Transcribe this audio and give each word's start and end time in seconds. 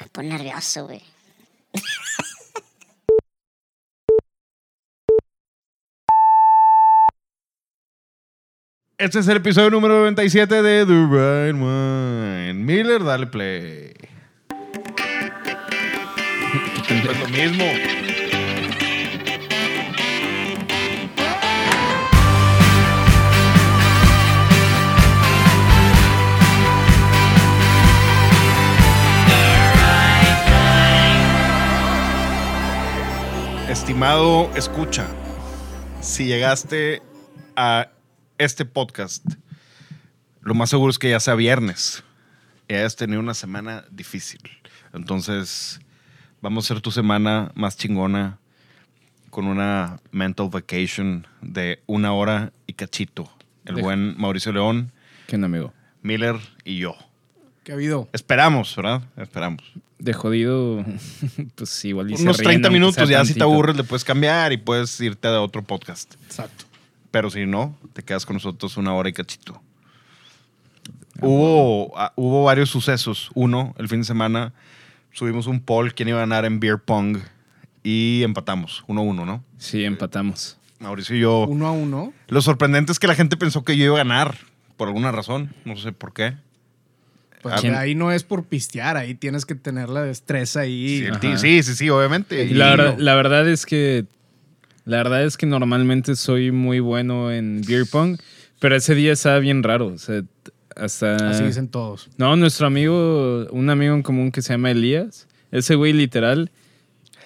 Me 0.00 0.06
pone 0.08 0.28
nervioso, 0.28 0.86
güey. 0.86 1.02
Este 8.98 9.18
es 9.18 9.26
el 9.26 9.38
episodio 9.38 9.70
número 9.70 9.98
97 9.98 10.62
de 10.62 10.86
The 10.86 10.92
Right 10.92 11.60
One. 11.60 12.54
Miller, 12.54 13.02
dale 13.02 13.26
play. 13.26 13.92
Es 16.88 17.20
lo 17.20 17.28
mismo. 17.28 17.64
Estimado 33.72 34.54
escucha, 34.54 35.08
si 36.02 36.26
llegaste 36.26 37.00
a 37.56 37.88
este 38.36 38.66
podcast, 38.66 39.24
lo 40.42 40.52
más 40.52 40.68
seguro 40.68 40.90
es 40.90 40.98
que 40.98 41.08
ya 41.08 41.18
sea 41.20 41.34
viernes 41.34 42.04
y 42.68 42.74
hayas 42.74 42.96
tenido 42.96 43.18
una 43.18 43.32
semana 43.32 43.86
difícil. 43.90 44.42
Entonces, 44.92 45.80
vamos 46.42 46.64
a 46.64 46.74
hacer 46.74 46.82
tu 46.82 46.90
semana 46.90 47.50
más 47.54 47.78
chingona 47.78 48.38
con 49.30 49.46
una 49.46 50.00
mental 50.10 50.50
vacation 50.50 51.26
de 51.40 51.82
una 51.86 52.12
hora 52.12 52.52
y 52.66 52.74
cachito. 52.74 53.32
El 53.64 53.76
Deja. 53.76 53.86
buen 53.86 54.18
Mauricio 54.18 54.52
León, 54.52 54.92
¿Qué 55.26 55.36
onda, 55.36 55.46
amigo? 55.46 55.72
Miller 56.02 56.36
y 56.62 56.76
yo. 56.76 56.94
¿Qué 57.64 57.72
ha 57.72 57.74
habido? 57.76 58.08
Esperamos, 58.12 58.74
¿verdad? 58.74 59.02
Esperamos. 59.16 59.62
De 59.98 60.12
jodido, 60.12 60.84
pues 61.54 61.84
igual 61.84 62.10
y 62.10 62.16
se 62.16 62.24
Unos 62.24 62.38
ríen, 62.38 62.60
30 62.60 62.68
aunque 62.68 62.78
minutos, 62.78 63.08
ya 63.08 63.24
si 63.24 63.34
te 63.34 63.42
aburres 63.42 63.76
le 63.76 63.84
puedes 63.84 64.04
cambiar 64.04 64.52
y 64.52 64.56
puedes 64.56 65.00
irte 65.00 65.28
a 65.28 65.40
otro 65.40 65.62
podcast. 65.62 66.14
Exacto. 66.24 66.64
Pero 67.12 67.30
si 67.30 67.46
no, 67.46 67.76
te 67.92 68.02
quedas 68.02 68.26
con 68.26 68.34
nosotros 68.34 68.76
una 68.76 68.94
hora 68.94 69.08
y 69.08 69.12
cachito. 69.12 69.62
Hubo, 71.20 71.96
ah, 71.96 72.12
hubo 72.16 72.44
varios 72.44 72.70
sucesos. 72.70 73.30
Uno, 73.34 73.74
el 73.78 73.88
fin 73.88 74.00
de 74.00 74.06
semana, 74.06 74.52
subimos 75.12 75.46
un 75.46 75.60
poll 75.60 75.94
quién 75.94 76.08
iba 76.08 76.18
a 76.18 76.22
ganar 76.22 76.44
en 76.44 76.58
Beer 76.58 76.78
Pong 76.78 77.18
y 77.84 78.22
empatamos, 78.24 78.82
1-1, 78.88 79.24
¿no? 79.24 79.44
Sí, 79.58 79.84
empatamos. 79.84 80.58
Mauricio 80.80 81.14
y 81.14 81.20
yo. 81.20 81.46
Uno 81.46 81.68
a 81.68 81.72
uno. 81.72 82.12
Lo 82.26 82.42
sorprendente 82.42 82.90
es 82.90 82.98
que 82.98 83.06
la 83.06 83.14
gente 83.14 83.36
pensó 83.36 83.62
que 83.62 83.76
yo 83.76 83.84
iba 83.84 83.94
a 83.94 83.98
ganar, 83.98 84.36
por 84.76 84.88
alguna 84.88 85.12
razón. 85.12 85.54
No 85.64 85.76
sé 85.76 85.92
por 85.92 86.12
qué. 86.12 86.34
Pues 87.42 87.60
¿Quién? 87.60 87.74
ahí 87.74 87.94
no 87.96 88.12
es 88.12 88.22
por 88.22 88.44
pistear, 88.44 88.96
ahí 88.96 89.14
tienes 89.14 89.44
que 89.44 89.56
tener 89.56 89.88
la 89.88 90.02
destreza 90.02 90.60
ahí. 90.60 91.08
Sí, 91.20 91.36
sí, 91.36 91.62
sí, 91.64 91.74
sí, 91.74 91.90
obviamente. 91.90 92.44
Y 92.44 92.54
la, 92.54 92.70
verdad, 92.70 92.98
la 92.98 93.14
verdad 93.16 93.48
es 93.48 93.66
que 93.66 94.06
la 94.84 94.98
verdad 94.98 95.24
es 95.24 95.36
que 95.36 95.46
normalmente 95.46 96.14
soy 96.16 96.52
muy 96.52 96.80
bueno 96.80 97.32
en 97.32 97.62
beer 97.66 97.84
pong, 97.90 98.18
pero 98.60 98.76
ese 98.76 98.94
día 98.94 99.12
estaba 99.12 99.40
bien 99.40 99.62
raro. 99.62 99.88
O 99.88 99.98
sea, 99.98 100.22
hasta 100.76 101.30
Así 101.30 101.42
dicen 101.44 101.68
todos. 101.68 102.08
no 102.16 102.36
nuestro 102.36 102.68
amigo, 102.68 103.46
un 103.50 103.70
amigo 103.70 103.94
en 103.94 104.02
común 104.02 104.30
que 104.30 104.40
se 104.40 104.54
llama 104.54 104.70
Elías, 104.70 105.26
ese 105.50 105.74
güey 105.74 105.92
literal 105.92 106.50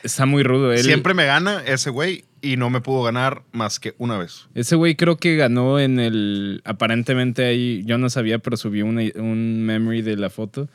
está 0.07 0.27
muy 0.27 0.43
rudo. 0.43 0.73
Él, 0.73 0.83
Siempre 0.83 1.15
me 1.15 1.27
gana 1.27 1.63
ese 1.67 1.91
güey 1.91 2.25
y 2.43 2.57
no 2.57 2.71
me 2.71 2.81
pudo 2.81 3.03
ganar 3.03 3.43
más 3.53 3.79
que 3.81 3.95
una 3.99 4.17
vez. 4.19 4.47
Ese 4.55 4.77
güey 4.77 4.95
creo 4.97 5.17
que 5.17 5.37
ganó 5.37 5.79
en 5.79 5.99
el. 6.01 6.63
Aparentemente 6.65 7.45
ahí. 7.45 7.83
Yo 7.85 7.99
no 7.99 8.09
sabía, 8.11 8.39
pero 8.39 8.57
subió 8.57 8.87
una- 8.87 9.03
un 9.17 9.63
memory 9.65 10.03
de 10.03 10.17
la 10.17 10.31
foto. 10.31 10.69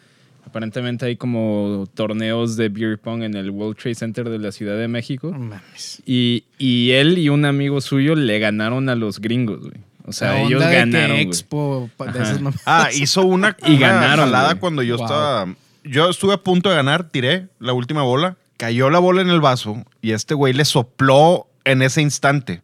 Aparentemente 0.45 1.05
hay 1.05 1.15
como 1.17 1.87
torneos 1.93 2.57
de 2.57 2.69
beer 2.69 2.97
pong 2.99 3.23
en 3.23 3.35
el 3.35 3.51
World 3.51 3.77
Trade 3.77 3.95
Center 3.95 4.27
de 4.29 4.39
la 4.39 4.51
Ciudad 4.51 4.77
de 4.77 4.87
México. 4.87 5.29
No 5.31 5.39
mames. 5.39 6.01
Y, 6.05 6.45
y 6.57 6.91
él 6.91 7.17
y 7.19 7.29
un 7.29 7.45
amigo 7.45 7.79
suyo 7.79 8.15
le 8.15 8.39
ganaron 8.39 8.89
a 8.89 8.95
los 8.95 9.19
gringos, 9.21 9.61
güey. 9.61 9.79
O 10.05 10.11
sea, 10.13 10.33
La 10.33 10.41
ellos 10.41 10.65
de 10.67 10.73
ganaron. 10.75 11.15
Expo 11.17 11.89
de 11.99 12.19
esas. 12.23 12.41
Ah, 12.65 12.89
hizo 12.91 13.21
una, 13.21 13.55
Y 13.65 13.75
una 13.75 13.87
ganaron, 13.91 14.25
jalada 14.25 14.55
cuando 14.55 14.81
yo 14.81 14.97
Wow. 14.97 15.05
estaba. 15.05 15.55
Yo 15.83 16.09
estuve 16.09 16.33
a 16.33 16.37
punto 16.37 16.69
de 16.69 16.75
ganar, 16.75 17.07
tiré 17.09 17.47
la 17.59 17.73
última 17.73 18.01
bola, 18.01 18.35
cayó 18.61 18.91
la 18.91 18.99
bola 18.99 19.21
en 19.23 19.29
el 19.29 19.41
vaso 19.41 19.83
y 20.03 20.11
este 20.11 20.35
güey 20.35 20.53
le 20.53 20.65
sopló 20.65 21.47
en 21.63 21.81
ese 21.81 21.99
instante. 22.03 22.61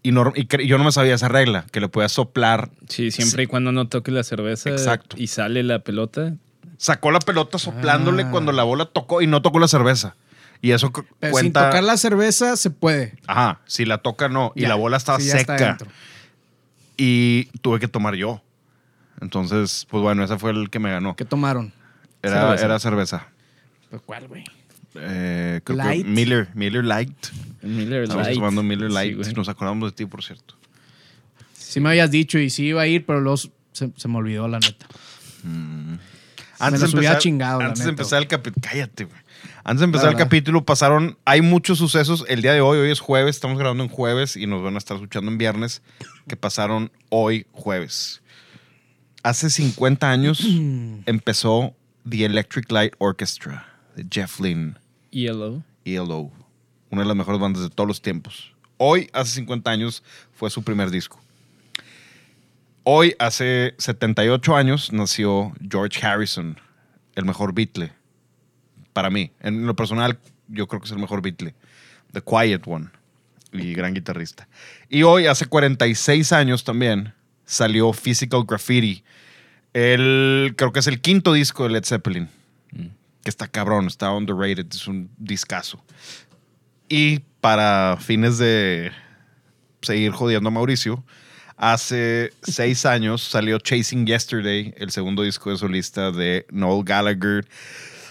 Y, 0.00 0.12
no- 0.12 0.32
y 0.36 0.46
cre- 0.46 0.64
yo 0.64 0.78
no 0.78 0.84
me 0.84 0.92
sabía 0.92 1.14
esa 1.16 1.26
regla, 1.26 1.66
que 1.72 1.80
le 1.80 1.88
podía 1.88 2.08
soplar. 2.08 2.70
Sí, 2.88 3.10
siempre 3.10 3.42
y 3.42 3.46
cuando 3.48 3.72
no 3.72 3.88
toque 3.88 4.12
la 4.12 4.22
cerveza 4.22 4.70
Exacto. 4.70 5.16
y 5.18 5.26
sale 5.26 5.64
la 5.64 5.80
pelota. 5.80 6.34
Sacó 6.76 7.10
la 7.10 7.18
pelota 7.18 7.58
soplándole 7.58 8.22
Ah. 8.22 8.30
cuando 8.30 8.52
la 8.52 8.62
bola 8.62 8.84
tocó 8.84 9.22
y 9.22 9.26
no 9.26 9.42
tocó 9.42 9.58
la 9.58 9.66
cerveza. 9.66 10.14
Y 10.62 10.70
eso 10.70 10.92
Pero 10.92 11.32
cuenta. 11.32 11.40
sin 11.40 11.52
tocar 11.52 11.82
la 11.82 11.96
cerveza 11.96 12.56
se 12.56 12.70
puede. 12.70 13.16
Ajá, 13.26 13.60
si 13.66 13.84
la 13.86 13.98
toca 13.98 14.28
no. 14.28 14.52
Y 14.54 14.66
la 14.66 14.76
bola 14.76 14.96
estaba 14.98 15.18
Sí, 15.18 15.26
ya 15.28 15.36
está 15.36 15.58
seca. 15.58 15.78
y 16.96 17.46
tuve 17.60 17.80
que 17.80 17.88
tomar 17.88 18.14
yo. 18.14 18.40
Entonces, 19.20 19.86
pues 19.90 20.00
bueno, 20.02 20.22
ese 20.24 20.38
fue 20.38 20.50
el 20.52 20.70
que 20.70 20.78
me 20.78 20.90
ganó. 20.92 21.16
¿Qué 21.16 21.24
tomaron? 21.24 21.72
Era 22.22 22.40
Cerveza. 22.42 22.64
era 22.64 22.78
cerveza. 22.78 23.26
Pues, 23.90 24.02
¿Cuál, 24.06 24.28
güey? 24.28 24.44
Eh, 24.94 25.60
creo 25.64 25.78
que 25.78 25.84
Light. 25.84 26.06
Miller, 26.06 26.48
Miller 26.54 26.84
Light. 26.84 27.12
Miller 27.62 28.04
Estamos 28.04 28.32
tomando 28.32 28.62
Miller 28.62 28.88
Sí, 28.90 28.94
Light. 28.94 29.16
güey. 29.16 29.32
Nos 29.34 29.48
acordamos 29.48 29.90
de 29.90 29.96
ti, 29.96 30.06
por 30.06 30.22
cierto. 30.22 30.54
Sí 31.52 31.80
me 31.80 31.88
habías 31.90 32.10
dicho 32.10 32.38
y 32.38 32.50
sí 32.50 32.66
iba 32.66 32.82
a 32.82 32.86
ir, 32.86 33.04
pero 33.04 33.20
luego 33.20 33.36
se, 33.36 33.50
se 33.96 34.08
me 34.08 34.16
olvidó, 34.16 34.46
la 34.46 34.60
neta. 34.60 34.86
Antes 36.58 36.80
los 36.80 36.92
de 36.92 36.98
empezar, 36.98 37.18
chingado, 37.18 37.58
la 37.60 37.66
antes 37.66 37.84
de 37.84 37.90
empezar 37.90 38.22
el 38.22 38.28
capítulo, 38.28 38.66
cállate, 38.68 39.04
güey. 39.04 39.18
Antes 39.64 39.80
de 39.80 39.84
empezar 39.86 40.10
el 40.10 40.16
capítulo 40.16 40.64
pasaron, 40.64 41.18
hay 41.24 41.40
muchos 41.42 41.78
sucesos 41.78 42.24
el 42.28 42.42
día 42.42 42.52
de 42.52 42.60
hoy, 42.60 42.78
hoy 42.78 42.90
es 42.90 43.00
jueves, 43.00 43.34
estamos 43.36 43.58
grabando 43.58 43.82
en 43.82 43.88
jueves 43.88 44.36
y 44.36 44.46
nos 44.46 44.62
van 44.62 44.74
a 44.74 44.78
estar 44.78 44.96
escuchando 44.96 45.30
en 45.30 45.38
viernes, 45.38 45.82
que 46.28 46.36
pasaron 46.36 46.92
hoy 47.08 47.46
jueves. 47.52 48.22
Hace 49.22 49.50
50 49.50 50.10
años 50.10 50.40
empezó 51.06 51.74
The 52.08 52.26
Electric 52.26 52.70
Light 52.70 52.94
Orchestra 52.98 53.66
de 53.96 54.06
Jeff 54.10 54.38
Lynne. 54.38 54.74
ELO. 55.14 55.62
ELO, 55.84 56.32
una 56.90 57.02
de 57.02 57.08
las 57.08 57.16
mejores 57.16 57.40
bandas 57.40 57.62
de 57.62 57.70
todos 57.70 57.86
los 57.86 58.02
tiempos. 58.02 58.52
Hoy, 58.76 59.08
hace 59.12 59.36
50 59.36 59.70
años, 59.70 60.02
fue 60.32 60.50
su 60.50 60.62
primer 60.64 60.90
disco. 60.90 61.20
Hoy, 62.82 63.14
hace 63.20 63.74
78 63.78 64.56
años, 64.56 64.92
nació 64.92 65.52
George 65.70 66.04
Harrison, 66.04 66.58
el 67.14 67.24
mejor 67.24 67.54
Beatle. 67.54 67.92
Para 68.92 69.10
mí, 69.10 69.30
en 69.40 69.66
lo 69.66 69.76
personal, 69.76 70.18
yo 70.48 70.66
creo 70.66 70.80
que 70.80 70.86
es 70.86 70.92
el 70.92 70.98
mejor 70.98 71.22
Beatle. 71.22 71.54
The 72.12 72.20
Quiet 72.20 72.62
One. 72.66 72.88
Y 73.52 73.72
gran 73.74 73.94
guitarrista. 73.94 74.48
Y 74.88 75.04
hoy, 75.04 75.26
hace 75.26 75.46
46 75.46 76.32
años 76.32 76.64
también, 76.64 77.14
salió 77.44 77.92
Physical 77.92 78.44
Graffiti. 78.44 79.04
El, 79.72 80.54
creo 80.56 80.72
que 80.72 80.80
es 80.80 80.86
el 80.88 81.00
quinto 81.00 81.32
disco 81.32 81.64
de 81.64 81.70
Led 81.70 81.84
Zeppelin 81.84 82.28
que 83.24 83.30
está 83.30 83.48
cabrón, 83.48 83.86
está 83.86 84.12
underrated, 84.12 84.66
es 84.70 84.86
un 84.86 85.10
discazo. 85.16 85.82
Y 86.88 87.20
para 87.40 87.96
fines 88.00 88.38
de 88.38 88.92
seguir 89.82 90.12
jodiendo 90.12 90.48
a 90.48 90.52
Mauricio, 90.52 91.02
hace 91.56 92.32
seis 92.42 92.86
años 92.86 93.22
salió 93.22 93.58
Chasing 93.58 94.06
Yesterday, 94.06 94.74
el 94.76 94.90
segundo 94.90 95.22
disco 95.22 95.50
de 95.50 95.56
solista 95.56 96.12
de 96.12 96.46
Noel 96.50 96.84
Gallagher, 96.84 97.46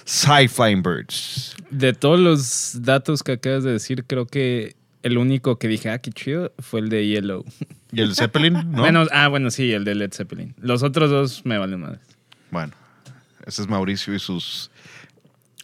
Sci 0.06 0.48
Flying 0.48 0.82
Birds. 0.82 1.56
De 1.70 1.94
todos 1.94 2.20
los 2.20 2.82
datos 2.82 3.24
que 3.24 3.34
acabas 3.34 3.64
de 3.64 3.72
decir, 3.72 4.06
creo 4.06 4.26
que 4.26 4.76
el 5.04 5.18
único 5.18 5.60
que 5.60 5.68
dije, 5.68 5.90
ah, 5.90 6.00
qué 6.00 6.12
chido, 6.12 6.52
fue 6.60 6.80
el 6.80 6.90
de 6.90 7.06
Yellow. 7.06 7.46
¿Y 7.92 8.02
el 8.02 8.16
Zeppelin? 8.16 8.54
¿No? 8.72 8.82
Bueno, 8.82 9.06
ah, 9.12 9.28
bueno, 9.28 9.52
sí, 9.52 9.72
el 9.72 9.84
de 9.84 9.96
Led 9.96 10.12
Zeppelin. 10.14 10.56
Los 10.60 10.82
otros 10.82 11.12
dos 11.12 11.46
me 11.46 11.58
valen 11.58 11.82
más. 11.82 12.00
Bueno, 12.52 12.74
ese 13.46 13.62
es 13.62 13.68
Mauricio 13.68 14.16
y 14.16 14.20
sus, 14.20 14.72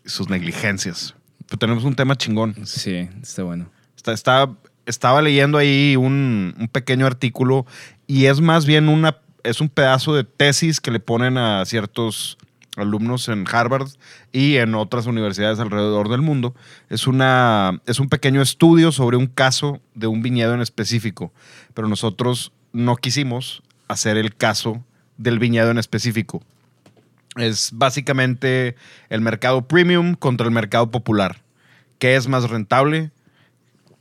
sus 0.05 0.29
negligencias. 0.29 1.15
Pero 1.47 1.57
tenemos 1.59 1.83
un 1.83 1.95
tema 1.95 2.15
chingón. 2.15 2.55
Sí, 2.65 3.07
está 3.21 3.43
bueno. 3.43 3.69
Está, 3.95 4.13
está- 4.13 4.49
estaba 4.85 5.21
leyendo 5.21 5.57
ahí 5.57 5.95
un, 5.95 6.55
un 6.59 6.67
pequeño 6.67 7.05
artículo 7.05 7.65
y 8.07 8.25
es 8.25 8.41
más 8.41 8.65
bien 8.65 8.89
una, 8.89 9.17
es 9.43 9.61
un 9.61 9.69
pedazo 9.69 10.15
de 10.15 10.23
tesis 10.23 10.79
que 10.81 10.89
le 10.91 10.99
ponen 10.99 11.37
a 11.37 11.63
ciertos 11.65 12.37
alumnos 12.75 13.27
en 13.29 13.45
Harvard 13.51 13.89
y 14.31 14.55
en 14.55 14.73
otras 14.73 15.05
universidades 15.05 15.59
alrededor 15.59 16.09
del 16.09 16.21
mundo. 16.21 16.55
Es, 16.89 17.07
una, 17.07 17.81
es 17.85 17.99
un 17.99 18.09
pequeño 18.09 18.41
estudio 18.41 18.91
sobre 18.91 19.17
un 19.17 19.27
caso 19.27 19.81
de 19.95 20.07
un 20.07 20.21
viñedo 20.21 20.53
en 20.53 20.61
específico, 20.61 21.33
pero 21.73 21.87
nosotros 21.87 22.51
no 22.71 22.95
quisimos 22.95 23.61
hacer 23.87 24.17
el 24.17 24.35
caso 24.35 24.83
del 25.17 25.39
viñedo 25.39 25.71
en 25.71 25.77
específico. 25.77 26.41
Es 27.37 27.71
básicamente 27.73 28.75
el 29.09 29.21
mercado 29.21 29.67
premium 29.67 30.15
contra 30.15 30.47
el 30.47 30.51
mercado 30.51 30.89
popular. 30.91 31.41
¿Qué 31.99 32.15
es 32.15 32.27
más 32.27 32.49
rentable? 32.49 33.11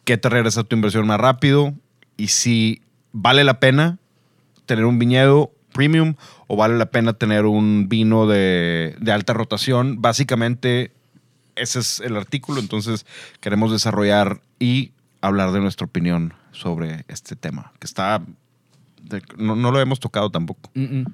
¿Qué 0.04 0.16
te 0.16 0.28
regresa 0.28 0.64
tu 0.64 0.76
inversión 0.76 1.06
más 1.06 1.20
rápido? 1.20 1.74
Y 2.16 2.28
si 2.28 2.80
vale 3.12 3.44
la 3.44 3.60
pena 3.60 3.98
tener 4.66 4.84
un 4.84 4.98
viñedo 4.98 5.52
premium 5.72 6.14
o 6.46 6.56
vale 6.56 6.76
la 6.76 6.86
pena 6.86 7.12
tener 7.12 7.46
un 7.46 7.88
vino 7.88 8.26
de, 8.26 8.96
alta 9.12 9.32
rotación. 9.32 10.00
Básicamente, 10.00 10.92
ese 11.56 11.80
es 11.80 12.00
el 12.00 12.16
artículo, 12.16 12.60
entonces 12.60 13.06
queremos 13.40 13.70
desarrollar 13.70 14.40
y 14.58 14.92
hablar 15.20 15.52
de 15.52 15.60
nuestra 15.60 15.86
opinión 15.86 16.34
sobre 16.52 17.04
este 17.08 17.36
tema, 17.36 17.72
que 17.78 17.86
está... 17.86 18.22
no, 19.36 19.56
no 19.56 19.70
lo 19.70 19.80
hemos 19.80 20.00
tocado 20.00 20.30
tampoco. 20.30 20.70
Mm, 20.74 21.00
mm. 21.00 21.04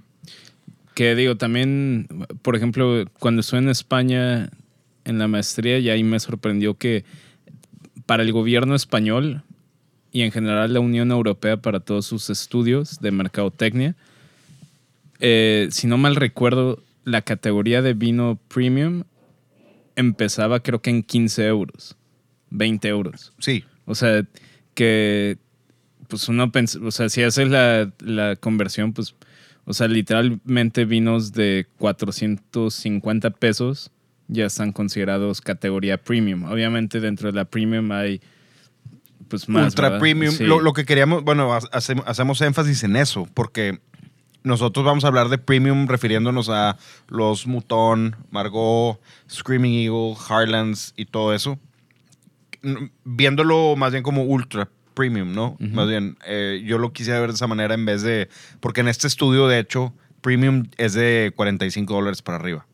Que 0.95 1.15
digo, 1.15 1.37
también, 1.37 2.07
por 2.43 2.55
ejemplo, 2.57 3.05
cuando 3.19 3.41
estuve 3.41 3.59
en 3.61 3.69
España 3.69 4.51
en 5.05 5.19
la 5.19 5.29
maestría, 5.29 5.79
y 5.81 5.91
ahí 5.91 6.05
me 6.05 6.21
sorprendió 6.21 6.75
que 6.79 7.05
para 8.07 8.23
el 8.23 8.33
gobierno 8.33 8.75
español 8.75 9.43
y 10.13 10.23
en 10.23 10.31
general 10.33 10.73
la 10.73 10.81
Unión 10.81 11.11
Europea 11.11 11.57
para 11.57 11.81
todos 11.81 12.07
sus 12.07 12.31
estudios 12.31 13.01
de 13.01 13.11
mercadotecnia, 13.11 13.97
eh, 15.21 15.69
si 15.71 15.87
no 15.87 15.99
mal 15.99 16.17
recuerdo, 16.17 16.83
la 17.05 17.23
categoría 17.23 17.83
de 17.83 17.95
vino 17.95 18.39
premium 18.49 19.05
empezaba 19.97 20.61
creo 20.61 20.81
que 20.81 20.91
en 20.91 21.03
15 21.03 21.47
euros, 21.47 21.97
20 22.51 22.89
euros. 22.89 23.33
Sí, 23.39 23.65
O 23.87 23.95
sea, 23.95 24.25
que 24.75 25.39
pues 26.09 26.29
uno 26.29 26.51
pens- 26.53 26.81
o 26.85 26.91
sea, 26.91 27.09
si 27.09 27.23
haces 27.23 27.49
la, 27.49 27.91
la 28.01 28.37
conversión, 28.37 28.93
pues, 28.93 29.15
o 29.65 29.73
sea, 29.75 29.89
literalmente 29.89 30.85
vinos 30.85 31.33
de 31.33 31.67
450 31.79 33.31
pesos 33.31 33.91
ya 34.29 34.47
están 34.47 34.73
considerados 34.73 35.41
categoría 35.41 35.99
premium. 36.03 36.45
Obviamente 36.45 37.01
dentro 37.01 37.31
de 37.31 37.37
la 37.37 37.45
premium 37.45 37.91
hay 37.93 38.21
pues 39.29 39.49
más. 39.49 39.67
ultra 39.67 39.89
¿verdad? 39.89 40.01
premium. 40.01 40.33
Sí. 40.35 40.45
Lo, 40.45 40.61
lo 40.61 40.73
que 40.73 40.85
queríamos, 40.85 41.25
bueno, 41.25 41.53
ha- 41.55 41.61
hace- 41.73 42.03
hacemos 42.07 42.41
énfasis 42.41 42.85
en 42.85 42.97
eso, 42.97 43.27
porque 43.35 43.81
nosotros 44.43 44.85
vamos 44.85 45.05
a 45.05 45.09
hablar 45.09 45.29
de 45.31 45.39
premium 45.39 45.87
refiriéndonos 45.87 46.49
a 46.51 46.77
los 47.09 47.47
Mouton, 47.47 48.17
Margot, 48.31 49.01
Screaming 49.31 49.75
Eagle, 49.75 50.15
Harlands 50.29 50.93
y 50.97 51.07
todo 51.07 51.33
eso. 51.35 51.59
Viéndolo 53.05 53.77
más 53.77 53.93
bien 53.93 54.03
como 54.03 54.25
ultra 54.25 54.69
premium, 54.95 55.33
¿no? 55.33 55.57
Más 55.59 55.89
bien, 55.89 56.17
eh, 56.25 56.63
yo 56.65 56.79
lo 56.79 56.93
quise 56.93 57.13
ver 57.13 57.29
de 57.29 57.35
esa 57.35 57.47
manera 57.47 57.75
en 57.75 57.85
vez 57.85 58.03
de. 58.03 58.29
Porque 58.61 58.81
en 58.81 58.89
este 58.89 59.07
estudio, 59.07 59.47
de 59.49 59.59
hecho, 59.59 59.93
premium 60.21 60.65
es 60.79 60.95
de 60.95 61.33
45 61.37 61.93
dólares 61.93 62.23
para 62.23 62.39
arriba. 62.39 62.67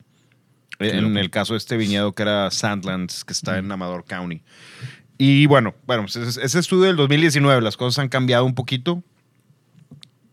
En 0.78 1.18
el 1.18 1.30
caso 1.30 1.52
de 1.54 1.58
este 1.58 1.76
viñedo 1.76 2.14
que 2.14 2.22
era 2.22 2.50
Sandlands, 2.50 3.24
que 3.24 3.32
está 3.32 3.58
en 3.58 3.70
Amador 3.70 4.04
County. 4.04 4.42
Y 5.18 5.44
bueno, 5.44 5.74
bueno, 5.86 6.04
pues 6.04 6.16
ese 6.16 6.58
estudio 6.58 6.84
del 6.84 6.96
2019, 6.96 7.60
las 7.60 7.76
cosas 7.76 7.98
han 7.98 8.08
cambiado 8.08 8.46
un 8.46 8.54
poquito. 8.54 9.02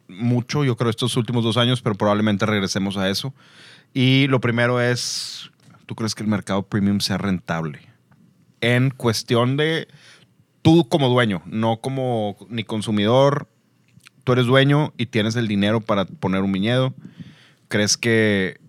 Mucho, 0.07 0.63
yo 0.63 0.77
creo, 0.77 0.89
estos 0.89 1.17
últimos 1.17 1.43
dos 1.43 1.57
años, 1.57 1.81
pero 1.81 1.95
probablemente 1.95 2.45
regresemos 2.45 2.95
a 2.95 3.09
eso. 3.09 3.33
Y 3.93 4.27
lo 4.27 4.39
primero 4.39 4.79
es, 4.79 5.51
¿tú 5.85 5.95
crees 5.95 6.15
que 6.15 6.23
el 6.23 6.29
mercado 6.29 6.63
premium 6.63 7.01
sea 7.01 7.17
rentable? 7.17 7.81
En 8.61 8.89
cuestión 8.89 9.57
de 9.57 9.89
tú 10.67 10.87
como 10.89 11.07
dueño, 11.07 11.41
no 11.45 11.77
como 11.79 12.35
ni 12.49 12.65
consumidor. 12.65 13.47
Tú 14.25 14.33
eres 14.33 14.45
dueño 14.47 14.91
y 14.97 15.05
tienes 15.05 15.37
el 15.37 15.47
dinero 15.47 15.79
para 15.79 16.03
poner 16.03 16.41
un 16.41 16.51
viñedo. 16.51 16.93
¿Crees 17.69 17.95
que 17.95 18.59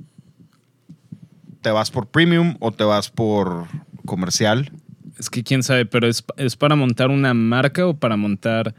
te 1.60 1.70
vas 1.72 1.90
por 1.90 2.06
premium 2.06 2.56
o 2.60 2.70
te 2.70 2.84
vas 2.84 3.10
por 3.10 3.66
comercial? 4.04 4.70
Es 5.18 5.28
que 5.28 5.42
quién 5.42 5.64
sabe, 5.64 5.86
pero 5.86 6.06
es, 6.06 6.24
es 6.36 6.54
para 6.54 6.76
montar 6.76 7.10
una 7.10 7.34
marca 7.34 7.84
o 7.86 7.94
para 7.94 8.16
montar 8.16 8.76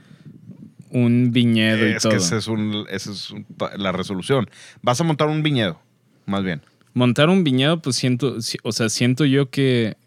un 0.90 1.32
viñedo 1.34 1.88
y 1.90 1.92
es 1.92 2.02
todo. 2.04 2.12
que 2.14 2.18
esa 2.20 2.38
es, 2.38 2.48
un- 2.48 2.86
esa 2.90 3.12
es 3.12 3.32
un- 3.32 3.46
la 3.78 3.92
resolución. 3.92 4.50
Vas 4.82 5.02
a 5.02 5.04
montar 5.04 5.28
un 5.28 5.44
viñedo, 5.44 5.78
más 6.26 6.44
bien. 6.44 6.62
Montar 6.94 7.28
un 7.28 7.44
viñedo, 7.44 7.82
pues 7.82 7.98
siento, 7.98 8.42
si- 8.42 8.58
o 8.64 8.72
sea, 8.72 8.88
siento 8.88 9.26
yo 9.26 9.50
que 9.50 9.98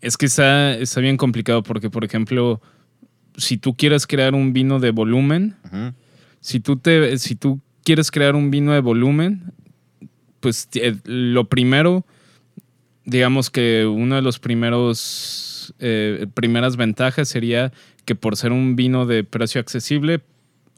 es 0.00 0.16
que 0.16 0.26
está, 0.26 0.76
está 0.76 1.00
bien 1.00 1.16
complicado 1.16 1.62
porque, 1.62 1.90
por 1.90 2.04
ejemplo, 2.04 2.60
si 3.36 3.58
tú 3.58 3.74
quieres 3.74 4.06
crear 4.06 4.34
un 4.34 4.52
vino 4.52 4.78
de 4.78 4.90
volumen, 4.90 5.56
si 6.40 6.60
tú, 6.60 6.76
te, 6.76 7.18
si 7.18 7.34
tú 7.34 7.60
quieres 7.84 8.10
crear 8.10 8.34
un 8.34 8.50
vino 8.50 8.72
de 8.72 8.80
volumen, 8.80 9.52
pues 10.40 10.68
eh, 10.74 10.96
lo 11.04 11.48
primero, 11.48 12.06
digamos 13.04 13.50
que 13.50 13.86
uno 13.86 14.16
de 14.16 14.22
los 14.22 14.38
primeros, 14.38 15.74
eh, 15.78 16.26
primeras 16.34 16.76
ventajas 16.76 17.28
sería 17.28 17.72
que 18.04 18.14
por 18.14 18.36
ser 18.36 18.52
un 18.52 18.76
vino 18.76 19.06
de 19.06 19.24
precio 19.24 19.60
accesible, 19.60 20.20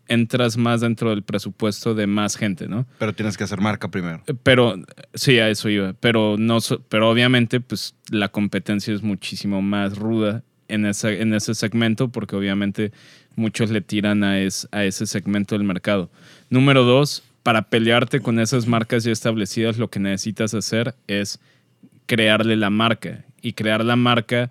entras 0.09 0.57
más 0.57 0.81
dentro 0.81 1.11
del 1.11 1.23
presupuesto 1.23 1.95
de 1.95 2.07
más 2.07 2.37
gente, 2.37 2.67
¿no? 2.69 2.87
Pero 2.99 3.15
tienes 3.15 3.37
que 3.37 3.45
hacer 3.45 3.61
marca 3.61 3.89
primero. 3.91 4.23
Eh, 4.27 4.35
Pero 4.43 4.75
sí, 5.15 5.39
a 5.39 5.49
eso 5.49 5.69
iba. 5.69 5.93
Pero 6.01 6.37
no, 6.39 6.59
pero 6.89 7.11
obviamente, 7.11 7.61
pues 7.61 7.95
la 8.11 8.29
competencia 8.29 8.93
es 8.95 9.03
muchísimo 9.03 9.63
más 9.63 9.97
ruda 9.99 10.43
en 10.69 10.85
ese, 10.87 11.21
en 11.23 11.33
ese 11.35 11.55
segmento, 11.55 12.09
porque 12.09 12.37
obviamente 12.37 12.93
muchos 13.37 13.71
le 13.71 13.81
tiran 13.81 14.25
a, 14.25 14.41
es- 14.41 14.69
a 14.73 14.85
ese 14.85 15.07
segmento 15.07 15.55
del 15.57 15.65
mercado. 15.65 16.11
Número 16.51 16.83
dos, 16.85 17.23
para 17.43 17.63
pelearte 17.69 18.21
con 18.21 18.41
esas 18.41 18.67
marcas 18.67 19.05
ya 19.05 19.13
establecidas, 19.13 19.79
lo 19.79 19.89
que 19.89 20.01
necesitas 20.01 20.53
hacer 20.55 20.95
es 21.07 21.39
crearle 22.07 22.57
la 22.57 22.71
marca. 22.71 23.25
Y 23.41 23.53
crear 23.53 23.85
la 23.85 23.95
marca 23.97 24.51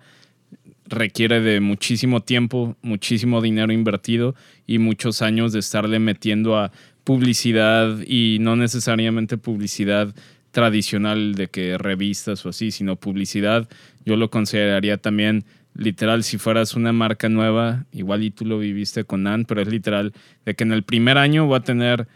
requiere 0.88 1.40
de 1.40 1.60
muchísimo 1.60 2.22
tiempo, 2.22 2.76
muchísimo 2.82 3.40
dinero 3.40 3.72
invertido 3.72 4.34
y 4.66 4.78
muchos 4.78 5.22
años 5.22 5.52
de 5.52 5.60
estarle 5.60 5.98
metiendo 5.98 6.56
a 6.56 6.72
publicidad 7.04 8.00
y 8.06 8.38
no 8.40 8.56
necesariamente 8.56 9.38
publicidad 9.38 10.14
tradicional 10.50 11.34
de 11.34 11.48
que 11.48 11.78
revistas 11.78 12.44
o 12.44 12.50
así, 12.50 12.70
sino 12.70 12.96
publicidad. 12.96 13.68
Yo 14.04 14.16
lo 14.16 14.30
consideraría 14.30 14.96
también 14.96 15.44
literal 15.74 16.24
si 16.24 16.38
fueras 16.38 16.74
una 16.74 16.92
marca 16.92 17.28
nueva, 17.28 17.84
igual 17.92 18.24
y 18.24 18.30
tú 18.30 18.44
lo 18.44 18.58
viviste 18.58 19.04
con 19.04 19.22
Nan, 19.22 19.44
pero 19.44 19.62
es 19.62 19.68
literal 19.68 20.12
de 20.44 20.54
que 20.54 20.64
en 20.64 20.72
el 20.72 20.82
primer 20.82 21.18
año 21.18 21.46
voy 21.46 21.58
a 21.58 21.60
tener 21.60 22.08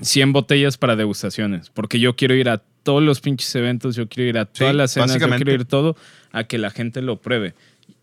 100 0.00 0.32
botellas 0.32 0.78
para 0.78 0.96
degustaciones, 0.96 1.70
porque 1.70 2.00
yo 2.00 2.16
quiero 2.16 2.34
ir 2.34 2.48
a 2.48 2.62
todos 2.82 3.02
los 3.02 3.20
pinches 3.20 3.54
eventos, 3.56 3.96
yo 3.96 4.08
quiero 4.08 4.30
ir 4.30 4.38
a 4.38 4.46
todas 4.46 4.72
Sí, 4.72 4.76
las 4.76 4.92
cenas, 4.92 5.18
yo 5.18 5.28
quiero 5.28 5.52
ir 5.52 5.64
todo 5.64 5.96
a 6.36 6.44
que 6.44 6.58
la 6.58 6.70
gente 6.70 7.00
lo 7.00 7.16
pruebe. 7.16 7.54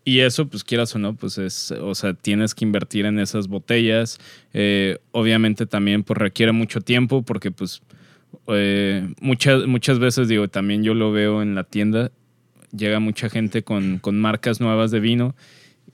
Y 0.04 0.20
eso, 0.20 0.48
pues 0.48 0.64
quieras 0.64 0.94
o 0.96 0.98
no, 0.98 1.14
pues 1.14 1.38
es, 1.38 1.70
o 1.70 1.94
sea, 1.94 2.14
tienes 2.14 2.54
que 2.54 2.64
invertir 2.64 3.06
en 3.06 3.20
esas 3.20 3.46
botellas. 3.46 4.18
Eh, 4.52 4.98
obviamente 5.12 5.66
también 5.66 6.02
pues 6.02 6.18
requiere 6.18 6.50
mucho 6.50 6.80
tiempo 6.80 7.22
porque 7.22 7.52
pues 7.52 7.80
eh, 8.48 9.08
muchas, 9.20 9.66
muchas 9.66 10.00
veces 10.00 10.26
digo, 10.26 10.48
también 10.48 10.82
yo 10.82 10.94
lo 10.94 11.12
veo 11.12 11.42
en 11.42 11.54
la 11.54 11.62
tienda, 11.62 12.10
llega 12.76 12.98
mucha 12.98 13.30
gente 13.30 13.62
con, 13.62 14.00
con 14.00 14.20
marcas 14.20 14.60
nuevas 14.60 14.90
de 14.90 14.98
vino 14.98 15.36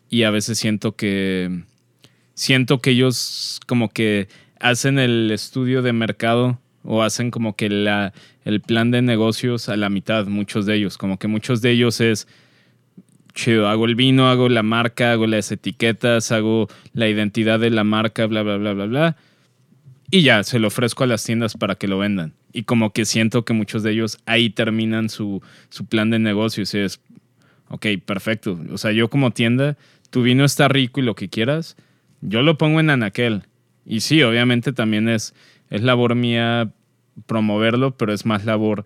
y 0.09 0.23
a 0.23 0.31
veces 0.31 0.59
siento 0.59 0.97
que 0.97 1.63
siento 2.33 2.81
que 2.81 2.93
ellos 2.93 3.61
como 3.67 3.91
que 3.91 4.29
hacen 4.59 4.99
el 4.99 5.31
estudio 5.31 5.83
de 5.83 5.93
mercado 5.93 6.59
o 6.83 7.03
hacen 7.03 7.31
como 7.31 7.57
que 7.57 7.69
la, 7.69 8.13
el 8.45 8.61
plan 8.61 8.91
de 8.91 9.03
negocios 9.03 9.69
a 9.69 9.77
la 9.77 9.91
mitad, 9.91 10.27
muchos 10.27 10.67
de 10.67 10.77
ellos, 10.77 10.99
como 10.99 11.19
que 11.19 11.29
muchos 11.29 11.61
de 11.63 11.71
ellos 11.71 12.01
es 12.01 12.27
chido, 13.35 13.69
hago 13.69 13.85
el 13.85 13.95
vino, 13.95 14.29
hago 14.29 14.49
la 14.49 14.63
marca, 14.63 15.13
hago 15.13 15.27
las 15.27 15.53
etiquetas, 15.53 16.33
hago 16.33 16.69
la 16.93 17.09
identidad 17.09 17.61
de 17.61 17.71
la 17.71 17.85
marca, 17.85 18.27
bla, 18.27 18.43
bla, 18.43 18.57
bla, 18.57 18.73
bla, 18.73 18.87
bla. 18.87 19.17
Y 20.11 20.23
ya, 20.23 20.43
se 20.43 20.59
lo 20.59 20.69
ofrezco 20.69 21.05
a 21.05 21.07
las 21.07 21.25
tiendas 21.25 21.55
para 21.55 21.77
que 21.77 21.87
lo 21.87 21.99
vendan. 21.99 22.35
Y 22.53 22.65
como 22.65 22.93
que 22.93 23.05
siento 23.05 23.45
que 23.45 23.53
muchos 23.53 23.85
de 23.85 23.93
ellos 23.93 24.19
ahí 24.27 24.51
terminan 24.51 25.09
su, 25.09 25.41
su 25.69 25.87
plan 25.87 26.11
de 26.11 26.19
negocios. 26.19 26.75
Y 26.75 26.79
es, 26.79 27.01
ok, 27.69 27.87
perfecto. 28.05 28.59
O 28.73 28.79
sea, 28.79 28.91
yo 28.91 29.09
como 29.09 29.31
tienda, 29.31 29.77
tu 30.11 30.23
vino 30.23 30.45
está 30.45 30.67
rico 30.67 30.99
y 30.99 31.05
lo 31.05 31.15
que 31.15 31.29
quieras, 31.29 31.77
yo 32.21 32.43
lo 32.43 32.59
pongo 32.59 32.81
en 32.81 32.91
anaquel. 32.91 33.45
Y 33.87 34.01
sí, 34.01 34.23
obviamente 34.23 34.73
también 34.73 35.09
es, 35.09 35.33
es 35.71 35.83
labor 35.83 36.15
mía 36.15 36.71
promoverlo, 37.27 37.97
pero 37.97 38.13
es 38.13 38.27
más 38.27 38.45
labor 38.45 38.85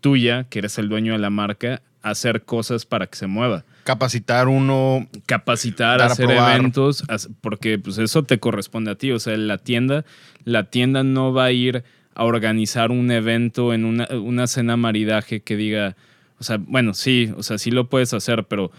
tuya, 0.00 0.44
que 0.50 0.58
eres 0.58 0.78
el 0.78 0.88
dueño 0.88 1.12
de 1.12 1.18
la 1.18 1.30
marca, 1.30 1.82
hacer 2.02 2.42
cosas 2.42 2.84
para 2.84 3.06
que 3.06 3.16
se 3.16 3.26
mueva 3.26 3.64
Capacitar 3.84 4.48
uno. 4.48 5.08
capacitar, 5.26 6.02
hacer 6.02 6.30
eventos, 6.30 7.04
porque 7.40 7.78
pues 7.78 7.98
eso 7.98 8.22
te 8.22 8.38
corresponde 8.38 8.92
a 8.92 8.94
ti. 8.94 9.10
O 9.10 9.18
sea, 9.18 9.36
la 9.36 9.58
tienda, 9.58 10.04
la 10.44 10.64
tienda 10.64 11.02
no 11.02 11.32
va 11.32 11.46
a 11.46 11.52
ir 11.52 11.82
a 12.14 12.24
organizar 12.24 12.90
un 12.90 13.10
evento 13.10 13.72
en 13.72 13.84
una, 13.84 14.06
una 14.12 14.46
cena 14.46 14.76
maridaje 14.76 15.40
que 15.40 15.56
diga, 15.56 15.96
o 16.38 16.44
sea, 16.44 16.58
bueno, 16.58 16.94
sí, 16.94 17.32
o 17.36 17.42
sea, 17.42 17.58
sí 17.58 17.70
lo 17.70 17.88
puedes 17.88 18.12
hacer, 18.14 18.44
pero 18.44 18.70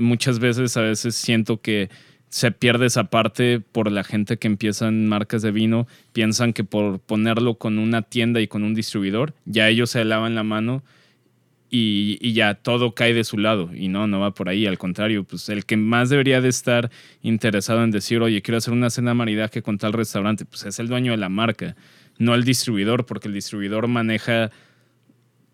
muchas 0.00 0.38
veces, 0.38 0.76
a 0.76 0.82
veces 0.82 1.16
siento 1.16 1.60
que 1.60 1.90
se 2.28 2.50
pierde 2.50 2.86
esa 2.86 3.04
parte 3.04 3.60
por 3.60 3.90
la 3.90 4.04
gente 4.04 4.36
que 4.36 4.46
empieza 4.46 4.88
en 4.88 5.08
marcas 5.08 5.42
de 5.42 5.52
vino, 5.52 5.86
piensan 6.12 6.52
que 6.52 6.64
por 6.64 7.00
ponerlo 7.00 7.54
con 7.54 7.78
una 7.78 8.02
tienda 8.02 8.40
y 8.40 8.48
con 8.48 8.62
un 8.64 8.74
distribuidor, 8.74 9.34
ya 9.44 9.68
ellos 9.68 9.90
se 9.90 10.04
lavan 10.04 10.34
la 10.34 10.42
mano 10.42 10.82
y, 11.70 12.18
y 12.20 12.32
ya 12.32 12.54
todo 12.54 12.94
cae 12.94 13.14
de 13.14 13.24
su 13.24 13.38
lado. 13.38 13.70
Y 13.74 13.88
no, 13.88 14.06
no 14.06 14.20
va 14.20 14.32
por 14.32 14.48
ahí. 14.48 14.66
Al 14.66 14.78
contrario, 14.78 15.24
pues 15.24 15.48
el 15.48 15.64
que 15.64 15.76
más 15.76 16.10
debería 16.10 16.40
de 16.40 16.48
estar 16.48 16.90
interesado 17.22 17.82
en 17.84 17.90
decir, 17.90 18.20
oye, 18.20 18.42
quiero 18.42 18.58
hacer 18.58 18.72
una 18.72 18.90
cena 18.90 19.14
maridaje 19.14 19.62
con 19.62 19.78
tal 19.78 19.92
restaurante, 19.92 20.44
pues 20.44 20.64
es 20.64 20.78
el 20.78 20.88
dueño 20.88 21.12
de 21.12 21.18
la 21.18 21.28
marca, 21.28 21.76
no 22.18 22.34
el 22.34 22.44
distribuidor, 22.44 23.06
porque 23.06 23.28
el 23.28 23.34
distribuidor 23.34 23.88
maneja 23.88 24.50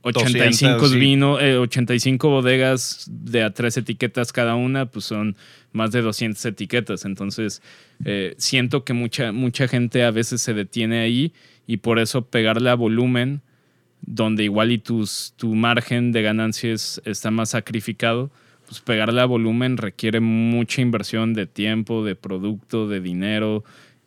85, 0.02 0.44
200, 0.44 0.90
sí. 0.90 0.98
vino, 0.98 1.40
eh, 1.40 1.56
85 1.56 2.28
bodegas 2.28 3.06
de 3.08 3.42
a 3.42 3.52
tres 3.52 3.76
etiquetas 3.76 4.32
cada 4.32 4.56
una, 4.56 4.86
pues 4.86 5.04
son 5.04 5.36
más 5.72 5.92
de 5.92 6.02
200 6.02 6.44
etiquetas. 6.44 7.04
Entonces, 7.04 7.62
eh, 8.04 8.34
siento 8.36 8.84
que 8.84 8.92
mucha, 8.92 9.32
mucha 9.32 9.68
gente 9.68 10.04
a 10.04 10.10
veces 10.10 10.42
se 10.42 10.54
detiene 10.54 11.00
ahí 11.00 11.32
y 11.66 11.78
por 11.78 11.98
eso 11.98 12.26
pegarle 12.26 12.70
a 12.70 12.74
volumen, 12.74 13.42
donde 14.00 14.44
igual 14.44 14.72
y 14.72 14.78
tus, 14.78 15.34
tu 15.36 15.54
margen 15.54 16.10
de 16.12 16.22
ganancias 16.22 17.00
está 17.04 17.30
más 17.30 17.50
sacrificado, 17.50 18.30
pues 18.66 18.80
pegarle 18.80 19.20
a 19.20 19.26
volumen 19.26 19.76
requiere 19.76 20.18
mucha 20.20 20.82
inversión 20.82 21.34
de 21.34 21.46
tiempo, 21.46 22.04
de 22.04 22.16
producto, 22.16 22.88
de 22.88 23.00
dinero 23.00 23.62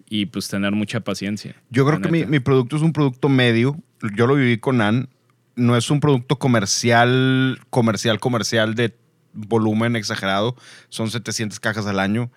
y 0.09 0.25
pues 0.25 0.49
tener 0.49 0.73
mucha 0.73 0.99
paciencia. 0.99 1.55
Yo 1.69 1.85
creo 1.85 2.01
que 2.01 2.09
mi, 2.09 2.25
mi 2.25 2.39
producto 2.39 2.75
es 2.75 2.81
un 2.81 2.91
producto 2.93 3.29
medio. 3.29 3.77
Yo 4.15 4.27
lo 4.27 4.35
viví 4.35 4.57
con 4.57 4.77
Nan. 4.77 5.07
No 5.55 5.77
es 5.77 5.89
un 5.89 5.99
producto 5.99 6.37
comercial, 6.37 7.59
comercial, 7.69 8.19
comercial 8.19 8.75
de 8.75 8.95
volumen 9.33 9.95
exagerado. 9.95 10.55
Son 10.89 11.09
700 11.09 11.59
cajas 11.59 11.85
al 11.85 11.99
año. 11.99 12.31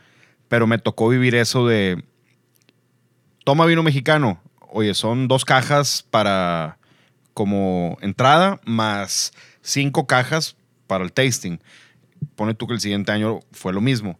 Pero 0.48 0.66
me 0.66 0.78
tocó 0.78 1.08
vivir 1.08 1.34
eso 1.34 1.66
de... 1.66 2.02
Toma 3.44 3.66
vino 3.66 3.82
mexicano. 3.82 4.40
Oye, 4.70 4.94
son 4.94 5.28
dos 5.28 5.44
cajas 5.44 6.06
para 6.10 6.78
como 7.34 7.96
entrada 8.00 8.60
más 8.64 9.32
cinco 9.62 10.06
cajas 10.06 10.56
para 10.86 11.04
el 11.04 11.12
tasting. 11.12 11.60
Pone 12.34 12.54
tú 12.54 12.66
que 12.66 12.74
el 12.74 12.80
siguiente 12.80 13.12
año 13.12 13.40
fue 13.52 13.72
lo 13.72 13.80
mismo. 13.80 14.18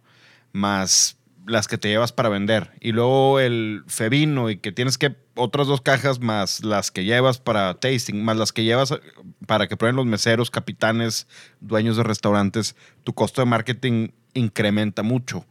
Más 0.51 1.18
las 1.49 1.67
que 1.67 1.77
te 1.77 1.89
llevas 1.89 2.11
para 2.13 2.29
vender. 2.29 2.71
Y 2.79 2.91
luego 2.91 3.39
el 3.39 3.83
Fevino 3.87 4.49
y 4.49 4.57
que 4.57 4.71
tienes 4.71 4.97
que 4.97 5.15
otras 5.35 5.67
dos 5.67 5.81
cajas 5.81 6.19
más 6.19 6.63
las 6.63 6.91
que 6.91 7.03
llevas 7.05 7.39
para 7.39 7.73
tasting, 7.79 8.23
más 8.23 8.37
las 8.37 8.53
que 8.53 8.63
llevas 8.63 8.91
eh, 8.91 8.99
para 9.47 9.67
que 9.67 9.75
prueben 9.77 9.95
los 9.95 10.05
meseros, 10.05 10.51
capitanes, 10.51 11.27
dueños 11.59 11.97
de 11.97 12.03
restaurantes, 12.03 12.75
tu 13.03 13.13
costo 13.13 13.41
de 13.41 13.45
marketing 13.45 14.09
incrementa 14.33 15.03
mucho. 15.03 15.45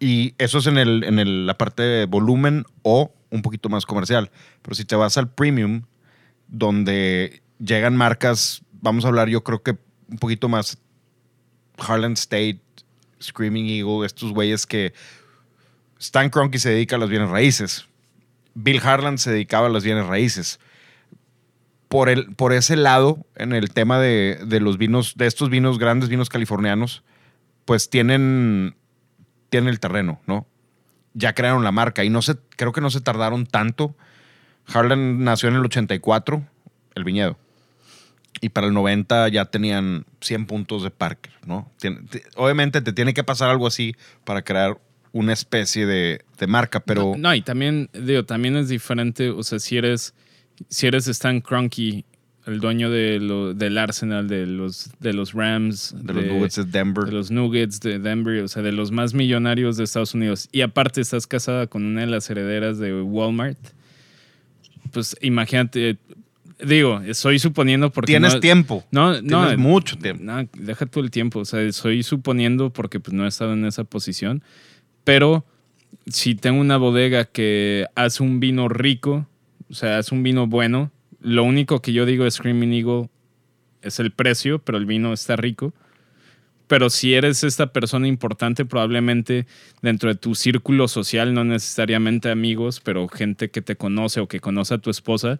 Y 0.00 0.34
eso 0.38 0.58
es 0.58 0.66
en, 0.66 0.76
el, 0.78 1.04
en 1.04 1.18
el- 1.18 1.46
la 1.46 1.56
parte 1.56 1.82
de 1.82 2.06
volumen 2.06 2.64
o 2.82 3.12
un 3.30 3.42
poquito 3.42 3.68
más 3.68 3.86
comercial. 3.86 4.30
Pero 4.62 4.74
si 4.74 4.84
te 4.84 4.96
vas 4.96 5.16
al 5.16 5.32
premium, 5.32 5.82
donde 6.48 7.42
llegan 7.58 7.96
marcas, 7.96 8.62
vamos 8.80 9.04
a 9.04 9.08
hablar 9.08 9.28
yo 9.28 9.42
creo 9.42 9.62
que 9.62 9.76
un 10.08 10.18
poquito 10.18 10.48
más 10.48 10.78
Harlan 11.78 12.12
State, 12.12 12.60
Screaming 13.24 13.66
Eagle, 13.66 14.06
estos 14.06 14.32
güeyes 14.32 14.66
que 14.66 14.92
Stan 15.98 16.30
Kroenke 16.30 16.58
se 16.58 16.70
dedica 16.70 16.96
a 16.96 16.98
las 16.98 17.08
bienes 17.08 17.28
raíces. 17.28 17.86
Bill 18.54 18.80
Harlan 18.82 19.18
se 19.18 19.32
dedicaba 19.32 19.66
a 19.66 19.70
las 19.70 19.84
bienes 19.84 20.06
raíces. 20.06 20.60
Por, 21.88 22.08
el, 22.08 22.34
por 22.34 22.52
ese 22.52 22.76
lado, 22.76 23.24
en 23.36 23.52
el 23.52 23.70
tema 23.70 23.98
de, 23.98 24.40
de 24.46 24.60
los 24.60 24.78
vinos, 24.78 25.14
de 25.16 25.26
estos 25.26 25.50
vinos, 25.50 25.78
grandes 25.78 26.08
vinos 26.08 26.28
californianos, 26.28 27.04
pues 27.64 27.88
tienen, 27.88 28.76
tienen 29.48 29.68
el 29.68 29.80
terreno, 29.80 30.20
¿no? 30.26 30.46
Ya 31.12 31.34
crearon 31.34 31.62
la 31.62 31.72
marca 31.72 32.04
y 32.04 32.10
no 32.10 32.22
se, 32.22 32.36
creo 32.56 32.72
que 32.72 32.80
no 32.80 32.90
se 32.90 33.00
tardaron 33.00 33.46
tanto. 33.46 33.94
Harlan 34.66 35.22
nació 35.22 35.48
en 35.48 35.56
el 35.56 35.64
84, 35.64 36.42
el 36.94 37.04
viñedo. 37.04 37.38
Y 38.40 38.48
para 38.50 38.66
el 38.66 38.74
90 38.74 39.28
ya 39.28 39.44
tenían 39.46 40.04
100 40.20 40.46
puntos 40.46 40.82
de 40.82 40.90
Parker, 40.90 41.32
¿no? 41.46 41.70
Tien- 41.80 42.08
te- 42.08 42.22
obviamente 42.36 42.80
te 42.82 42.92
tiene 42.92 43.14
que 43.14 43.24
pasar 43.24 43.48
algo 43.50 43.66
así 43.66 43.94
para 44.24 44.42
crear 44.42 44.78
una 45.12 45.32
especie 45.32 45.86
de, 45.86 46.24
de 46.38 46.46
marca, 46.46 46.80
pero... 46.80 47.12
No, 47.16 47.28
no, 47.28 47.34
y 47.34 47.40
también, 47.42 47.88
digo, 47.92 48.24
también 48.24 48.56
es 48.56 48.68
diferente, 48.68 49.30
o 49.30 49.42
sea, 49.44 49.60
si 49.60 49.76
eres, 49.76 50.12
si 50.68 50.86
eres 50.88 51.06
Stan 51.06 51.40
Kroenke, 51.40 52.04
el 52.46 52.58
dueño 52.60 52.90
de 52.90 53.20
lo- 53.20 53.54
del 53.54 53.78
Arsenal, 53.78 54.26
de 54.28 54.44
los, 54.46 54.90
de 54.98 55.12
los 55.14 55.32
Rams, 55.32 55.94
de 55.96 56.12
los 56.12 56.24
Nuggets 56.26 56.56
de 56.56 56.64
Denver. 56.64 57.04
de 57.04 57.12
los 57.12 57.30
Nuggets 57.30 57.80
de 57.80 57.98
Denver, 58.00 58.42
o 58.42 58.48
sea, 58.48 58.62
de 58.62 58.72
los 58.72 58.90
más 58.90 59.14
millonarios 59.14 59.76
de 59.76 59.84
Estados 59.84 60.12
Unidos, 60.14 60.48
y 60.52 60.60
aparte 60.62 61.00
estás 61.00 61.26
casada 61.28 61.68
con 61.68 61.84
una 61.86 62.00
de 62.02 62.08
las 62.08 62.28
herederas 62.28 62.78
de 62.78 63.00
Walmart, 63.00 63.56
pues 64.92 65.16
imagínate, 65.22 65.96
digo, 66.58 67.00
estoy 67.00 67.38
suponiendo 67.38 67.90
porque... 67.90 68.12
Tienes 68.12 68.34
no- 68.34 68.40
tiempo. 68.40 68.84
No, 68.90 69.20
no. 69.22 69.42
Tienes 69.42 69.58
mucho 69.58 69.96
tiempo. 69.96 70.24
No, 70.24 70.48
deja 70.52 70.86
tú 70.86 71.00
el 71.00 71.10
tiempo. 71.10 71.40
O 71.40 71.44
sea, 71.44 71.60
estoy 71.62 72.02
suponiendo 72.02 72.70
porque 72.70 73.00
pues, 73.00 73.14
no 73.14 73.24
he 73.24 73.28
estado 73.28 73.52
en 73.52 73.64
esa 73.64 73.84
posición. 73.84 74.42
Pero 75.04 75.44
si 76.06 76.34
tengo 76.34 76.60
una 76.60 76.76
bodega 76.76 77.24
que 77.24 77.86
hace 77.94 78.22
un 78.22 78.40
vino 78.40 78.68
rico, 78.68 79.26
o 79.70 79.74
sea, 79.74 79.98
hace 79.98 80.14
un 80.14 80.22
vino 80.22 80.46
bueno, 80.46 80.90
lo 81.20 81.44
único 81.44 81.80
que 81.80 81.92
yo 81.92 82.06
digo 82.06 82.24
de 82.24 82.30
Screaming 82.30 82.72
Eagle 82.72 83.08
es 83.82 83.98
el 84.00 84.10
precio, 84.12 84.58
pero 84.58 84.78
el 84.78 84.86
vino 84.86 85.12
está 85.12 85.36
rico. 85.36 85.72
Pero 86.66 86.88
si 86.88 87.14
eres 87.14 87.44
esta 87.44 87.72
persona 87.72 88.08
importante, 88.08 88.64
probablemente 88.64 89.46
dentro 89.82 90.08
de 90.08 90.14
tu 90.14 90.34
círculo 90.34 90.88
social, 90.88 91.34
no 91.34 91.44
necesariamente 91.44 92.30
amigos, 92.30 92.80
pero 92.80 93.06
gente 93.08 93.50
que 93.50 93.60
te 93.60 93.76
conoce 93.76 94.20
o 94.20 94.28
que 94.28 94.40
conoce 94.40 94.74
a 94.74 94.78
tu 94.78 94.90
esposa, 94.90 95.38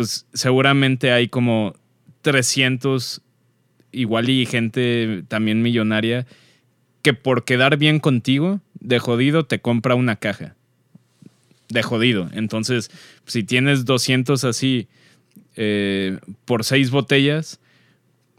pues 0.00 0.24
seguramente 0.32 1.12
hay 1.12 1.28
como 1.28 1.74
300 2.22 3.20
igual 3.92 4.30
y 4.30 4.46
gente 4.46 5.24
también 5.28 5.60
millonaria 5.60 6.26
que 7.02 7.12
por 7.12 7.44
quedar 7.44 7.76
bien 7.76 8.00
contigo, 8.00 8.62
de 8.80 8.98
jodido, 8.98 9.44
te 9.44 9.60
compra 9.60 9.94
una 9.94 10.16
caja. 10.16 10.54
De 11.68 11.82
jodido. 11.82 12.30
Entonces, 12.32 12.90
si 13.26 13.42
tienes 13.42 13.84
200 13.84 14.42
así 14.44 14.88
eh, 15.56 16.18
por 16.46 16.64
seis 16.64 16.90
botellas, 16.90 17.60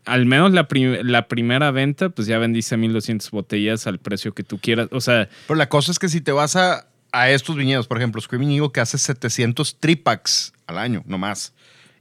al 0.06 0.26
menos 0.26 0.54
la, 0.54 0.68
la 1.04 1.28
primera 1.28 1.70
venta, 1.70 2.10
pues 2.10 2.28
ya 2.28 2.40
vendiste 2.40 2.76
1200 2.76 3.30
botellas 3.30 3.86
al 3.86 4.00
precio 4.00 4.34
que 4.34 4.42
tú 4.42 4.58
quieras. 4.58 4.88
O 4.90 5.00
sea, 5.00 5.30
Pero 5.46 5.60
la 5.60 5.70
cosa 5.70 5.92
es 5.92 6.00
que 6.00 6.10
si 6.10 6.22
te 6.22 6.32
vas 6.32 6.56
a, 6.56 6.88
a 7.12 7.30
estos 7.30 7.56
viñedos, 7.56 7.88
por 7.88 7.98
ejemplo, 7.98 8.22
Screaming 8.22 8.52
Eagle 8.52 8.72
que 8.72 8.80
hace 8.80 8.98
700 8.98 9.80
tripacks 9.80 10.54
al 10.68 10.78
año, 10.78 11.04
no 11.06 11.18
más, 11.18 11.54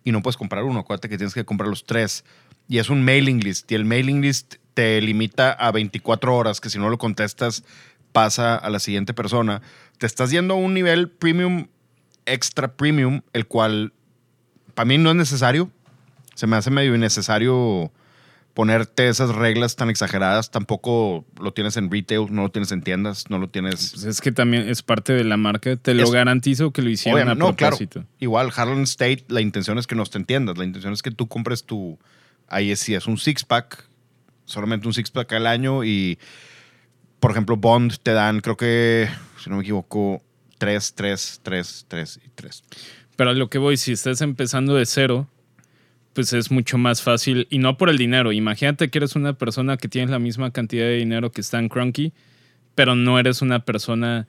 y 0.05 0.13
no 0.13 0.23
puedes 0.23 0.37
comprar 0.37 0.65
uno, 0.65 0.81
acuérdate 0.81 1.09
que 1.09 1.17
tienes 1.17 1.35
que 1.35 1.45
comprar 1.45 1.69
los 1.69 1.85
tres. 1.85 2.25
Y 2.69 2.79
es 2.79 2.89
un 2.89 3.05
mailing 3.05 3.41
list, 3.41 3.71
y 3.71 3.75
el 3.75 3.85
mailing 3.85 4.23
list 4.23 4.57
te 4.75 5.01
limita 5.01 5.53
a 5.53 5.73
24 5.73 6.35
horas, 6.35 6.61
que 6.61 6.71
si 6.71 6.79
no 6.79 6.89
lo 6.89 6.99
contestas 6.99 7.65
pasa 8.13 8.57
a 8.57 8.71
la 8.71 8.79
siguiente 8.79 9.15
persona. 9.15 9.63
Te 9.99 10.07
estás 10.07 10.31
yendo 10.31 10.55
a 10.55 10.57
un 10.57 10.75
nivel 10.75 11.11
premium, 11.11 11.67
extra 12.27 12.73
premium, 12.73 13.23
el 13.33 13.47
cual 13.47 13.93
para 14.75 14.87
mí 14.87 14.99
no 14.99 15.11
es 15.11 15.17
necesario. 15.17 15.71
Se 16.35 16.47
me 16.47 16.57
hace 16.57 16.71
medio 16.71 16.95
innecesario 16.95 17.93
ponerte 18.61 19.09
esas 19.09 19.35
reglas 19.35 19.75
tan 19.75 19.89
exageradas. 19.89 20.51
Tampoco 20.51 21.25
lo 21.41 21.55
tienes 21.55 21.79
en 21.79 21.91
retail, 21.91 22.27
no 22.31 22.43
lo 22.43 22.51
tienes 22.51 22.71
en 22.73 22.83
tiendas, 22.83 23.31
no 23.31 23.39
lo 23.39 23.49
tienes... 23.49 23.93
pues 23.93 24.05
es 24.05 24.21
que 24.21 24.33
también 24.33 24.69
es 24.69 24.83
parte 24.83 25.15
de 25.15 25.25
la 25.25 25.39
marca. 25.39 25.77
Te 25.77 25.95
lo 25.95 26.03
Es- 26.05 26.11
garantizo 26.11 26.71
que 26.71 26.83
lo 26.83 26.91
hicieron 26.91 27.17
Obviamente, 27.23 27.43
a 27.43 27.49
no, 27.49 27.57
claro. 27.57 27.71
propósito. 27.79 28.05
Igual, 28.19 28.51
Harlan 28.55 28.83
State, 28.83 29.25
la 29.29 29.41
intención 29.41 29.79
es 29.79 29.87
que 29.87 29.95
no 29.95 30.05
te 30.05 30.19
entiendas. 30.19 30.59
La 30.59 30.65
intención 30.65 30.93
es 30.93 31.01
que 31.01 31.11
tú 31.11 31.27
compres 31.27 31.65
tu. 31.65 31.99
Ahí 32.49 32.71
es, 32.71 32.81
si 32.81 32.95
es 32.95 33.07
un 33.07 33.17
six-pack, 33.17 33.87
solamente 34.45 34.87
un 34.87 34.93
six-pack 34.93 35.33
al 35.33 35.47
año. 35.47 35.83
Y, 35.83 36.19
por 37.19 37.31
ejemplo, 37.31 37.57
Bond 37.57 37.97
te 38.03 38.13
dan, 38.13 38.41
creo 38.41 38.59
que, 38.59 39.09
si 39.43 39.49
no 39.49 39.57
me 39.57 39.63
equivoco, 39.63 40.23
tres, 40.59 40.93
tres, 40.95 41.41
tres, 41.43 41.87
tres 41.89 42.21
y 42.23 42.29
tres. 42.35 42.63
Pero 43.17 43.31
a 43.31 43.33
lo 43.33 43.49
que 43.49 43.57
voy, 43.59 43.79
si 43.79 43.93
estás 43.93 44.21
empezando 44.21 44.75
de 44.75 44.85
cero, 44.85 45.29
pues 46.13 46.33
es 46.33 46.51
mucho 46.51 46.79
más 46.79 47.03
fácil. 47.03 47.47
Y 47.51 47.59
no 47.59 47.77
por 47.77 47.91
el 47.91 47.99
dinero. 47.99 48.33
Imagínate 48.33 48.91
que 48.91 48.99
eres 48.99 49.17
una 49.17 49.35
persona 49.35 49.77
que 49.77 49.89
tienes 49.89 50.11
la 50.11 50.19
misma 50.19 50.51
cantidad 50.51 50.85
de 50.85 50.97
dinero 50.97 51.31
que 51.31 51.41
Stan 51.41 51.69
Kroenke, 51.69 52.13
pero 52.75 52.95
no 52.95 53.19
eres 53.19 53.43
una 53.43 53.65
persona... 53.65 54.27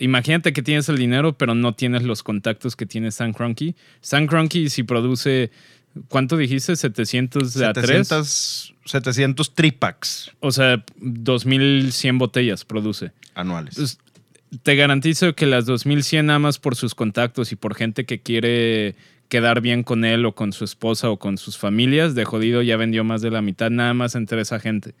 Imagínate 0.00 0.52
que 0.52 0.62
tienes 0.62 0.88
el 0.88 0.96
dinero, 0.96 1.36
pero 1.36 1.54
no 1.56 1.74
tienes 1.74 2.04
los 2.04 2.22
contactos 2.22 2.76
que 2.76 2.86
tiene 2.86 3.08
Stan 3.08 3.32
Kroenke. 3.32 3.74
Stan 4.02 4.26
Kroenke, 4.26 4.68
si 4.70 4.82
produce... 4.82 5.50
¿Cuánto 6.08 6.36
dijiste? 6.36 6.74
¿700 6.74 7.54
de 7.54 7.66
a 7.66 7.72
3? 7.72 7.86
700, 8.06 8.74
700 8.84 9.54
tripacks 9.54 10.30
O 10.38 10.52
sea, 10.52 10.84
2100 11.00 12.18
botellas 12.18 12.64
produce. 12.64 13.10
anuales. 13.34 13.74
Pues, 13.74 13.98
te 14.62 14.76
garantizo 14.76 15.34
que 15.34 15.46
las 15.46 15.66
2100 15.66 16.26
nada 16.26 16.38
más 16.38 16.58
por 16.58 16.76
sus 16.76 16.94
contactos 16.94 17.52
y 17.52 17.56
por 17.56 17.74
gente 17.74 18.04
que 18.04 18.20
quiere 18.20 18.94
quedar 19.28 19.60
bien 19.60 19.82
con 19.82 20.04
él 20.04 20.24
o 20.24 20.34
con 20.34 20.52
su 20.52 20.64
esposa 20.64 21.10
o 21.10 21.18
con 21.18 21.36
sus 21.38 21.58
familias, 21.58 22.14
de 22.14 22.24
jodido 22.24 22.62
ya 22.62 22.76
vendió 22.76 23.04
más 23.04 23.20
de 23.20 23.30
la 23.30 23.42
mitad 23.42 23.70
nada 23.70 23.92
más 23.94 24.14
entre 24.14 24.40
esa 24.40 24.58
gente. 24.60 24.94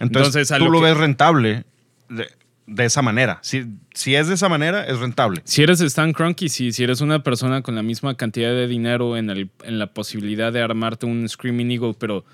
Entonces, 0.00 0.48
tú 0.48 0.64
lo 0.64 0.70
lo 0.70 0.78
que- 0.80 0.86
ves 0.86 0.96
rentable. 0.96 1.64
De- 2.08 2.28
de 2.68 2.84
esa 2.84 3.00
manera. 3.00 3.38
Si, 3.42 3.64
si 3.94 4.16
es 4.16 4.26
de 4.26 4.34
esa 4.34 4.48
manera, 4.48 4.84
es 4.84 4.98
rentable. 4.98 5.40
Si 5.44 5.62
eres 5.62 5.80
Stan 5.80 6.12
Kroenke, 6.12 6.48
si, 6.48 6.72
si 6.72 6.82
eres 6.82 7.00
una 7.00 7.22
persona 7.22 7.62
con 7.62 7.76
la 7.76 7.82
misma 7.84 8.16
cantidad 8.16 8.50
de 8.50 8.66
dinero 8.66 9.16
en, 9.16 9.30
el, 9.30 9.50
en 9.62 9.78
la 9.78 9.86
posibilidad 9.92 10.52
de 10.52 10.62
armarte 10.62 11.06
un 11.06 11.28
Screaming 11.28 11.70
Eagle, 11.70 11.94
pero 11.96 12.24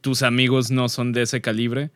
tus 0.00 0.22
amigos 0.22 0.70
no 0.70 0.88
son 0.88 1.12
de 1.12 1.20
ese 1.20 1.42
calibre, 1.42 1.90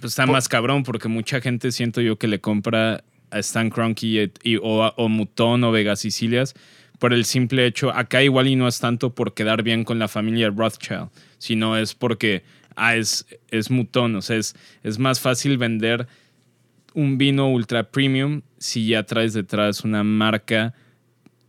pues 0.00 0.12
está 0.12 0.26
más 0.26 0.48
cabrón 0.48 0.84
porque 0.84 1.08
mucha 1.08 1.40
gente 1.40 1.72
siento 1.72 2.00
yo 2.00 2.18
que 2.18 2.28
le 2.28 2.40
compra 2.40 3.02
a 3.32 3.38
Stan 3.40 3.68
Kroenke 3.70 4.04
y, 4.06 4.32
y- 4.52 4.56
o, 4.58 4.92
o 4.96 5.08
Mutón 5.08 5.64
o 5.64 5.72
Vegas 5.72 5.98
Sicilias 6.00 6.54
por 6.98 7.12
el 7.12 7.24
simple 7.24 7.66
hecho, 7.66 7.90
acá 7.94 8.22
igual 8.22 8.46
y 8.48 8.56
no 8.56 8.68
es 8.68 8.78
tanto 8.80 9.14
por 9.14 9.34
quedar 9.34 9.62
bien 9.62 9.84
con 9.84 9.98
la 9.98 10.08
familia 10.08 10.50
Rothschild, 10.50 11.08
sino 11.38 11.76
es 11.76 11.94
porque 11.94 12.44
ah, 12.76 12.96
es, 12.96 13.26
es 13.50 13.70
Mutón, 13.70 14.16
o 14.16 14.22
sea, 14.22 14.36
es, 14.36 14.54
es 14.82 14.98
más 14.98 15.20
fácil 15.20 15.58
vender 15.58 16.06
un 16.94 17.18
vino 17.18 17.48
ultra 17.50 17.90
premium 17.90 18.42
si 18.58 18.86
ya 18.86 19.02
traes 19.02 19.32
detrás 19.32 19.82
una 19.84 20.04
marca 20.04 20.74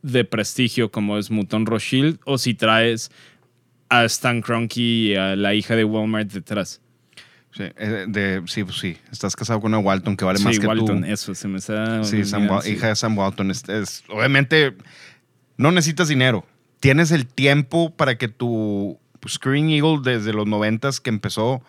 de 0.01 0.23
prestigio 0.25 0.91
como 0.91 1.17
es 1.17 1.29
Mouton 1.31 1.65
Rothschild 1.65 2.19
o 2.25 2.37
si 2.37 2.53
traes 2.55 3.11
a 3.89 4.03
Stan 4.05 4.41
Kroenke 4.41 4.77
y 4.81 5.15
a 5.15 5.35
la 5.35 5.53
hija 5.53 5.75
de 5.75 5.83
Walmart 5.83 6.31
detrás. 6.31 6.81
Sí, 7.51 7.63
eh, 7.77 8.05
de, 8.07 8.41
sí, 8.47 8.63
pues 8.65 8.77
sí. 8.77 8.97
Estás 9.11 9.35
casado 9.35 9.61
con 9.61 9.71
una 9.73 9.79
Walton 9.79 10.17
que 10.17 10.25
vale 10.25 10.39
Sí, 10.39 10.45
más 10.45 10.59
que 10.59 10.67
Walton, 10.67 11.01
tú. 11.03 11.07
eso, 11.07 11.33
se 11.33 11.47
me 11.47 11.59
está... 11.59 12.03
Sí, 12.03 12.25
Sam 12.25 12.49
sí. 12.61 12.71
hija 12.71 12.89
de 12.89 12.95
Sam 12.95 13.17
Walton. 13.17 13.49
Es, 13.51 13.67
es- 13.69 14.03
obviamente, 14.09 14.73
no 15.57 15.71
necesitas 15.71 16.07
dinero. 16.07 16.45
Tienes 16.79 17.11
el 17.11 17.25
tiempo 17.25 17.91
para 17.91 18.17
que 18.17 18.27
tu 18.27 18.99
Screen 19.27 19.69
Eagle 19.69 19.99
desde 20.03 20.33
los 20.33 20.47
90 20.47 20.89
que 21.03 21.09
empezó, 21.09 21.61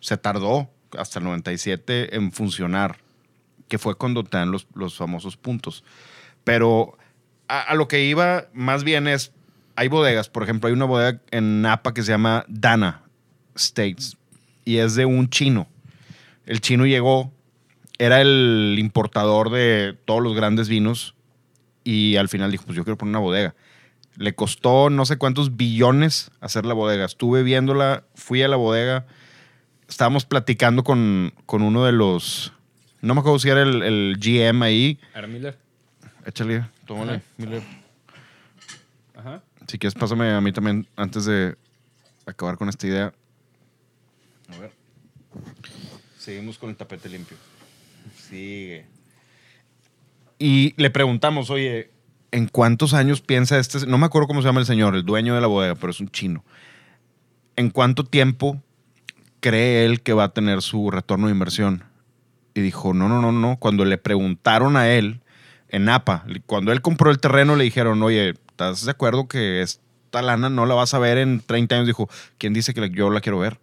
se 0.00 0.16
tardó 0.16 0.70
hasta 0.96 1.18
el 1.18 1.26
97 1.26 2.16
en 2.16 2.32
funcionar, 2.32 2.98
que 3.68 3.78
fue 3.78 3.96
cuando 3.96 4.24
te 4.24 4.38
dan 4.38 4.50
los, 4.50 4.66
los 4.74 4.96
famosos 4.96 5.36
puntos. 5.36 5.84
Pero 6.44 6.96
a, 7.46 7.60
a 7.60 7.74
lo 7.74 7.88
que 7.88 8.04
iba 8.04 8.46
más 8.52 8.84
bien 8.84 9.06
es, 9.06 9.32
hay 9.76 9.88
bodegas, 9.88 10.28
por 10.28 10.42
ejemplo, 10.42 10.68
hay 10.68 10.74
una 10.74 10.86
bodega 10.86 11.20
en 11.30 11.62
Napa 11.62 11.94
que 11.94 12.02
se 12.02 12.12
llama 12.12 12.44
Dana 12.48 13.02
States 13.54 14.16
y 14.64 14.78
es 14.78 14.94
de 14.94 15.04
un 15.04 15.28
chino. 15.30 15.68
El 16.46 16.60
chino 16.60 16.86
llegó, 16.86 17.32
era 17.98 18.20
el 18.20 18.76
importador 18.78 19.50
de 19.50 19.96
todos 20.04 20.22
los 20.22 20.34
grandes 20.34 20.68
vinos 20.68 21.14
y 21.88 22.18
al 22.18 22.28
final 22.28 22.50
dijo, 22.50 22.66
pues 22.66 22.76
yo 22.76 22.84
quiero 22.84 22.98
poner 22.98 23.12
una 23.12 23.18
bodega. 23.20 23.54
Le 24.16 24.34
costó 24.34 24.90
no 24.90 25.06
sé 25.06 25.16
cuántos 25.16 25.56
billones 25.56 26.30
hacer 26.42 26.66
la 26.66 26.74
bodega. 26.74 27.06
Estuve 27.06 27.42
viéndola, 27.42 28.04
fui 28.14 28.42
a 28.42 28.48
la 28.48 28.56
bodega, 28.56 29.06
estábamos 29.88 30.26
platicando 30.26 30.84
con, 30.84 31.32
con 31.46 31.62
uno 31.62 31.86
de 31.86 31.92
los, 31.92 32.52
no 33.00 33.14
me 33.14 33.20
acuerdo 33.20 33.38
si 33.38 33.48
era 33.48 33.62
el, 33.62 33.82
el 33.82 34.18
GM 34.20 34.62
ahí. 34.62 35.00
Ara 35.14 35.26
Miller. 35.26 35.56
Échale, 36.26 36.66
tómale, 36.84 37.12
Ajá. 37.12 37.22
Miller. 37.38 37.62
Ajá. 39.16 39.42
Si 39.66 39.78
quieres, 39.78 39.94
pásame 39.94 40.30
a 40.30 40.42
mí 40.42 40.52
también 40.52 40.86
antes 40.94 41.24
de 41.24 41.56
acabar 42.26 42.58
con 42.58 42.68
esta 42.68 42.86
idea. 42.86 43.14
A 44.48 44.58
ver. 44.58 44.72
Seguimos 46.18 46.58
con 46.58 46.68
el 46.68 46.76
tapete 46.76 47.08
limpio. 47.08 47.38
Sigue. 48.14 48.97
Y 50.38 50.74
le 50.76 50.90
preguntamos, 50.90 51.50
oye, 51.50 51.90
¿en 52.30 52.46
cuántos 52.46 52.94
años 52.94 53.20
piensa 53.20 53.58
este? 53.58 53.86
No 53.86 53.98
me 53.98 54.06
acuerdo 54.06 54.28
cómo 54.28 54.42
se 54.42 54.48
llama 54.48 54.60
el 54.60 54.66
señor, 54.66 54.94
el 54.94 55.04
dueño 55.04 55.34
de 55.34 55.40
la 55.40 55.46
bodega, 55.46 55.74
pero 55.74 55.90
es 55.90 56.00
un 56.00 56.10
chino. 56.10 56.44
¿En 57.56 57.70
cuánto 57.70 58.04
tiempo 58.04 58.62
cree 59.40 59.84
él 59.84 60.00
que 60.00 60.12
va 60.12 60.24
a 60.24 60.28
tener 60.28 60.62
su 60.62 60.90
retorno 60.90 61.26
de 61.26 61.32
inversión? 61.32 61.84
Y 62.54 62.60
dijo, 62.60 62.94
no, 62.94 63.08
no, 63.08 63.20
no, 63.20 63.32
no. 63.32 63.56
Cuando 63.58 63.84
le 63.84 63.98
preguntaron 63.98 64.76
a 64.76 64.90
él 64.90 65.20
en 65.68 65.84
Napa, 65.84 66.24
cuando 66.46 66.72
él 66.72 66.82
compró 66.82 67.10
el 67.10 67.18
terreno, 67.18 67.56
le 67.56 67.64
dijeron, 67.64 68.02
oye, 68.02 68.34
¿estás 68.50 68.84
de 68.84 68.90
acuerdo 68.92 69.28
que 69.28 69.60
esta 69.62 70.22
lana 70.22 70.48
no 70.50 70.66
la 70.66 70.74
vas 70.74 70.94
a 70.94 70.98
ver 70.98 71.18
en 71.18 71.40
30 71.40 71.74
años? 71.74 71.86
Dijo, 71.86 72.08
¿quién 72.38 72.52
dice 72.54 72.74
que 72.74 72.90
yo 72.90 73.10
la 73.10 73.20
quiero 73.20 73.38
ver? 73.40 73.58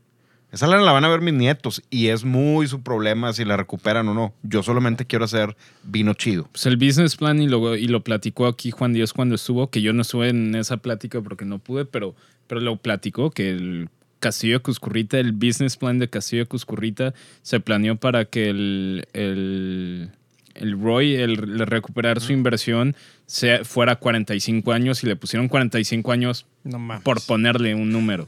Esa 0.52 0.68
lana 0.68 0.84
la 0.84 0.92
van 0.92 1.04
a 1.04 1.10
ver 1.10 1.22
mis 1.22 1.34
nietos 1.34 1.84
y 1.90 2.08
es 2.08 2.24
muy 2.24 2.68
su 2.68 2.82
problema 2.82 3.34
si 3.34 3.44
la 3.44 3.58
recuperan 3.58 4.08
o 4.08 4.14
no. 4.14 4.34
Yo 4.44 4.64
solamente 4.64 5.06
quiero 5.06 5.26
hacer 5.26 5.56
vino 5.84 6.14
chido. 6.14 6.48
Pues 6.52 6.66
el 6.66 6.78
business 6.78 7.16
plan 7.18 7.42
y 7.42 7.48
lo, 7.48 7.76
y 7.76 7.88
lo 7.88 8.04
platicó 8.04 8.48
aquí 8.48 8.72
Juan 8.72 8.94
Dios 8.94 9.12
cuando 9.12 9.36
estuvo, 9.36 9.70
que 9.70 9.82
yo 9.82 9.92
no 9.92 10.04
estuve 10.04 10.30
en 10.30 10.56
esa 10.56 10.78
plática 10.78 11.22
porque 11.22 11.46
no 11.46 11.60
pude, 11.60 11.86
pero, 11.86 12.16
pero 12.48 12.62
lo 12.62 12.78
platicó, 12.78 13.32
que 13.32 13.50
el 13.50 13.90
Castillo 14.20 14.56
de 14.56 14.60
Cuscurrita, 14.62 15.20
el 15.20 15.34
business 15.34 15.78
plan 15.78 16.00
de 16.00 16.10
Castillo 16.10 16.44
de 16.44 16.48
Cuscurrita 16.48 17.14
se 17.42 17.60
planeó 17.60 17.98
para 17.98 18.26
que 18.26 18.50
el, 18.50 19.08
el, 19.14 20.10
el 20.56 20.82
Roy, 20.82 21.16
el, 21.16 21.32
el 21.32 21.60
recuperar 21.68 22.22
su 22.22 22.34
inversión, 22.34 22.96
sea, 23.26 23.64
fuera 23.66 23.98
45 23.98 24.72
años 24.72 25.04
y 25.04 25.08
le 25.08 25.16
pusieron 25.16 25.48
45 25.48 26.12
años 26.12 26.46
No 26.64 26.80
por 27.04 27.22
ponerle 27.26 27.76
un 27.76 27.92
número. 27.92 28.28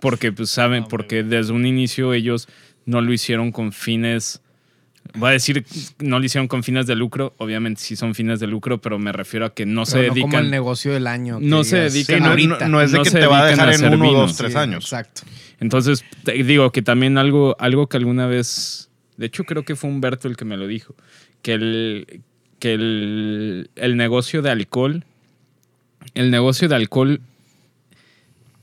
Porque, 0.00 0.32
pues, 0.32 0.50
saben, 0.50 0.84
porque 0.84 1.22
desde 1.22 1.52
un 1.52 1.66
inicio 1.66 2.12
ellos 2.14 2.48
no 2.86 3.00
lo 3.00 3.12
hicieron 3.12 3.50
con 3.52 3.72
fines. 3.72 4.40
Voy 5.14 5.30
a 5.30 5.32
decir, 5.32 5.64
no 5.98 6.18
lo 6.18 6.24
hicieron 6.24 6.48
con 6.48 6.62
fines 6.62 6.86
de 6.86 6.94
lucro. 6.94 7.34
Obviamente 7.38 7.80
sí 7.80 7.96
son 7.96 8.14
fines 8.14 8.40
de 8.40 8.46
lucro, 8.46 8.78
pero 8.80 8.98
me 8.98 9.10
refiero 9.10 9.46
a 9.46 9.54
que 9.54 9.64
no 9.66 9.86
se 9.86 9.98
Pero 9.98 10.08
no 10.08 10.08
como 10.14 10.24
el 10.26 10.30
dedican. 10.32 10.50
negocio 10.50 10.92
del 10.92 11.06
año. 11.06 11.38
que 11.40 11.46
No 11.46 11.64
se 11.64 11.78
dedican 11.78 12.16
Sí, 12.18 12.22
no, 12.22 12.28
ahorita. 12.30 12.58
no- 12.60 12.68
no 12.68 12.80
es 12.82 12.92
de 12.92 12.98
No 12.98 13.04
que 13.04 13.10
se 13.10 13.18
te 13.18 13.26
va 13.26 13.40
a 13.40 13.46
dedican 13.46 13.66
dejar 13.70 13.84
a 13.84 13.86
en 13.88 13.94
uno, 13.94 14.04
vino. 14.04 14.18
dos, 14.20 14.36
tres 14.36 14.52
Sí, 14.52 14.58
años. 14.58 14.84
Exacto. 14.84 15.22
Entonces, 15.60 16.04
te 16.24 16.32
digo 16.44 16.70
que 16.72 16.82
también 16.82 17.16
algo, 17.18 17.56
algo 17.58 17.88
que 17.88 17.96
alguna 17.96 18.26
vez. 18.26 18.90
De 19.16 19.26
hecho, 19.26 19.44
creo 19.44 19.64
que 19.64 19.74
fue 19.76 19.90
Humberto 19.90 20.28
el 20.28 20.36
que 20.36 20.44
me 20.44 20.56
lo 20.56 20.66
dijo. 20.68 20.94
Que 21.42 21.54
el, 21.54 22.20
que 22.60 22.74
el, 22.74 23.70
el 23.76 23.96
negocio 23.96 24.42
de 24.42 24.50
alcohol. 24.50 25.04
El 26.14 26.30
negocio 26.30 26.68
de 26.68 26.76
alcohol. 26.76 27.20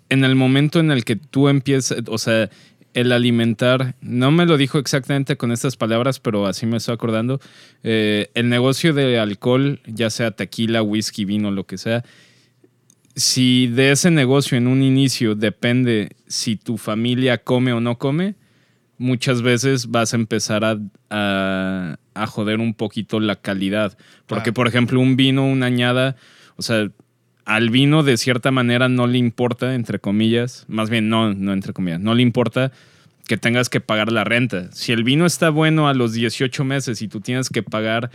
En 0.09 0.23
el 0.23 0.35
momento 0.35 0.79
en 0.79 0.91
el 0.91 1.03
que 1.05 1.15
tú 1.15 1.49
empiezas. 1.49 1.99
O 2.07 2.17
sea, 2.17 2.49
el 2.93 3.11
alimentar. 3.11 3.95
No 4.01 4.31
me 4.31 4.45
lo 4.45 4.55
dijo 4.57 4.77
exactamente 4.79 5.35
con 5.35 5.51
estas 5.51 5.75
palabras, 5.77 6.19
pero 6.19 6.45
así 6.47 6.65
me 6.65 6.77
estoy 6.77 6.93
acordando. 6.93 7.39
eh, 7.83 8.29
el 8.35 8.47
negocio 8.49 8.93
de 8.93 9.19
alcohol, 9.19 9.81
ya 9.85 10.09
sea 10.09 10.31
tequila, 10.31 10.81
whisky, 10.81 11.25
vino, 11.25 11.51
lo 11.51 11.65
que 11.65 11.77
sea. 11.77 12.03
Si 13.15 13.67
de 13.67 13.91
ese 13.91 14.11
negocio 14.11 14.57
en 14.57 14.67
un 14.67 14.83
inicio 14.83 15.35
depende 15.35 16.09
si 16.27 16.57
tu 16.57 16.77
familia 16.77 17.37
come 17.37 17.71
o 17.71 17.79
no 17.79 17.97
come, 17.97 18.35
muchas 18.97 19.41
veces 19.41 19.87
vas 19.87 20.13
a 20.13 20.17
empezar 20.17 20.65
a, 20.65 20.77
a- 21.09 21.97
a 22.13 22.27
joder 22.27 22.59
un 22.59 22.73
poquito 22.73 23.19
la 23.19 23.35
calidad. 23.37 23.97
Porque, 24.25 24.51
por 24.53 24.67
ejemplo, 24.67 24.99
un 24.99 25.15
vino, 25.15 25.45
una 25.45 25.65
añada, 25.67 26.15
o 26.57 26.61
sea, 26.61 26.89
al 27.45 27.69
vino 27.69 28.03
de 28.03 28.17
cierta 28.17 28.51
manera 28.51 28.89
no 28.89 29.08
le 29.08 29.17
importa, 29.17 29.75
entre 29.75 29.99
comillas, 29.99 30.65
más 30.67 30.89
bien 30.89 31.10
no, 31.10 31.34
no 31.34 31.53
entre 31.53 31.73
comillas, 31.73 31.99
no 31.99 32.13
le 32.15 32.23
importa 32.23 32.71
que 33.27 33.38
tengas 33.38 33.69
que 33.69 33.81
pagar 33.81 34.12
la 34.12 34.23
renta. 34.23 34.71
Si 34.71 34.91
el 34.91 35.03
vino 35.03 35.25
está 35.25 35.49
bueno 35.49 35.88
a 35.88 35.93
los 35.93 36.13
18 36.13 36.63
meses 36.63 37.01
y 37.01 37.08
tú 37.08 37.21
tienes 37.21 37.49
que 37.49 37.63
pagar 37.63 38.12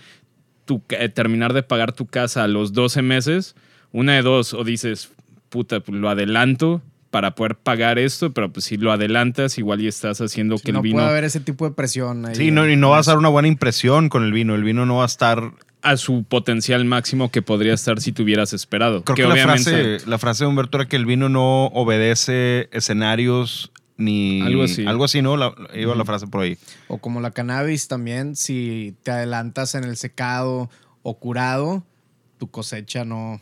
tu, 0.65 0.83
eh, 0.91 1.09
terminar 1.09 1.53
de 1.53 1.63
pagar 1.63 1.93
tu 1.93 2.07
casa 2.07 2.45
a 2.45 2.49
los 2.49 2.73
12 2.73 3.03
meses, 3.03 3.57
una 3.93 4.15
de 4.15 4.23
dos, 4.23 4.55
o 4.55 4.63
dices, 4.63 5.11
puta, 5.49 5.81
pues 5.81 5.99
lo 5.99 6.09
adelanto 6.09 6.83
para 7.11 7.35
poder 7.35 7.57
pagar 7.57 7.99
esto, 7.99 8.33
pero 8.33 8.53
pues 8.53 8.67
si 8.67 8.77
lo 8.77 8.93
adelantas, 8.93 9.59
igual 9.59 9.81
y 9.81 9.89
estás 9.89 10.21
haciendo 10.21 10.57
que 10.59 10.73
no 10.73 10.79
el 10.79 10.83
vino 10.85 10.97
puede 10.99 11.09
haber 11.09 11.25
ese 11.25 11.41
tipo 11.41 11.69
de 11.69 11.75
presión 11.75 12.25
ahí. 12.25 12.37
Sí, 12.37 12.51
no, 12.53 12.69
y 12.69 12.77
no 12.77 12.91
vas 12.91 13.09
a 13.09 13.13
dar 13.13 13.19
una 13.19 13.29
buena 13.29 13.49
impresión 13.49 14.09
con 14.09 14.23
el 14.23 14.33
vino. 14.33 14.55
El 14.55 14.63
vino 14.63 14.87
no 14.87 14.97
va 14.97 15.03
a 15.03 15.07
estar. 15.07 15.51
A 15.83 15.97
su 15.97 16.25
potencial 16.25 16.85
máximo 16.85 17.31
que 17.31 17.43
podría 17.43 17.75
estar 17.75 18.01
si 18.01 18.13
tuvieras 18.13 18.53
esperado. 18.53 19.03
Creo 19.05 19.17
que, 19.17 19.23
la, 19.27 19.43
frase, 19.43 19.99
la 20.07 20.19
frase 20.19 20.45
de 20.45 20.49
Humberto 20.51 20.79
era 20.79 20.89
que 20.89 20.97
el 20.97 21.07
vino 21.07 21.29
no 21.29 21.67
obedece 21.67 22.69
escenarios 22.73 23.71
ni. 23.97 24.41
Algo 24.43 24.65
así. 24.65 24.85
Algo 24.87 25.05
así, 25.05 25.23
¿no? 25.23 25.37
La- 25.37 25.55
iba 25.75 25.95
la 25.95 26.05
frase 26.05 26.27
por 26.27 26.43
ahí. 26.43 26.59
O 26.89 26.99
como 26.99 27.21
la 27.21 27.31
cannabis 27.31 27.89
también, 27.89 28.37
si 28.37 28.95
te 29.03 29.11
adelantas 29.11 29.75
en 29.75 29.85
el 29.85 29.97
secado 29.97 30.71
o 31.03 31.19
curado, 31.19 31.85
tu 32.39 32.51
cosecha 32.51 33.05
no, 33.05 33.41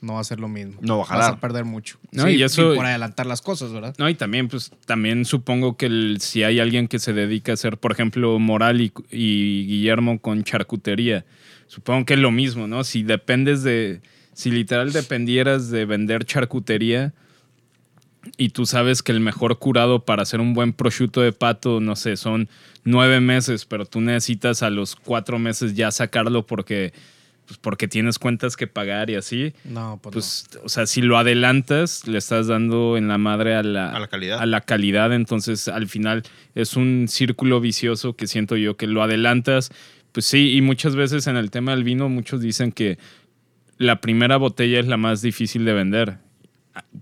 no 0.00 0.14
va 0.14 0.20
a 0.20 0.24
ser 0.24 0.38
lo 0.40 0.48
mismo. 0.48 0.74
No 0.80 1.04
a 1.08 1.16
Vas 1.16 1.28
a 1.28 1.40
perder 1.40 1.64
mucho. 1.64 1.98
No, 2.12 2.24
Sí, 2.24 2.30
y 2.36 2.42
eso- 2.42 2.74
por 2.74 2.86
adelantar 2.86 3.26
las 3.26 3.42
cosas, 3.42 3.72
¿verdad? 3.72 3.94
No, 3.98 4.08
y 4.08 4.14
también, 4.14 4.48
pues, 4.48 4.72
también 4.86 5.24
supongo 5.24 5.76
que 5.76 5.86
el- 5.86 6.18
si 6.20 6.42
hay 6.42 6.58
alguien 6.60 6.88
que 6.88 6.98
se 6.98 7.12
dedica 7.12 7.52
a 7.52 7.54
hacer, 7.54 7.78
por 7.78 7.92
ejemplo, 7.92 8.38
Moral 8.38 8.80
y, 8.80 8.92
y 9.10 9.66
Guillermo 9.66 10.20
con 10.20 10.44
charcutería, 10.44 11.24
supongo 11.68 12.06
que 12.06 12.14
es 12.14 12.20
lo 12.20 12.30
mismo, 12.30 12.66
¿no? 12.66 12.84
Si 12.84 13.02
dependes 13.02 13.62
de, 13.62 14.00
si 14.32 14.50
literal 14.50 14.92
dependieras 14.92 15.70
de 15.70 15.84
vender 15.84 16.24
charcutería 16.24 17.12
y 18.36 18.50
tú 18.50 18.66
sabes 18.66 19.02
que 19.02 19.12
el 19.12 19.20
mejor 19.20 19.58
curado 19.58 20.04
para 20.04 20.22
hacer 20.22 20.40
un 20.40 20.52
buen 20.54 20.72
prosciutto 20.72 21.20
de 21.20 21.32
pato, 21.32 21.80
no 21.80 21.96
sé, 21.96 22.16
son 22.16 22.48
nueve 22.84 23.20
meses, 23.20 23.64
pero 23.64 23.86
tú 23.86 24.00
necesitas 24.00 24.62
a 24.62 24.70
los 24.70 24.96
cuatro 24.96 25.38
meses 25.38 25.74
ya 25.74 25.90
sacarlo 25.90 26.46
porque 26.46 26.92
pues 27.46 27.58
porque 27.58 27.86
tienes 27.86 28.18
cuentas 28.18 28.56
que 28.56 28.66
pagar 28.66 29.08
y 29.08 29.14
así, 29.14 29.54
No, 29.64 30.00
pues, 30.02 30.46
pues, 30.50 30.64
o 30.64 30.68
sea, 30.68 30.86
si 30.86 31.00
lo 31.00 31.16
adelantas, 31.16 32.06
le 32.08 32.18
estás 32.18 32.48
dando 32.48 32.96
en 32.96 33.06
la 33.06 33.18
madre 33.18 33.54
a 33.54 33.62
la, 33.62 33.90
A 33.90 34.00
la 34.00 34.08
calidad. 34.08 34.40
a 34.40 34.46
la 34.46 34.60
calidad. 34.62 35.12
Entonces, 35.12 35.68
al 35.68 35.86
final 35.86 36.24
es 36.56 36.74
un 36.74 37.06
círculo 37.08 37.60
vicioso 37.60 38.14
que 38.14 38.26
siento 38.26 38.56
yo 38.56 38.76
que 38.76 38.88
lo 38.88 39.00
adelantas. 39.00 39.70
Pues 40.16 40.24
sí, 40.24 40.54
y 40.56 40.62
muchas 40.62 40.96
veces 40.96 41.26
en 41.26 41.36
el 41.36 41.50
tema 41.50 41.72
del 41.72 41.84
vino, 41.84 42.08
muchos 42.08 42.40
dicen 42.40 42.72
que 42.72 42.96
la 43.76 44.00
primera 44.00 44.38
botella 44.38 44.80
es 44.80 44.86
la 44.86 44.96
más 44.96 45.20
difícil 45.20 45.66
de 45.66 45.74
vender. 45.74 46.16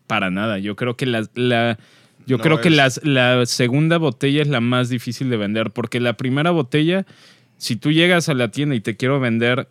Para 0.09 0.31
nada. 0.33 0.59
Yo 0.59 0.75
creo 0.75 0.97
que 0.97 1.07
la, 1.07 1.25
la- 1.37 1.79
yo 2.27 2.39
No 2.39 2.43
creo 2.43 2.61
que 2.61 2.71
las- 2.71 3.01
la 3.05 3.47
segunda 3.47 3.99
botella 3.99 4.43
es 4.43 4.49
la 4.49 4.61
más 4.61 4.89
difícil 4.89 5.31
de 5.31 5.37
vender. 5.37 5.71
Porque 5.71 6.01
la 6.01 6.15
primera 6.17 6.51
botella, 6.51 7.07
si 7.57 7.77
tú 7.77 7.93
llegas 7.93 8.29
a 8.29 8.35
la 8.35 8.51
tienda 8.51 8.75
y 8.75 8.81
te 8.81 8.97
quiero 8.97 9.21
vender, 9.21 9.69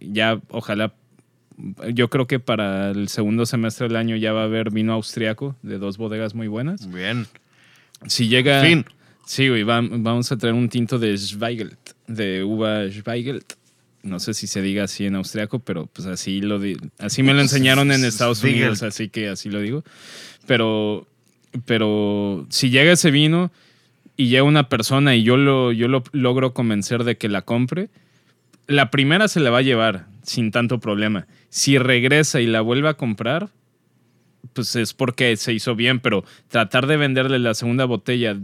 ya 0.00 0.40
ojalá 0.50 0.94
yo 1.92 2.08
creo 2.08 2.28
que 2.28 2.38
para 2.38 2.90
el 2.92 3.08
segundo 3.08 3.46
semestre 3.46 3.88
del 3.88 3.96
año 3.96 4.14
ya 4.14 4.32
va 4.32 4.42
a 4.42 4.44
haber 4.44 4.70
vino 4.70 4.92
austriaco 4.92 5.56
de 5.62 5.78
dos 5.78 5.98
bodegas 5.98 6.36
muy 6.36 6.46
buenas. 6.46 6.88
Bien. 6.92 7.26
Si 8.06 8.28
llega. 8.28 8.62
Fin. 8.62 8.84
Sí, 9.26 9.48
güey, 9.48 9.64
va- 9.64 9.80
vamos 9.82 10.30
a 10.30 10.36
traer 10.36 10.54
un 10.54 10.68
tinto 10.68 11.00
de 11.00 11.18
Zweigelt, 11.18 11.95
de 12.06 12.44
uva 12.44 12.88
Zweigelt. 12.90 13.54
No 14.02 14.20
sé 14.20 14.34
si 14.34 14.46
se 14.46 14.62
diga 14.62 14.84
así 14.84 15.04
en 15.06 15.16
austriaco, 15.16 15.58
pero 15.58 15.86
pues 15.86 16.06
así 16.06 16.40
lo 16.40 16.60
di- 16.60 16.76
así 16.98 17.22
me 17.24 17.34
lo 17.34 17.40
enseñaron 17.40 17.90
en 17.90 18.04
Estados. 18.04 18.42
Unidos, 18.44 18.82
así 18.84 19.08
que 19.08 19.28
así 19.28 19.50
lo 19.50 19.60
digo. 19.60 19.82
Pero, 20.46 21.06
pero 21.64 22.46
si 22.50 22.70
llega 22.70 22.92
ese 22.92 23.10
vino 23.10 23.50
y 24.16 24.28
llega 24.28 24.44
una 24.44 24.68
persona 24.68 25.16
y 25.16 25.24
yo 25.24 25.36
lo, 25.36 25.72
yo 25.72 25.88
lo 25.88 26.04
logro 26.12 26.54
convencer 26.54 27.02
de 27.04 27.16
que 27.16 27.28
la 27.28 27.42
compre, 27.42 27.88
la 28.68 28.90
primera 28.92 29.26
se 29.28 29.40
la 29.40 29.50
va 29.50 29.58
a 29.58 29.62
llevar 29.62 30.06
sin 30.22 30.50
tanto 30.52 30.78
problema. 30.78 31.26
Si 31.48 31.76
regresa 31.78 32.40
y 32.40 32.46
la 32.46 32.60
vuelve 32.60 32.88
a 32.88 32.94
comprar, 32.94 33.48
pues 34.52 34.76
es 34.76 34.94
porque 34.94 35.36
se 35.36 35.52
hizo 35.52 35.74
bien, 35.74 35.98
pero 35.98 36.24
tratar 36.48 36.86
de 36.86 36.96
venderle 36.96 37.38
la 37.40 37.54
segunda 37.54 37.84
botella 37.84 38.36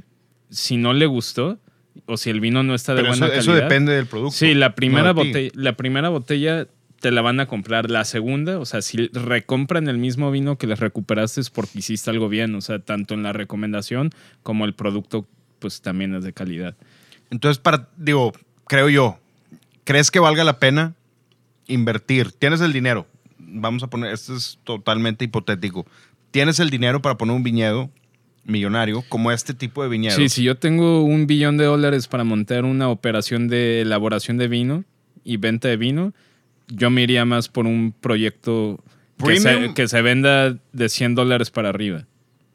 si 0.51 0.77
no 0.77 0.93
le 0.93 1.07
gustó 1.07 1.59
o 2.07 2.17
si 2.17 2.31
el 2.31 2.41
vino 2.41 2.63
no 2.63 2.75
está 2.75 2.95
de 2.95 3.03
Pero 3.03 3.13
buena 3.13 3.27
eso, 3.27 3.35
eso 3.37 3.51
calidad. 3.51 3.69
depende 3.69 3.93
del 3.93 4.07
producto. 4.07 4.37
Sí, 4.37 4.55
la 4.55 4.75
primera, 4.75 5.09
no 5.09 5.15
botella, 5.15 5.51
la 5.55 5.77
primera 5.77 6.09
botella 6.09 6.67
te 7.01 7.11
la 7.11 7.21
van 7.21 7.41
a 7.41 7.47
comprar. 7.47 7.91
La 7.91 8.05
segunda, 8.05 8.59
o 8.59 8.65
sea, 8.65 8.81
si 8.81 9.09
recompran 9.09 9.89
el 9.89 9.99
mismo 9.99 10.31
vino 10.31 10.57
que 10.57 10.67
les 10.67 10.81
recuperaste 10.81 11.41
es 11.41 11.51
porque 11.51 11.81
hiciste 11.81 12.11
algo 12.11 12.29
bien. 12.29 12.55
O 12.55 12.61
sea, 12.61 12.79
tanto 12.79 13.15
en 13.15 13.23
la 13.23 13.33
recomendación 13.33 14.11
como 14.43 14.65
el 14.65 14.75
producto, 14.75 15.27
pues 15.59 15.83
también 15.83 16.15
es 16.15 16.25
de 16.25 16.33
calidad. 16.33 16.77
Entonces, 17.31 17.59
para, 17.59 17.89
digo, 17.97 18.33
creo 18.67 18.89
yo, 18.89 19.19
¿crees 19.85 20.11
que 20.11 20.21
valga 20.21 20.45
la 20.45 20.59
pena 20.59 20.95
invertir? 21.67 22.33
Tienes 22.33 22.61
el 22.61 22.73
dinero. 22.73 23.07
Vamos 23.39 23.83
a 23.83 23.89
poner, 23.89 24.13
esto 24.13 24.37
es 24.37 24.59
totalmente 24.65 25.25
hipotético. 25.25 25.87
Tienes 26.31 26.61
el 26.61 26.71
dinero 26.71 27.03
para 27.03 27.19
poner 27.19 27.35
un 27.35 27.43
viñedo 27.43 27.91
millonario 28.45 29.05
como 29.09 29.33
este 29.33 29.55
tipo 29.55 29.83
de 29.83 29.89
viñedos. 29.89 30.17
Sí, 30.17 30.29
si 30.29 30.43
yo 30.43 30.57
tengo 30.57 31.03
un 31.03 31.27
billón 31.27 31.57
de 31.57 31.65
dólares 31.65 32.09
para 32.09 32.25
montar 32.25 32.65
una 32.65 32.89
operación 32.89 33.49
de 33.49 33.83
elaboración 33.83 34.37
de 34.37 34.49
vino 34.49 34.85
y 35.25 35.37
venta 35.37 35.69
de 35.69 35.77
vino, 35.77 36.13
yo 36.69 36.91
me 36.91 37.03
iría 37.03 37.25
más 37.25 37.49
por 37.49 37.67
un 37.67 37.95
proyecto 37.99 38.83
que 39.25 39.39
se, 39.39 39.75
que 39.75 39.89
se 39.89 40.03
venda 40.03 40.57
de 40.73 40.89
100 40.89 41.15
dólares 41.15 41.51
para 41.51 41.69
arriba. 41.69 42.07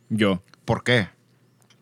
Yo. 0.10 0.42
¿Por 0.66 0.84
qué? 0.84 1.08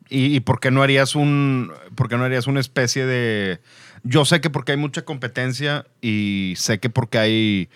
¿Y, 0.10 0.36
y 0.36 0.40
por 0.42 0.60
qué 0.60 0.70
no 0.70 0.84
harías 0.84 1.16
un, 1.16 1.72
por 1.96 2.10
qué 2.10 2.18
no 2.18 2.24
harías 2.24 2.48
una 2.48 2.60
especie 2.60 3.06
de... 3.06 3.60
Yo 4.04 4.24
sé 4.26 4.40
que 4.40 4.52
porque 4.52 4.74
hay 4.74 4.78
mucha 4.78 5.04
competencia 5.04 5.86
y 6.02 6.54
sé 6.58 6.80
que 6.80 6.90
porque 6.90 7.18
hay... 7.18 7.70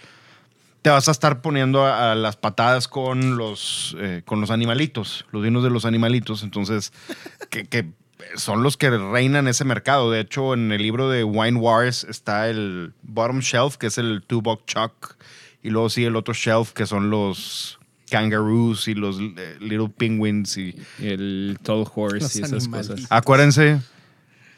Te 0.82 0.90
vas 0.90 1.08
a 1.08 1.12
estar 1.12 1.42
poniendo 1.42 1.86
a, 1.86 2.12
a 2.12 2.16
las 2.16 2.38
patadas 2.38 2.88
con 2.88 3.38
los, 3.38 3.96
eh, 4.00 4.22
con 4.26 4.40
los 4.42 4.50
animalitos, 4.50 5.26
los 5.32 5.44
vinos 5.44 5.64
de 5.64 5.70
los 5.70 5.86
animalitos, 5.86 6.42
entonces, 6.44 6.94
que, 7.50 7.66
que 7.66 7.90
son 8.36 8.64
los 8.64 8.78
que 8.78 8.90
reinan 8.90 9.48
ese 9.48 9.66
mercado. 9.66 10.10
De 10.12 10.20
hecho, 10.22 10.54
en 10.54 10.72
el 10.72 10.82
libro 10.82 11.10
de 11.10 11.24
Wine 11.24 11.58
Wars 11.60 12.06
está 12.10 12.50
el 12.50 12.94
bottom 13.02 13.40
shelf, 13.40 13.76
que 13.78 13.88
es 13.88 13.98
el 13.98 14.24
two 14.26 14.42
buck 14.42 14.66
chuck, 14.66 15.16
y 15.64 15.70
luego 15.70 15.90
sigue 15.90 16.08
el 16.08 16.16
otro 16.16 16.34
shelf, 16.34 16.72
que 16.72 16.86
son 16.86 17.10
los 17.10 17.78
kangaroos 18.10 18.88
y 18.88 18.96
los 18.96 19.20
eh, 19.20 19.58
little 19.60 19.90
penguins 19.90 20.58
y 20.58 20.76
El 21.00 21.60
Tall 21.62 21.86
Horse 21.94 22.20
Los 22.22 22.36
y 22.38 22.40
esas 22.42 22.64
animalitos. 22.64 22.96
cosas. 22.96 23.08
Acuérdense, 23.12 23.80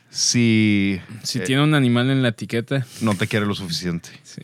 si 0.10 1.02
Si 1.24 1.40
eh, 1.40 1.42
tiene 1.44 1.64
un 1.64 1.74
animal 1.74 2.10
en 2.12 2.22
la 2.22 2.30
etiqueta, 2.30 2.86
no 3.02 3.16
te 3.16 3.28
quiere 3.28 3.46
lo 3.46 3.56
suficiente. 3.56 4.10
sí. 4.24 4.42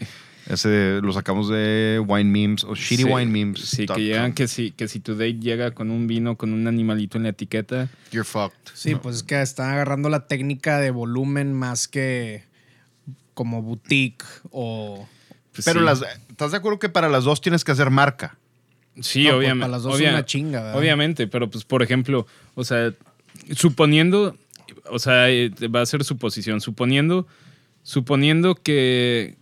Ese 0.50 1.00
lo 1.02 1.12
sacamos 1.12 1.50
de 1.50 2.02
Wine 2.08 2.30
Memes 2.30 2.64
o 2.64 2.74
Shitty 2.74 3.04
Sí, 3.04 3.10
Wine 3.10 3.26
Memes. 3.32 3.60
Sí, 3.60 3.86
que 3.86 4.02
llegan 4.02 4.34
que 4.34 4.48
si, 4.48 4.72
que 4.72 4.88
si 4.88 5.00
tu 5.02 5.14
date 5.14 5.40
llega 5.40 5.72
con 5.72 5.92
un 5.92 6.08
vino 6.08 6.38
con 6.38 6.54
un 6.54 6.68
animalito 6.68 7.18
en 7.18 7.24
la 7.24 7.30
etiqueta, 7.30 7.90
You're 8.12 8.24
fucked. 8.24 8.56
Sí, 8.74 8.96
pues 8.96 9.18
es 9.18 9.24
que 9.24 9.42
están 9.42 9.72
agarrando 9.72 10.08
la 10.10 10.28
técnica 10.28 10.80
de 10.80 10.92
volumen 10.92 11.54
más 11.54 11.88
que 11.90 12.44
como 13.34 13.62
boutique 13.62 14.24
o... 14.52 15.08
pues 15.52 15.66
Pero 15.66 15.82
sí. 15.82 15.86
las, 15.86 16.02
¿estás 16.30 16.52
de 16.52 16.58
acuerdo 16.58 16.80
que 16.80 16.90
para 16.90 17.10
las 17.10 17.26
dos 17.26 17.42
tienes 17.42 17.64
que 17.64 17.72
hacer 17.74 17.90
marca? 17.92 18.38
Sí, 19.02 19.24
No, 19.26 19.32
pues, 19.32 19.38
obviamente. 19.40 19.62
para 19.62 19.72
las 19.72 19.84
dos 19.84 20.00
es 20.00 20.10
una 20.10 20.26
chinga, 20.26 20.62
¿verdad? 20.64 20.80
Obviamente, 20.80 21.28
pero 21.28 21.50
pues 21.50 21.66
por 21.66 21.84
ejemplo, 21.84 22.26
o 22.56 22.64
sea, 22.64 22.94
suponiendo, 23.52 24.36
o 24.90 24.98
sea, 25.00 25.30
eh, 25.30 25.52
va 25.68 25.82
a 25.82 25.86
ser 25.86 26.04
suposición, 26.04 26.62
suponiendo, 26.62 27.28
suponiendo 27.84 28.56
que 28.56 29.36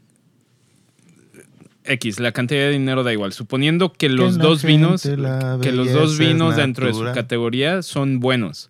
X, 1.85 2.19
la 2.19 2.31
cantidad 2.31 2.61
de 2.61 2.71
dinero 2.71 3.03
da 3.03 3.13
igual, 3.13 3.33
suponiendo 3.33 3.91
que 3.93 4.09
los 4.09 4.37
dos 4.37 4.63
vinos, 4.63 5.03
que 5.03 5.71
los 5.71 5.91
dos 5.93 6.17
vinos 6.17 6.55
dentro 6.55 6.87
de 6.87 6.93
su 6.93 7.03
categoría 7.13 7.81
son 7.81 8.19
buenos. 8.19 8.69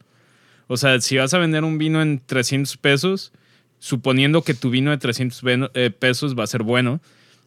O 0.67 0.77
sea, 0.77 0.99
si 1.01 1.17
vas 1.17 1.33
a 1.33 1.37
vender 1.37 1.63
un 1.63 1.77
vino 1.77 2.01
en 2.01 2.19
300 2.25 2.77
pesos, 2.77 3.31
suponiendo 3.79 4.41
que 4.41 4.53
tu 4.53 4.69
vino 4.69 4.91
de 4.91 4.97
300 4.97 5.43
veno- 5.43 5.69
eh, 5.75 5.91
pesos 5.91 6.35
va 6.37 6.43
a 6.43 6.47
ser 6.47 6.63
bueno, 6.63 7.01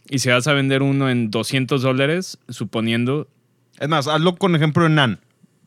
y 0.09 0.20
si 0.20 0.28
vas 0.28 0.46
a 0.46 0.52
vender 0.52 0.83
uno 0.83 1.11
en 1.11 1.31
200 1.31 1.83
dólares, 1.83 2.38
suponiendo 2.48 3.26
Es 3.81 3.88
más, 3.88 4.07
hazlo 4.07 4.37
con 4.37 4.54
ejemplo 4.57 4.85
de 4.85 4.90
Nan. 4.90 5.18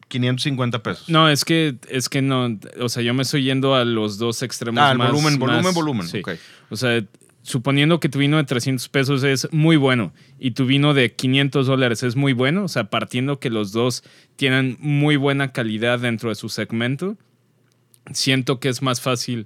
550 0.08 0.84
pesos. 0.84 1.08
No, 1.10 1.30
es 1.30 1.46
que, 1.46 1.76
es 1.90 2.10
que 2.10 2.22
no, 2.22 2.60
o 2.82 2.90
sea, 2.90 3.02
yo 3.02 3.14
me 3.14 3.22
estoy 3.24 3.44
yendo 3.44 3.76
a 3.76 3.86
los 3.86 4.18
dos 4.18 4.44
extremos 4.44 4.82
ah, 4.84 4.92
el 4.92 4.98
más- 4.98 5.10
volumen, 5.12 5.40
volumen, 5.40 5.64
más- 5.64 5.74
volumen. 5.74 6.08
sí. 6.08 6.20
Ok. 6.20 6.32
O 6.70 6.76
sea, 6.76 7.02
suponiendo 7.44 8.00
que 8.00 8.10
tu 8.10 8.20
vino 8.20 8.38
de 8.38 8.44
300 8.44 8.88
pesos 8.90 9.24
es 9.24 9.48
muy 9.52 9.76
bueno 9.76 10.14
y 10.40 10.52
tu 10.52 10.66
vino 10.66 10.94
de 10.94 11.14
500 11.14 11.66
dólares 11.68 12.04
es 12.04 12.16
muy 12.16 12.34
bueno, 12.34 12.64
o 12.66 12.68
sea, 12.68 12.86
partiendo 12.90 13.40
que 13.40 13.50
los 13.50 13.72
dos 13.72 14.04
tienen 14.36 14.78
muy 14.80 15.16
buena 15.16 15.52
calidad 15.52 16.00
dentro 16.00 16.30
de 16.30 16.36
su 16.36 16.50
segmento, 16.50 17.18
siento 18.14 18.60
que 18.60 18.70
es 18.70 18.82
más 18.82 19.02
fácil 19.02 19.46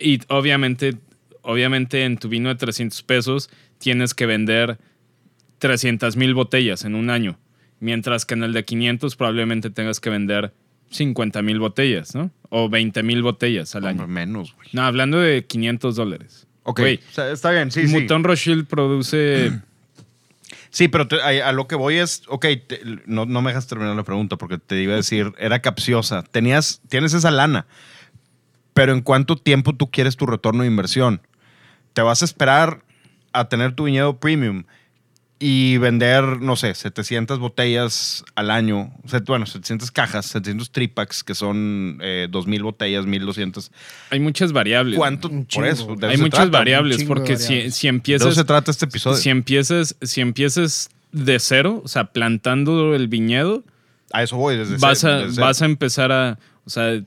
y 0.00 0.20
obviamente, 0.28 0.96
obviamente 1.42 2.04
en 2.04 2.18
tu 2.18 2.28
vino 2.28 2.48
de 2.48 2.54
300 2.56 3.02
pesos 3.02 3.50
tienes 3.78 4.14
que 4.14 4.26
vender 4.26 4.78
300 5.58 6.16
mil 6.16 6.34
botellas 6.34 6.84
en 6.84 6.94
un 6.94 7.10
año, 7.10 7.38
mientras 7.80 8.24
que 8.26 8.34
en 8.34 8.42
el 8.42 8.52
de 8.52 8.64
500 8.64 9.16
probablemente 9.16 9.70
tengas 9.70 10.00
que 10.00 10.10
vender 10.10 10.52
50 10.90 11.42
mil 11.42 11.58
botellas, 11.58 12.14
¿no? 12.14 12.30
O 12.48 12.68
20 12.68 13.02
mil 13.02 13.22
botellas 13.22 13.74
al 13.74 13.84
Hombre, 13.84 14.04
año. 14.04 14.12
menos, 14.12 14.54
güey. 14.54 14.68
No, 14.72 14.82
hablando 14.82 15.18
de 15.18 15.44
500 15.44 15.96
dólares. 15.96 16.45
Ok. 16.68 16.80
Güey, 16.80 17.00
O 17.10 17.12
sea, 17.14 17.30
está 17.30 17.52
bien, 17.52 17.70
sí, 17.70 17.86
sí. 17.86 17.92
Mouton 17.94 18.24
Rothschild 18.24 18.66
produce... 18.66 19.52
Sí, 20.70 20.88
pero 20.88 21.08
te- 21.08 21.22
a, 21.22 21.48
a 21.48 21.52
lo 21.52 21.66
que 21.68 21.74
voy 21.74 21.96
es, 21.96 22.22
ok, 22.28 22.44
te- 22.66 22.80
no, 23.06 23.24
no 23.24 23.40
me 23.40 23.50
dejas 23.50 23.66
terminar 23.66 23.96
la 23.96 24.02
pregunta 24.02 24.36
porque 24.36 24.58
te 24.58 24.82
iba 24.82 24.92
a 24.92 24.96
decir, 24.96 25.32
era 25.38 25.62
capciosa. 25.62 26.22
Tenías, 26.22 26.82
tienes 26.90 27.14
esa 27.14 27.30
lana, 27.30 27.66
pero 28.74 28.92
¿en 28.92 29.00
cuánto 29.00 29.36
tiempo 29.36 29.74
tú 29.74 29.90
quieres 29.90 30.16
tu 30.16 30.26
retorno 30.26 30.62
de 30.62 30.68
inversión? 30.68 31.22
¿Te 31.94 32.02
vas 32.02 32.20
a 32.20 32.26
esperar 32.26 32.82
a 33.32 33.48
tener 33.48 33.74
tu 33.74 33.84
viñedo 33.84 34.18
premium 34.18 34.64
y 35.38 35.76
vender, 35.78 36.40
no 36.40 36.56
sé, 36.56 36.74
700 36.74 37.38
botellas 37.38 38.24
al 38.34 38.50
año? 38.50 38.92
Bueno, 39.26 39.44
700 39.44 39.90
cajas, 39.90 40.26
700 40.26 40.70
tripacks, 40.70 41.22
que 41.22 41.34
son 41.34 41.98
eh, 42.02 42.28
2.000 42.30 42.62
botellas, 42.62 43.04
1.200. 43.04 43.70
Hay 44.10 44.20
muchas 44.20 44.52
variables. 44.52 44.96
¿Cuánto? 44.98 45.30
Por 45.54 45.66
eso. 45.66 45.94
de 45.94 46.06
Hay 46.06 46.16
se 46.16 46.22
muchas 46.22 46.40
trata. 46.40 46.58
variables, 46.58 47.04
porque 47.04 47.36
si, 47.36 47.48
variables. 47.48 47.74
si 47.74 47.86
De 47.86 47.88
eso 47.88 47.96
empiezas... 47.96 48.34
se 48.34 48.44
trata 48.44 48.70
este 48.70 48.86
episodio. 48.86 49.18
Si 49.18 49.28
empiezas, 49.28 49.96
si 50.00 50.22
empiezas 50.22 50.88
de 51.12 51.38
cero, 51.38 51.82
o 51.84 51.88
sea, 51.88 52.12
plantando 52.12 52.94
el 52.94 53.08
viñedo, 53.08 53.62
a 54.12 54.22
eso 54.22 54.36
voy, 54.36 54.56
desde 54.56 54.78
vas 54.78 55.00
cero, 55.00 55.12
a, 55.12 55.16
desde 55.18 55.34
cero. 55.34 55.46
vas 55.46 55.62
a 55.62 55.64
empezar 55.66 56.12
a, 56.12 56.38
o 56.64 56.70
sea, 56.70 57.02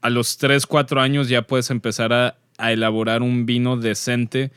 a 0.00 0.10
los 0.10 0.38
3, 0.38 0.66
4 0.66 1.00
años 1.00 1.28
ya 1.28 1.42
puedes 1.42 1.70
empezar 1.70 2.12
a, 2.12 2.36
a 2.56 2.72
elaborar 2.72 3.22
un 3.22 3.46
vino 3.46 3.76
decente 3.76 4.50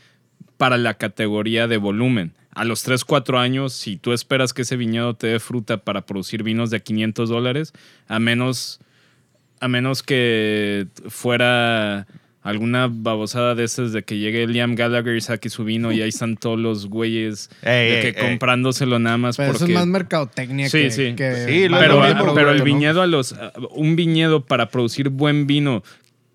para 0.58 0.78
la 0.78 0.96
categoría 0.96 1.68
de 1.68 1.78
volumen. 1.78 2.34
A 2.54 2.66
los 2.66 2.84
3, 2.84 3.06
4 3.06 3.40
años, 3.40 3.72
si 3.74 3.96
tú 3.98 4.12
esperas 4.14 4.54
que 4.54 4.64
ese 4.64 4.76
viñedo 4.76 5.14
te 5.14 5.28
dé 5.28 5.40
fruta 5.40 5.78
para 5.78 6.02
producir 6.06 6.44
vinos 6.44 6.70
de 6.70 6.82
500 6.82 7.30
dólares, 7.30 7.72
a 8.08 8.20
menos, 8.20 8.80
a 9.62 9.68
menos 9.70 10.04
que 10.04 10.88
fuera 11.08 12.08
alguna 12.44 12.90
babosada 12.92 13.54
de 13.56 13.64
esas 13.64 13.94
de 13.94 14.02
que 14.04 14.18
llegue 14.18 14.48
Liam 14.48 14.74
Gallagher 14.76 15.16
y 15.16 15.22
saque 15.22 15.50
su 15.50 15.64
vino 15.64 15.92
y 15.92 16.02
ahí 16.02 16.10
están 16.10 16.36
todos 16.38 16.60
los 16.60 16.88
güeyes 16.88 17.50
Ey, 17.62 17.90
de 17.92 17.96
ey, 17.98 18.02
que 18.14 18.20
ey. 18.20 18.28
comprándoselo 18.30 18.98
nada 18.98 19.18
más 19.18 19.38
Pero 19.38 19.52
eso 19.52 19.66
es 19.66 19.72
más 19.72 19.86
mercadotecnia 19.86 20.68
Sí, 20.68 20.80
que, 20.80 20.92
sí. 20.92 21.14
que 21.16 21.36
Sí, 21.46 21.68
pero, 21.70 22.34
pero 22.34 22.50
el 22.52 22.64
viñedo 22.64 23.04
a 23.04 23.08
los 23.08 23.36
un 23.76 23.96
viñedo 23.96 24.44
para 24.44 24.70
producir 24.70 25.10
buen 25.10 25.46
vino 25.46 25.84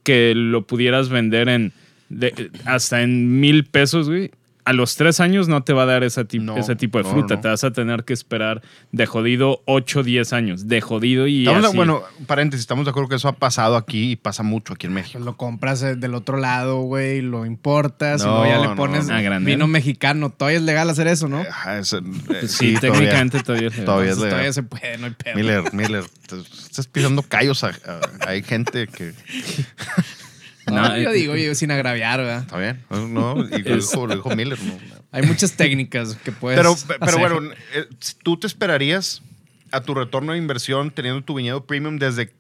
que 0.04 0.32
lo 0.36 0.64
pudieras 0.64 1.08
vender 1.08 1.48
en 1.48 1.72
de- 2.08 2.50
hasta 2.66 3.02
en 3.02 3.40
mil 3.40 3.64
pesos, 3.64 4.08
güey. 4.08 4.30
A 4.66 4.72
los 4.72 4.96
tres 4.96 5.20
años 5.20 5.46
no 5.48 5.62
te 5.62 5.72
va 5.72 5.84
a 5.84 5.86
dar 5.86 6.02
esa 6.04 6.24
ti- 6.24 6.40
No, 6.40 6.56
ese 6.56 6.74
tipo 6.76 6.98
de 6.98 7.04
no, 7.04 7.10
fruta. 7.10 7.36
no. 7.36 7.40
Te 7.40 7.48
vas 7.48 7.62
a 7.64 7.70
tener 7.70 8.02
que 8.04 8.12
esperar 8.12 8.62
de 8.92 9.06
jodido 9.06 9.62
8 9.64 10.02
10 10.02 10.32
años. 10.32 10.66
De 10.66 10.80
jodido 10.80 11.26
y 11.28 11.46
Estamos 11.46 11.70
de- 11.70 11.76
bueno, 11.76 12.02
paréntesis, 12.26 12.62
estamos 12.62 12.84
de 12.84 12.90
acuerdo 12.90 13.08
que 13.08 13.14
eso 13.14 13.28
ha 13.28 13.36
pasado 13.36 13.76
aquí 13.76 14.10
y 14.10 14.16
pasa 14.16 14.42
mucho 14.42 14.74
aquí 14.74 14.88
en 14.88 14.94
México. 14.94 15.18
Lo 15.20 15.36
compras 15.36 15.82
eh, 15.84 15.94
del 15.94 16.14
otro 16.14 16.36
lado, 16.36 16.80
güey, 16.80 17.22
lo 17.22 17.46
importas 17.46 18.22
No, 18.24 18.44
y 18.44 18.48
luego 18.48 18.62
ya 18.62 18.68
le 18.70 18.74
pones 18.76 19.08
vino 19.44 19.68
mexicano. 19.68 20.30
Todavía 20.30 20.58
es 20.58 20.64
legal 20.64 20.90
hacer 20.90 21.06
eso, 21.06 21.28
¿no? 21.28 21.38
Ajá, 21.42 21.78
es, 21.78 21.92
eh, 21.92 22.00
Pues 22.26 22.50
sí, 22.50 22.74
técnicamente 22.80 23.40
todavía. 23.44 23.68
es 23.68 23.74
legal. 23.74 23.86
Todavía 23.86 24.10
es 24.10 24.16
legal. 24.18 24.30
todavía 24.30 24.52
se 24.52 24.62
puede, 24.64 24.98
no 24.98 25.06
hay 25.06 25.12
pedo. 25.12 25.36
Miller, 25.36 25.72
Miller, 25.74 26.04
te- 26.28 26.40
estás 26.40 26.88
pisando 26.88 27.22
callos. 27.22 27.62
a- 27.62 27.68
a- 27.68 28.28
hay 28.28 28.42
gente 28.42 28.88
que. 28.88 29.12
No, 30.66 30.76
No, 30.88 30.96
yo 30.98 31.10
eh, 31.10 31.14
digo, 31.14 31.36
yo 31.36 31.54
sin 31.54 31.70
agraviar, 31.70 32.20
¿verdad? 32.20 32.40
Está 32.42 32.58
bien. 32.58 32.82
No, 33.14 33.36
y 33.56 33.62
dijo, 33.62 34.06
lo 34.06 34.14
dijo 34.16 34.34
Miller. 34.34 34.58
No. 34.62 34.74
Hay 35.12 35.22
muchas 35.22 35.52
técnicas 35.52 36.16
que 36.16 36.32
puedes 36.32 36.58
Pero, 36.58 36.76
pero 36.86 37.04
hacer. 37.04 37.20
bueno, 37.20 37.52
eh, 37.74 37.86
¿tú 38.22 38.36
te 38.38 38.46
esperarías 38.46 39.22
a 39.70 39.80
tu 39.80 39.94
retorno 39.94 40.32
de 40.32 40.38
inversión 40.38 40.90
teniendo 40.90 41.22
tu 41.22 41.34
viñedo 41.34 41.64
premium 41.64 41.98
desde 41.98 42.32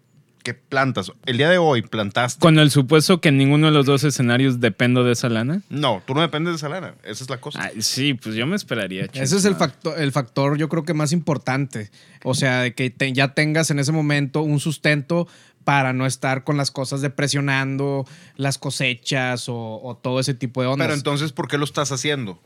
que 0.42 0.54
plantas? 0.54 1.10
El 1.24 1.38
día 1.38 1.48
de 1.50 1.58
hoy 1.58 1.82
plantaste. 1.82 2.40
Con 2.40 2.58
el 2.58 2.70
supuesto 2.70 3.20
que 3.20 3.30
en 3.30 3.38
ninguno 3.38 3.66
de 3.68 3.72
los 3.72 3.86
dos 3.86 4.04
escenarios 4.04 4.60
dependo 4.60 5.02
de 5.04 5.12
esa 5.12 5.28
lana. 5.28 5.62
No, 5.70 6.02
tú 6.06 6.14
no 6.14 6.20
dependes 6.20 6.52
de 6.52 6.56
esa 6.56 6.68
lana. 6.68 6.94
Esa 7.04 7.24
es 7.24 7.30
la 7.30 7.38
cosa. 7.40 7.70
Sí, 7.80 8.14
pues 8.14 8.34
yo 8.34 8.46
me 8.46 8.56
esperaría. 8.56 9.06
Ese 9.12 9.36
es 9.36 9.44
el 9.44 9.54
factor, 9.56 9.98
el 10.00 10.12
factor, 10.12 10.58
yo 10.58 10.68
creo 10.68 10.84
que 10.84 10.94
más 10.94 11.12
importante. 11.12 11.90
O 12.24 12.34
sea, 12.34 12.60
de 12.62 12.74
que 12.74 12.90
te- 12.90 13.12
ya 13.12 13.34
tengas 13.34 13.70
en 13.70 13.78
ese 13.78 13.92
momento 13.92 14.42
un 14.42 14.60
sustento 14.60 15.26
para 15.66 15.92
no 15.92 16.06
estar 16.06 16.44
con 16.44 16.56
las 16.56 16.70
cosas 16.70 17.00
de 17.00 17.10
presionando 17.10 18.06
las 18.36 18.56
cosechas 18.56 19.48
o, 19.48 19.80
o 19.82 19.96
todo 19.96 20.20
ese 20.20 20.32
tipo 20.32 20.62
de 20.62 20.68
ondas. 20.68 20.86
Pero 20.86 20.94
entonces, 20.94 21.32
¿por 21.32 21.48
qué 21.48 21.58
lo 21.58 21.64
estás 21.64 21.90
haciendo? 21.90 22.40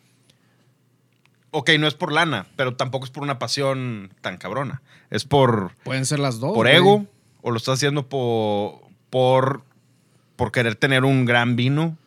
Ok, 1.50 1.68
no 1.78 1.86
es 1.86 1.92
por 1.92 2.12
lana, 2.12 2.46
pero 2.56 2.76
tampoco 2.76 3.04
es 3.04 3.10
por 3.10 3.22
una 3.22 3.38
pasión 3.38 4.14
tan 4.22 4.38
cabrona. 4.38 4.80
Es 5.10 5.26
por, 5.26 5.72
Pueden 5.84 6.06
ser 6.06 6.18
las 6.18 6.40
dos. 6.40 6.54
por 6.54 6.64
güey. 6.66 6.76
ego 6.76 7.06
o 7.42 7.50
lo 7.50 7.58
estás 7.58 7.74
haciendo 7.74 8.08
por, 8.08 8.80
por, 9.10 9.64
por 10.36 10.50
querer 10.50 10.76
tener 10.76 11.04
un 11.04 11.26
gran 11.26 11.56
vino. 11.56 11.98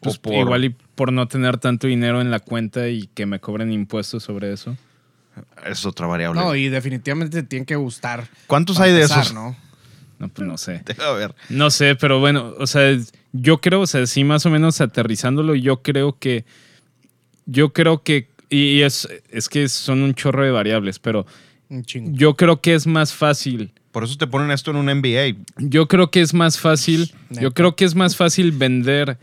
Pues 0.00 0.16
o 0.18 0.20
por, 0.20 0.34
Igual 0.34 0.66
y 0.66 0.76
por 0.94 1.14
no 1.14 1.28
tener 1.28 1.56
tanto 1.56 1.86
dinero 1.86 2.20
en 2.20 2.30
la 2.30 2.40
cuenta 2.40 2.88
y 2.88 3.06
que 3.14 3.24
me 3.24 3.40
cobren 3.40 3.72
impuestos 3.72 4.22
sobre 4.22 4.52
eso. 4.52 4.76
Es 5.64 5.86
otra 5.86 6.06
variable. 6.06 6.38
No, 6.38 6.54
y 6.54 6.68
definitivamente 6.68 7.40
te 7.40 7.48
tienen 7.48 7.64
que 7.64 7.76
gustar. 7.76 8.28
¿Cuántos 8.46 8.78
hay 8.80 8.92
de 8.92 9.00
empezar, 9.00 9.22
esos? 9.22 9.32
¿no? 9.34 9.56
No, 10.18 10.28
pues 10.28 10.46
no 10.48 10.58
sé. 10.58 10.82
Debe 10.86 11.04
haber. 11.04 11.34
No 11.48 11.70
sé, 11.70 11.94
pero 11.94 12.18
bueno, 12.20 12.54
o 12.58 12.66
sea, 12.66 12.96
yo 13.32 13.60
creo, 13.60 13.82
o 13.82 13.86
sea, 13.86 14.06
sí 14.06 14.24
más 14.24 14.44
o 14.46 14.50
menos 14.50 14.80
aterrizándolo, 14.80 15.54
yo 15.54 15.82
creo 15.82 16.18
que, 16.18 16.44
yo 17.46 17.72
creo 17.72 18.02
que, 18.02 18.28
y 18.50 18.80
es, 18.82 19.08
es 19.30 19.48
que 19.48 19.68
son 19.68 20.02
un 20.02 20.14
chorro 20.14 20.44
de 20.44 20.50
variables, 20.50 20.98
pero 20.98 21.26
Un 21.68 21.84
chingo. 21.84 22.10
yo 22.14 22.34
creo 22.36 22.60
que 22.60 22.74
es 22.74 22.86
más 22.86 23.12
fácil, 23.12 23.72
Por 23.92 24.04
eso 24.04 24.16
te 24.16 24.26
ponen 24.26 24.50
esto 24.50 24.70
en 24.70 24.76
un 24.78 24.86
MBA. 24.86 25.36
yo 25.58 25.86
creo 25.88 26.10
que 26.10 26.20
es 26.20 26.34
más 26.34 26.58
fácil, 26.58 27.12
yo 27.30 27.52
creo 27.52 27.76
que 27.76 27.84
es 27.84 27.94
más 27.94 28.16
fácil 28.16 28.52
vender, 28.52 29.18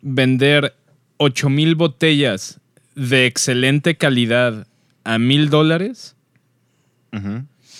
vender 0.00 0.74
8 1.18 1.48
mil 1.50 1.74
botellas 1.74 2.60
de 2.94 3.26
excelente 3.26 3.96
calidad 3.96 4.66
a 5.04 5.18
mil 5.18 5.50
dólares 5.50 6.16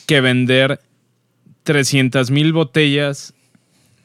que 0.06 0.20
vender 0.20 0.80
300 1.64 2.30
mil 2.30 2.52
botellas 2.52 3.34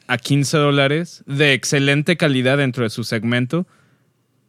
a 0.06 0.18
15 0.18 0.56
dólares 0.56 1.22
de 1.26 1.52
excelente 1.52 2.16
calidad 2.16 2.58
dentro 2.58 2.84
de 2.84 2.90
su 2.90 3.04
segmento 3.04 3.66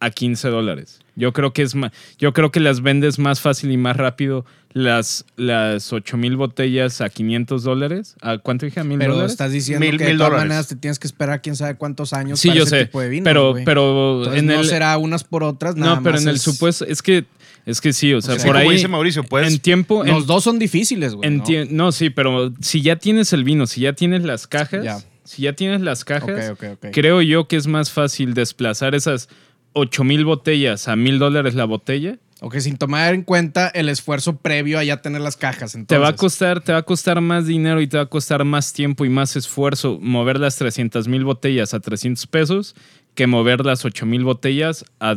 a 0.02 0.10
15 0.10 0.48
dólares. 0.48 1.00
Yo 1.14 1.32
creo 1.32 1.52
que 1.52 1.62
es 1.62 1.74
más, 1.74 1.92
yo 2.18 2.32
creo 2.32 2.50
que 2.50 2.60
las 2.60 2.80
vendes 2.82 3.18
más 3.18 3.40
fácil 3.40 3.70
y 3.70 3.76
más 3.76 3.96
rápido 3.96 4.44
las, 4.72 5.24
las 5.36 5.92
8 5.92 6.16
mil 6.16 6.36
botellas 6.36 7.00
a 7.02 7.10
500 7.10 7.62
dólares. 7.62 8.16
¿A 8.22 8.38
cuánto 8.38 8.64
dije? 8.66 8.80
¿A 8.80 8.84
mil 8.84 8.98
Pero 8.98 9.12
dólares? 9.12 9.32
estás 9.32 9.52
diciendo 9.52 9.84
Mil- 9.84 9.98
que 9.98 10.04
de 10.04 10.10
mil 10.10 10.18
todas 10.18 10.30
dólares. 10.32 10.48
maneras 10.48 10.68
te 10.68 10.76
tienes 10.76 10.98
que 10.98 11.06
esperar 11.06 11.42
quién 11.42 11.54
sabe 11.56 11.76
cuántos 11.76 12.12
años 12.14 12.40
Sí, 12.40 12.48
para 12.48 12.58
yo 12.58 12.64
ese 12.64 12.78
sé. 12.78 12.84
tipo 12.86 13.00
de 13.00 13.08
vinos, 13.10 13.24
pero, 13.24 13.54
pero 13.64 14.18
Entonces, 14.20 14.40
en 14.40 14.46
no 14.46 14.60
el, 14.60 14.66
será 14.66 14.96
unas 14.98 15.24
por 15.24 15.44
otras, 15.44 15.76
nada 15.76 15.96
no, 15.96 16.02
pero 16.02 16.14
más 16.14 16.22
en 16.22 16.28
el 16.30 16.36
es- 16.36 16.42
supuesto, 16.42 16.86
es 16.86 17.02
que, 17.02 17.26
es 17.66 17.80
que 17.82 17.92
sí, 17.92 18.14
o 18.14 18.22
sea, 18.22 18.36
Sí, 18.38 18.46
por 18.46 18.56
como 18.56 18.70
ahí. 18.70 18.76
dice 18.76 18.88
Mauricio, 18.88 19.22
puedes- 19.24 19.52
En 19.52 19.58
tiempo. 19.60 20.04
en- 20.06 20.10
Los 20.12 20.26
dos 20.26 20.42
son 20.42 20.58
difíciles, 20.58 21.14
güey. 21.14 21.42
¿no? 21.70 21.92
Sí, 21.92 22.08
pero 22.10 22.52
si 22.62 22.80
ya 22.80 22.96
tienes 22.96 23.32
el 23.34 23.44
vino, 23.44 23.66
si 23.66 23.82
ya 23.82 23.92
tienes 23.92 24.22
las 24.24 24.46
cajas, 24.46 24.82
Ya. 24.82 24.98
si 25.24 25.42
ya 25.42 25.52
tienes 25.52 25.82
las 25.82 26.04
cajas, 26.06 26.50
Ok, 26.50 26.62
ok, 26.62 26.84
ok. 26.84 26.86
creo 26.92 27.20
yo 27.20 27.46
que 27.46 27.56
es 27.56 27.66
más 27.66 27.90
fácil 27.92 28.32
desplazar 28.32 28.94
esas 28.94 29.28
8 29.74 30.04
mil 30.04 30.24
botellas 30.24 30.88
a 30.88 30.96
mil 30.96 31.18
dólares 31.18 31.54
la 31.54 31.64
botella. 31.64 32.18
Ok, 32.44 32.58
sin 32.58 32.76
tomar 32.76 33.14
en 33.14 33.22
cuenta 33.22 33.68
el 33.68 33.88
esfuerzo 33.88 34.36
previo 34.36 34.78
a 34.80 34.82
ya 34.84 35.00
tener 35.00 35.20
las 35.20 35.36
cajas. 35.36 35.78
Te 35.86 35.96
va 35.98 36.08
a 36.08 36.16
costar, 36.16 36.60
te 36.60 36.72
va 36.72 36.78
a 36.78 36.82
costar 36.82 37.20
más 37.20 37.46
dinero 37.46 37.80
y 37.80 37.86
te 37.86 37.96
va 37.98 38.02
a 38.02 38.06
costar 38.06 38.44
más 38.44 38.72
tiempo 38.72 39.04
y 39.04 39.08
más 39.08 39.36
esfuerzo 39.36 39.98
mover 40.02 40.40
las 40.40 40.56
300 40.56 41.06
mil 41.06 41.24
botellas 41.24 41.72
a 41.72 41.78
300 41.78 42.26
pesos 42.26 42.74
que 43.14 43.28
mover 43.28 43.64
las 43.64 43.84
8 43.84 44.06
mil 44.06 44.24
botellas 44.24 44.84
a 44.98 45.14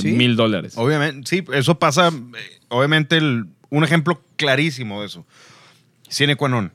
Sí. 0.00 0.12
mil 0.12 0.36
dólares. 0.36 0.72
Obviamente, 0.76 1.28
sí, 1.28 1.44
eso 1.52 1.78
pasa. 1.78 2.08
eh, 2.08 2.58
Obviamente, 2.68 3.18
el- 3.18 3.44
un 3.70 3.84
ejemplo 3.84 4.22
clarísimo 4.36 5.00
de 5.00 5.06
eso. 5.08 5.26
Cine 6.08 6.36
qua 6.36 6.48
non. 6.48 6.72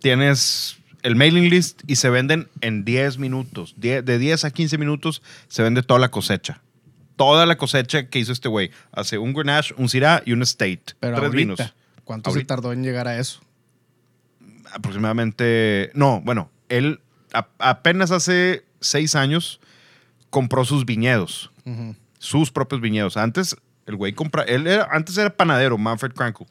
Tienes 0.00 0.76
el 1.02 1.16
mailing 1.16 1.48
list 1.50 1.82
y 1.86 1.96
se 1.96 2.10
venden 2.10 2.48
en 2.60 2.84
10 2.84 3.18
minutos. 3.18 3.74
Die- 3.76 4.02
de 4.02 4.18
10 4.18 4.44
a 4.44 4.50
15 4.50 4.78
minutos 4.78 5.22
se 5.48 5.62
vende 5.62 5.82
toda 5.82 5.98
la 6.00 6.10
cosecha. 6.10 6.60
Toda 7.16 7.44
la 7.46 7.56
cosecha 7.56 8.08
que 8.08 8.18
hizo 8.18 8.32
este 8.32 8.48
güey. 8.48 8.70
Hace 8.92 9.18
un 9.18 9.32
Grenache, 9.34 9.74
un 9.76 9.88
Syrah 9.88 10.22
y 10.24 10.32
un 10.32 10.42
Estate. 10.42 10.82
Pero 11.00 11.16
Tres 11.16 11.26
ahorita, 11.26 11.36
vinos. 11.36 11.74
¿cuánto 12.04 12.30
Ahorita. 12.30 12.42
se 12.42 12.46
tardó 12.56 12.72
en 12.72 12.82
llegar 12.82 13.06
a 13.08 13.18
eso? 13.18 13.40
Aproximadamente. 14.72 15.90
No, 15.94 16.20
bueno, 16.22 16.50
él 16.68 17.00
a- 17.32 17.48
apenas 17.58 18.10
hace 18.10 18.64
6 18.80 19.14
años 19.14 19.60
compró 20.30 20.64
sus 20.64 20.84
viñedos. 20.84 21.50
Ujú. 21.64 21.94
sus 22.18 22.50
propios 22.52 22.80
viñedos. 22.80 23.16
Antes, 23.16 23.56
el 23.86 23.96
güey 23.96 24.12
compra, 24.12 24.42
él 24.44 24.68
era, 24.68 24.86
antes 24.92 25.16
era 25.18 25.36
panadero, 25.36 25.76
Manfred 25.76 26.12
Krankl. 26.12 26.44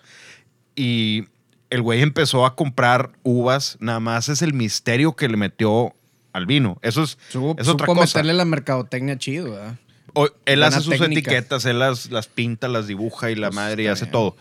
Y 0.76 1.26
el 1.72 1.82
güey 1.82 2.02
empezó 2.04 2.46
a 2.46 2.56
comprar 2.56 3.10
uvas, 3.24 3.78
nada 3.80 4.00
más 4.00 4.30
es 4.30 4.44
el 4.44 4.54
misterio 4.54 5.16
que 5.16 5.28
le 5.28 5.38
metió 5.38 5.96
al 6.34 6.46
vino. 6.46 6.78
Eso 6.84 7.02
es, 7.04 7.18
Supo, 7.30 7.56
es 7.60 7.68
otra 7.68 7.88
cosa. 7.88 8.02
meterle 8.20 8.34
la 8.34 8.46
mercadotecnia 8.46 9.18
chido, 9.18 9.52
¿verdad? 9.52 9.76
O- 10.14 10.26
él 10.46 10.60
buena 10.60 10.68
hace 10.68 10.82
sus 10.82 10.90
técnica. 11.00 11.32
etiquetas, 11.32 11.66
él 11.66 11.80
las, 11.80 12.12
las 12.12 12.28
pinta, 12.28 12.68
las 12.68 12.86
dibuja 12.88 13.32
y 13.32 13.36
la 13.36 13.48
Pues, 13.48 13.56
madre 13.56 13.84
y 13.84 13.88
hace 13.88 14.06
bien. 14.06 14.12
todo. 14.12 14.38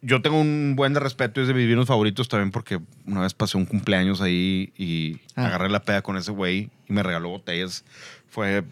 Yo 0.00 0.20
tengo 0.20 0.40
un 0.40 0.74
buen 0.74 0.94
de 0.94 1.00
respeto 1.00 1.38
y 1.40 1.42
es 1.44 1.48
de 1.48 1.54
mis 1.54 1.68
vinos 1.68 1.86
favoritos 1.86 2.28
también 2.28 2.50
porque 2.50 2.80
una 3.06 3.20
vez 3.20 3.34
pasé 3.34 3.56
un 3.56 3.66
cumpleaños 3.66 4.20
ahí 4.20 4.72
y 4.76 5.20
Ah. 5.36 5.46
agarré 5.46 5.68
la 5.68 5.82
peda 5.82 6.02
con 6.02 6.16
ese 6.16 6.32
güey 6.32 6.70
y 6.88 6.92
me 6.92 7.02
regaló 7.04 7.28
botellas. 7.28 7.84
Fue 8.28 8.64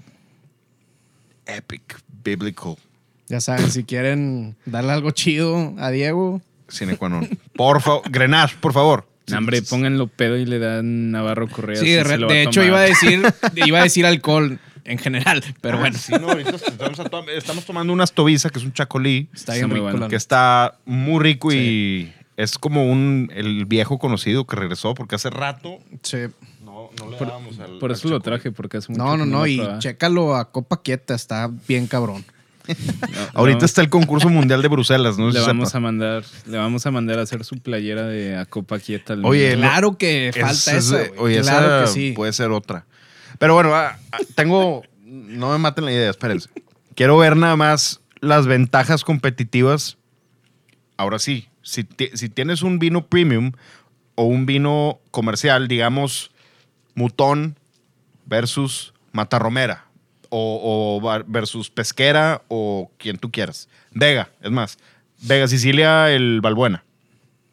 epic, 1.46 2.00
biblical. 2.24 2.76
Ya 3.28 3.40
saben, 3.40 3.70
si 3.70 3.84
quieren 3.84 4.56
darle 4.66 4.92
algo 4.92 5.10
chido 5.12 5.74
a 5.78 5.90
Diego, 5.90 6.40
Sine 6.70 6.96
qua 6.96 7.08
non. 7.08 7.28
Por 7.54 7.80
favor, 7.82 8.02
Grenache, 8.10 8.56
por 8.60 8.72
favor. 8.72 9.06
No, 9.28 9.38
hombre, 9.38 9.62
pónganlo 9.62 10.08
pedo 10.08 10.36
y 10.36 10.44
le 10.46 10.58
dan 10.58 11.10
Navarro 11.12 11.46
Correa. 11.48 11.76
Sí, 11.80 11.90
de, 11.90 12.02
de 12.02 12.42
hecho 12.42 12.64
iba 12.64 12.78
a 12.78 12.82
decir, 12.82 13.22
iba 13.54 13.78
a 13.78 13.82
decir 13.84 14.04
alcohol 14.06 14.58
en 14.84 14.98
general, 14.98 15.44
pero 15.60 15.78
bueno, 15.78 15.96
Sí, 15.96 16.12
no, 16.20 16.32
estamos, 16.32 17.28
estamos 17.28 17.64
tomando 17.64 17.92
unas 17.92 18.12
Tobisa, 18.12 18.50
que 18.50 18.58
es 18.58 18.64
un 18.64 18.72
chacolí, 18.72 19.28
está 19.32 19.54
bien 19.54 19.68
muy 19.68 19.76
rico. 19.76 19.90
bueno. 19.90 20.08
que 20.08 20.16
está 20.16 20.78
muy 20.84 21.22
rico 21.22 21.52
y 21.52 22.12
es 22.36 22.58
como 22.58 22.90
un 22.90 23.30
el 23.34 23.66
viejo 23.66 23.98
conocido 23.98 24.46
que 24.46 24.56
regresó 24.56 24.94
porque 24.94 25.14
hace 25.14 25.30
rato 25.30 25.78
Sí. 26.02 26.16
no, 26.64 26.90
no 26.98 27.10
le 27.10 27.16
dábamos 27.18 27.60
al 27.60 27.78
Por 27.78 27.90
al 27.90 27.96
eso 27.96 28.08
lo 28.08 28.18
traje, 28.20 28.50
porque 28.50 28.78
hace 28.78 28.90
mucho 28.90 29.04
No, 29.04 29.16
no, 29.16 29.26
no, 29.26 29.40
lo 29.40 29.46
y 29.46 29.62
chécalo 29.78 30.34
a 30.34 30.50
copa 30.50 30.82
quieta, 30.82 31.14
está 31.14 31.48
bien 31.68 31.86
cabrón. 31.86 32.24
Ahorita 33.34 33.64
está 33.64 33.80
el 33.80 33.88
concurso 33.88 34.28
mundial 34.28 34.62
de 34.62 34.68
Bruselas, 34.68 35.18
no 35.18 35.30
le 35.30 35.40
vamos 35.40 35.74
a 35.74 35.80
mandar, 35.80 36.24
le 36.46 36.58
vamos 36.58 36.86
a 36.86 36.90
mandar 36.90 37.18
a 37.18 37.22
hacer 37.22 37.44
su 37.44 37.56
playera 37.58 38.06
de 38.06 38.36
a 38.36 38.46
Copa 38.46 38.78
Quieta. 38.78 39.14
Oye. 39.22 39.56
Claro 39.56 39.96
que 39.96 40.30
falta 40.34 40.52
es- 40.52 40.68
esa, 40.68 40.96
güey. 40.98 41.10
Oye, 41.18 41.40
claro 41.40 41.84
esa 41.84 41.84
que 41.84 42.00
sí. 42.00 42.12
puede 42.12 42.32
ser 42.32 42.50
otra. 42.50 42.86
Pero 43.38 43.54
bueno, 43.54 43.74
ah, 43.74 43.98
ah, 44.12 44.18
tengo. 44.34 44.82
No 45.04 45.50
me 45.52 45.58
maten 45.58 45.84
la 45.84 45.92
idea, 45.92 46.10
espérense. 46.10 46.48
Quiero 46.94 47.16
ver 47.18 47.36
nada 47.36 47.56
más 47.56 48.00
las 48.20 48.46
ventajas 48.46 49.04
competitivas. 49.04 49.96
Ahora 50.96 51.18
sí, 51.18 51.48
si, 51.62 51.86
si 52.14 52.28
tienes 52.28 52.62
un 52.62 52.78
vino 52.78 53.06
premium 53.06 53.52
o 54.14 54.24
un 54.24 54.44
vino 54.44 55.00
comercial, 55.10 55.66
digamos, 55.66 56.30
Mutón 56.94 57.58
versus 58.26 58.92
Matarromera 59.12 59.89
o, 60.30 61.00
o 61.02 61.24
versus 61.26 61.70
Pesquera 61.70 62.42
o 62.48 62.90
quien 62.96 63.18
tú 63.18 63.30
quieras. 63.30 63.68
Vega, 63.92 64.30
es 64.40 64.50
más, 64.50 64.78
Vega 65.22 65.46
Sicilia, 65.48 66.10
el 66.10 66.40
Balbuena, 66.40 66.84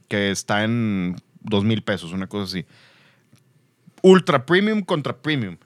que 0.07 0.31
está 0.31 0.63
en 0.63 1.15
dos 1.41 1.63
mil 1.65 1.81
pesos, 1.83 2.11
una 2.13 2.27
cosa 2.27 2.45
así. 2.45 2.65
Ultra 4.01 4.45
Premium 4.45 4.81
contra 4.81 5.17
Premium. 5.17 5.57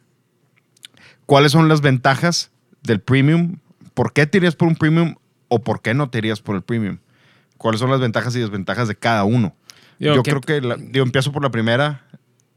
¿Cuáles 1.26 1.52
son 1.52 1.68
las 1.68 1.82
ventajas 1.82 2.52
del 2.82 3.00
Premium? 3.02 3.58
¿Por 3.94 4.14
qué 4.14 4.26
te 4.26 4.38
irías 4.38 4.56
por 4.56 4.68
un 4.68 4.76
Premium 4.76 5.16
o 5.50 5.60
por 5.62 5.82
qué 5.82 5.94
no 5.94 6.10
te 6.10 6.18
irías 6.20 6.42
por 6.42 6.56
el 6.56 6.62
Premium? 6.62 6.98
¿Cuáles 7.58 7.80
son 7.80 7.92
las 7.92 8.00
ventajas 8.00 8.36
y 8.36 8.40
desventajas 8.40 8.88
de 8.88 8.96
cada 8.96 9.24
uno? 9.24 9.56
Yo 10.00 10.24
¿qué- 10.24 10.32
creo 10.32 10.42
que, 10.42 10.62
la- 10.62 10.78
digo, 10.78 11.06
empiezo 11.06 11.32
por 11.32 11.44
la 11.44 11.52
primera 11.52 12.06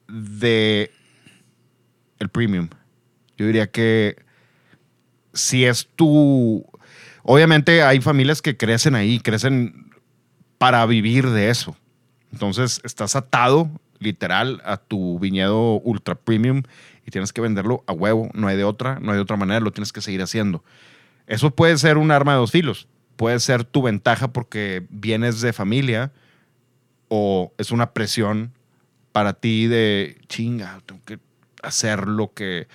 de 0.09 0.90
el 2.19 2.29
Premium. 2.31 2.69
Yo 3.37 3.47
diría 3.47 3.67
que 3.71 4.17
si 5.35 5.64
es 5.64 5.88
tu... 5.94 6.64
Obviamente 7.23 7.83
hay 7.83 8.01
familias 8.01 8.42
que 8.42 8.57
crecen 8.57 8.94
ahí, 8.94 9.18
crecen 9.18 9.90
para 10.59 10.85
vivir 10.87 11.29
de 11.31 11.51
eso. 11.51 11.77
Entonces 12.33 12.81
estás 12.85 13.16
atado 13.16 13.70
literal 13.99 14.61
a 14.64 14.77
tu 14.77 15.18
viñedo 15.18 15.81
ultra 15.81 16.14
premium 16.14 16.62
y 17.07 17.11
tienes 17.11 17.33
que 17.33 17.40
venderlo 17.40 17.85
a 17.87 17.92
huevo. 17.92 18.31
No 18.35 18.49
hay 18.49 18.57
de 18.57 18.64
otra, 18.64 18.99
no 19.01 19.12
hay 19.12 19.16
de 19.16 19.23
otra 19.23 19.37
manera, 19.37 19.61
lo 19.61 19.73
tienes 19.73 19.92
que 19.92 20.01
seguir 20.01 20.23
haciendo. 20.23 20.64
Eso 21.27 21.51
puede 21.51 21.79
ser 21.79 21.99
un 21.99 22.11
arma 22.11 22.33
de 22.33 22.38
dos 22.38 22.51
filos. 22.51 22.88
Puede 23.16 23.40
ser 23.40 23.64
tu 23.64 23.83
ventaja 23.83 24.33
porque 24.33 24.87
vienes 24.90 25.40
de 25.40 25.53
familia 25.53 26.12
o 27.09 27.53
es 27.59 27.70
una 27.70 27.92
presión 27.92 28.53
para 29.12 29.35
ti 29.35 29.68
de 29.68 30.18
chinga, 30.29 30.81
tengo 30.87 31.01
que 31.05 31.20
hacer 31.62 32.09
lo 32.09 32.33
que 32.35 32.66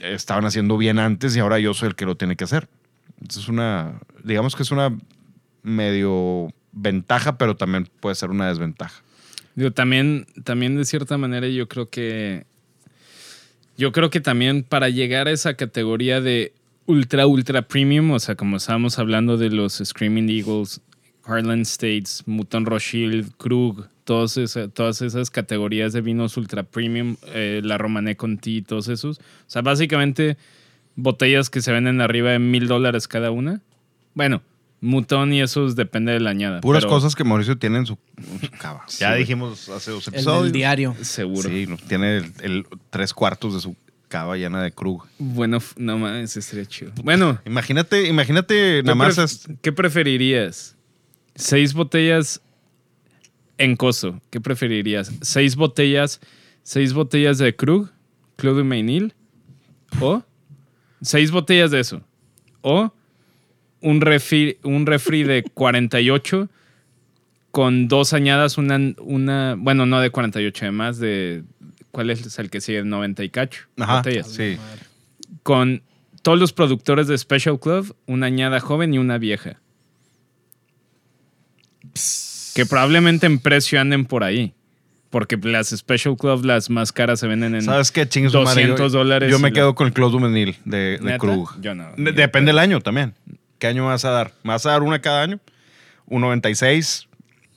estaban 0.00 0.44
haciendo 0.44 0.76
bien 0.76 0.98
antes 0.98 1.36
y 1.36 1.40
ahora 1.40 1.58
yo 1.58 1.74
soy 1.74 1.88
el 1.88 1.94
que 1.94 2.06
lo 2.06 2.16
tiene 2.16 2.36
que 2.36 2.44
hacer. 2.44 2.68
Es 3.28 3.48
una, 3.48 4.00
digamos 4.24 4.56
que 4.56 4.62
es 4.62 4.70
una 4.70 4.96
medio 5.62 6.48
ventaja, 6.72 7.38
pero 7.38 7.56
también 7.56 7.88
puede 8.00 8.14
ser 8.14 8.30
una 8.30 8.48
desventaja. 8.48 9.02
Digo, 9.54 9.70
también, 9.70 10.26
también 10.44 10.76
de 10.76 10.84
cierta 10.84 11.18
manera 11.18 11.46
yo 11.48 11.68
creo 11.68 11.88
que 11.88 12.46
yo 13.76 13.92
creo 13.92 14.10
que 14.10 14.20
también 14.20 14.62
para 14.62 14.88
llegar 14.88 15.28
a 15.28 15.32
esa 15.32 15.54
categoría 15.54 16.20
de 16.20 16.54
ultra 16.86 17.26
ultra 17.26 17.62
premium, 17.62 18.10
o 18.12 18.18
sea, 18.18 18.34
como 18.34 18.56
estábamos 18.56 18.98
hablando 18.98 19.36
de 19.36 19.50
los 19.50 19.82
Screaming 19.84 20.28
Eagles, 20.28 20.80
Harlan 21.24 21.62
States, 21.62 22.22
Mouton 22.26 22.66
Rothschild, 22.66 23.36
Krug, 23.36 23.88
todas 24.04 24.36
esas, 24.36 24.72
todas 24.72 25.02
esas 25.02 25.30
categorías 25.30 25.92
de 25.92 26.00
vinos 26.00 26.36
ultra 26.36 26.62
premium, 26.62 27.16
eh, 27.28 27.60
la 27.64 27.78
Romané 27.78 28.16
Conti, 28.16 28.62
todos 28.62 28.88
esos. 28.88 29.18
O 29.18 29.22
sea, 29.46 29.62
básicamente 29.62 30.36
botellas 30.96 31.50
que 31.50 31.62
se 31.62 31.72
venden 31.72 32.00
arriba 32.00 32.30
de 32.30 32.38
mil 32.38 32.66
dólares 32.68 33.08
cada 33.08 33.30
una. 33.30 33.60
Bueno, 34.14 34.42
Mouton 34.80 35.32
y 35.32 35.40
esos 35.40 35.76
depende 35.76 36.12
de 36.12 36.20
la 36.20 36.30
añada. 36.30 36.60
Puras 36.60 36.82
pero 36.84 36.92
cosas 36.94 37.14
que 37.14 37.24
Mauricio 37.24 37.56
tiene 37.56 37.78
en 37.78 37.86
su, 37.86 37.96
en 38.16 38.40
su 38.40 38.50
cava. 38.58 38.84
Sí, 38.88 38.98
ya 39.00 39.14
dijimos 39.14 39.68
hace 39.68 39.90
dos 39.92 40.08
El 40.08 40.14
episodios. 40.14 40.42
del 40.44 40.52
diario. 40.52 40.96
Seguro. 41.02 41.48
Sí, 41.48 41.66
tiene 41.88 42.18
el, 42.18 42.32
el 42.42 42.66
tres 42.90 43.14
cuartos 43.14 43.54
de 43.54 43.60
su 43.60 43.76
cava 44.08 44.36
llena 44.36 44.62
de 44.62 44.72
Krug. 44.72 45.06
Bueno, 45.18 45.58
no 45.76 45.98
mames, 45.98 46.36
estaría 46.36 46.66
chido. 46.66 46.92
Bueno, 47.02 47.38
Imagínate, 47.46 48.06
imagínate 48.08 48.82
nada 48.82 48.92
¿qué, 49.08 49.20
más. 49.20 49.48
¿qué 49.62 49.72
preferirías? 49.72 50.76
¿Seis 51.34 51.72
botellas 51.72 52.42
en 53.58 53.76
coso? 53.76 54.20
¿Qué 54.30 54.40
preferirías? 54.40 55.12
¿Seis 55.20 55.56
botellas, 55.56 56.20
seis 56.62 56.92
botellas 56.92 57.38
de 57.38 57.54
Krug, 57.54 57.90
Club 58.36 58.56
de 58.56 58.64
Mainil? 58.64 59.14
¿O 60.00 60.22
seis 61.00 61.30
botellas 61.30 61.70
de 61.70 61.80
eso? 61.80 62.02
¿O 62.60 62.92
un 63.80 64.00
refri, 64.00 64.58
un 64.62 64.86
refri 64.86 65.24
de 65.24 65.42
48 65.54 66.48
con 67.50 67.86
dos 67.86 68.14
añadas, 68.14 68.56
una, 68.56 68.78
una, 68.98 69.56
bueno, 69.58 69.84
no 69.84 70.00
de 70.00 70.08
48, 70.10 70.64
además 70.64 70.98
de, 70.98 71.44
¿cuál 71.90 72.08
es 72.08 72.38
el 72.38 72.48
que 72.48 72.62
sigue? 72.62 72.82
90 72.82 73.22
y 73.24 73.28
cacho 73.28 73.64
Ajá, 73.76 73.96
botellas 73.98 74.28
sí. 74.32 74.56
con 75.42 75.82
todos 76.22 76.38
los 76.38 76.54
productores 76.54 77.08
de 77.08 77.18
Special 77.18 77.60
Club, 77.60 77.94
una 78.06 78.26
añada 78.26 78.58
joven 78.58 78.94
y 78.94 78.98
una 78.98 79.18
vieja. 79.18 79.60
Que 82.54 82.66
probablemente 82.66 83.26
en 83.26 83.38
precio 83.38 83.80
anden 83.80 84.04
por 84.04 84.24
ahí. 84.24 84.54
Porque 85.10 85.36
las 85.42 85.68
Special 85.68 86.16
Club, 86.16 86.44
las 86.44 86.70
más 86.70 86.90
caras, 86.90 87.20
se 87.20 87.26
venden 87.26 87.54
en 87.54 87.62
¿Sabes 87.62 87.92
qué? 87.92 88.06
Madre, 88.06 88.30
200 88.30 88.92
yo- 88.92 88.98
dólares. 88.98 89.30
Yo 89.30 89.38
me 89.38 89.50
la- 89.50 89.54
quedo 89.54 89.74
con 89.74 89.86
el 89.86 89.92
Close 89.92 90.16
Juvenil 90.16 90.56
de, 90.64 90.98
de. 91.02 91.18
Krug. 91.18 91.60
Yo 91.60 91.74
no. 91.74 91.88
De- 91.96 92.12
depende 92.12 92.48
del 92.50 92.58
año 92.58 92.80
también. 92.80 93.14
¿Qué 93.58 93.66
año 93.66 93.82
me 93.82 93.88
vas 93.90 94.04
a 94.06 94.10
dar? 94.10 94.32
¿Me 94.42 94.50
vas 94.52 94.64
a 94.64 94.70
dar 94.70 94.82
una 94.82 95.00
cada 95.00 95.22
año? 95.22 95.38
¿Un 96.06 96.22
96? 96.22 97.08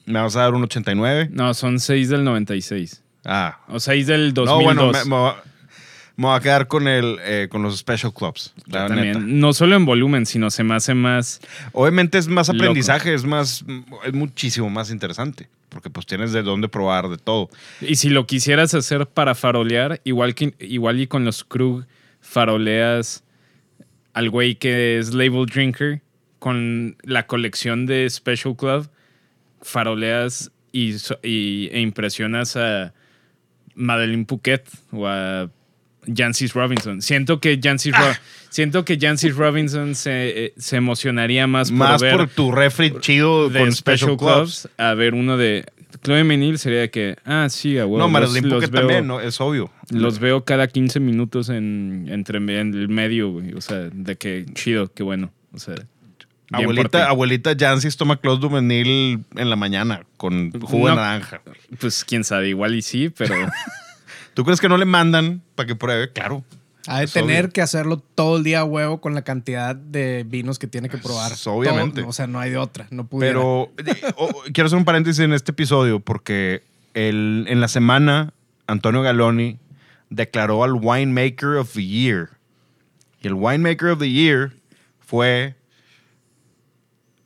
¿Me 0.05 0.19
vas 0.19 0.36
a 0.36 0.41
dar 0.41 0.53
un 0.53 0.63
89? 0.63 1.29
No, 1.31 1.53
son 1.53 1.79
6 1.79 2.10
del 2.10 2.23
96. 2.25 3.01
Ah. 3.23 3.60
O 3.69 3.79
6 3.79 4.05
del 4.05 4.34
2002. 4.34 4.45
No, 4.60 4.63
bueno, 4.63 4.91
me, 4.91 5.05
me 5.05 5.44
me 6.17 6.28
voy 6.28 6.38
a 6.38 6.39
quedar 6.39 6.67
con, 6.67 6.88
el, 6.88 7.17
eh, 7.23 7.47
con 7.49 7.62
los 7.63 7.78
Special 7.78 8.13
Clubs. 8.13 8.54
La 8.67 8.88
también. 8.88 9.08
neta. 9.08 9.19
No 9.19 9.51
solo 9.54 9.75
en 9.75 9.86
volumen, 9.86 10.25
sino 10.25 10.49
se 10.49 10.63
me 10.63 10.75
hace 10.75 10.93
más... 10.93 11.41
Obviamente 11.73 12.17
es 12.17 12.28
más 12.28 12.47
Loco. 12.47 12.58
aprendizaje, 12.60 13.13
es 13.13 13.25
más, 13.25 13.65
es 14.06 14.13
muchísimo 14.13 14.69
más 14.69 14.91
interesante. 14.91 15.49
Porque 15.69 15.89
pues 15.89 16.06
tienes 16.06 16.32
de 16.32 16.41
dónde 16.41 16.69
probar 16.69 17.10
de 17.10 17.17
todo. 17.17 17.49
Y 17.82 17.95
si 17.97 18.10
lo 18.10 18.25
quisieras 18.28 18.73
hacer 18.73 19.08
para 19.08 19.36
farolear, 19.36 19.99
igual, 20.06 20.34
que, 20.34 20.54
igual 20.60 21.01
y 21.01 21.08
con 21.08 21.25
los 21.25 21.43
Krug 21.43 21.86
faroleas 22.21 23.23
al 24.13 24.30
güey 24.30 24.56
que 24.56 24.97
es 24.97 25.13
label 25.13 25.45
drinker, 25.45 26.01
con 26.39 26.95
la 27.04 27.28
colección 27.28 27.86
de 27.86 28.10
Special 28.10 28.56
Club, 28.56 28.89
faroleas 29.62 30.51
y- 30.71 30.95
e 31.23 31.80
impresionas 31.82 32.56
a 32.56 32.93
Madeleine 33.73 34.25
Pouquet 34.25 34.63
o 34.91 35.08
a 35.08 35.49
Jancis 36.13 36.53
Robinson. 36.53 37.01
Siento 37.01 37.39
que 37.39 37.59
Jancis, 37.61 37.93
Ro- 37.97 38.15
siento 38.49 38.85
que 38.85 38.97
Jancis 38.99 39.35
Robinson 39.35 39.95
se, 39.95 40.45
eh, 40.45 40.53
se 40.57 40.77
emocionaría 40.77 41.47
más 41.47 41.71
por 41.71 42.01
ver 42.01 42.15
por 42.17 42.27
tu 42.29 42.51
refri 42.51 42.93
chido 42.99 43.49
de 43.49 43.59
con 43.59 43.71
Special, 43.73 44.17
Clubs, 44.17 44.61
Clubs. 44.61 44.69
a 44.77 44.93
ver 44.93 45.13
uno 45.13 45.37
de 45.37 45.65
Chloe 46.03 46.23
Menil 46.23 46.59
sería 46.59 46.81
de 46.81 46.89
que, 46.89 47.15
ah, 47.25 47.47
sí, 47.49 47.77
a 47.79 47.85
huevo. 47.85 48.07
no, 48.07 48.19
los- 48.19 48.33
los 48.41 48.61
veo- 48.61 48.69
también, 48.71 49.07
¿no? 49.07 49.21
Es 49.21 49.39
obvio. 49.41 49.71
Los 49.89 50.19
veo 50.19 50.43
cada 50.43 50.67
15 50.67 50.99
minutos 50.99 51.49
en, 51.49 52.07
entre, 52.09 52.37
en 52.37 52.73
el 52.73 52.89
medio, 52.89 53.31
güey. 53.31 53.53
O 53.53 53.61
sea, 53.61 53.89
de 53.91 54.15
que 54.15 54.45
chido, 54.53 54.91
qué 54.93 55.03
bueno. 55.03 55.31
O 55.53 55.59
sea. 55.59 55.75
Abuelita, 56.51 57.09
abuelita 57.09 57.55
Jancis 57.57 57.97
toma 57.97 58.17
Close 58.17 58.39
Juvenil 58.39 59.23
en 59.35 59.49
la 59.49 59.55
mañana 59.55 60.03
con 60.15 60.51
jugo 60.51 60.89
de 60.89 60.95
naranja. 60.95 61.41
Pues 61.79 62.05
quién 62.05 62.23
sabe, 62.23 62.49
igual 62.49 62.75
y 62.75 62.81
sí, 62.83 63.09
pero 63.09 63.33
¿Tú 64.36 64.43
crees 64.43 64.60
que 64.60 64.69
no 64.69 64.78
le 64.78 64.86
mandan 64.86 65.41
para 65.56 65.65
que 65.65 65.76
pruebe? 65.76 66.12
Claro. 66.12 66.43
Ha 66.88 67.00
de 67.00 67.08
tener 67.08 67.45
obvio. 67.45 67.54
que 67.54 67.62
hacerlo 67.62 67.98
todo 67.98 68.38
el 68.38 68.43
día 68.43 68.60
a 68.60 68.63
huevo 68.65 69.00
con 69.02 69.15
la 69.15 69.24
cantidad 69.24 69.76
de 69.76 70.24
vinos 70.28 70.60
que 70.60 70.67
tiene 70.67 70.89
que 70.89 70.98
probar. 70.98 71.32
Es 71.32 71.48
obviamente. 71.48 72.02
Todo- 72.02 72.10
o 72.10 72.13
sea, 72.13 72.28
no 72.28 72.39
hay 72.39 72.52
de 72.52 72.58
otra. 72.58 72.86
No 72.91 73.08
pudiera. 73.08 73.34
Pero 73.34 73.71
oh, 74.17 74.43
quiero 74.54 74.67
hacer 74.67 74.78
un 74.78 74.86
paréntesis 74.86 75.19
en 75.21 75.34
este 75.34 75.52
episodio 75.52 76.02
porque 76.02 76.63
el, 76.93 77.45
en 77.48 77.62
la 77.62 77.69
semana 77.69 78.34
Antonio 78.67 79.02
Galoni 79.02 79.58
declaró 80.10 80.63
al 80.65 80.74
Winemaker 80.74 81.56
of 81.56 81.74
the 81.74 81.86
Year. 81.86 82.30
Y 83.21 83.28
el 83.28 83.34
Winemaker 83.34 83.88
of 83.89 84.00
the 84.00 84.12
Year 84.12 84.52
fue 85.00 85.56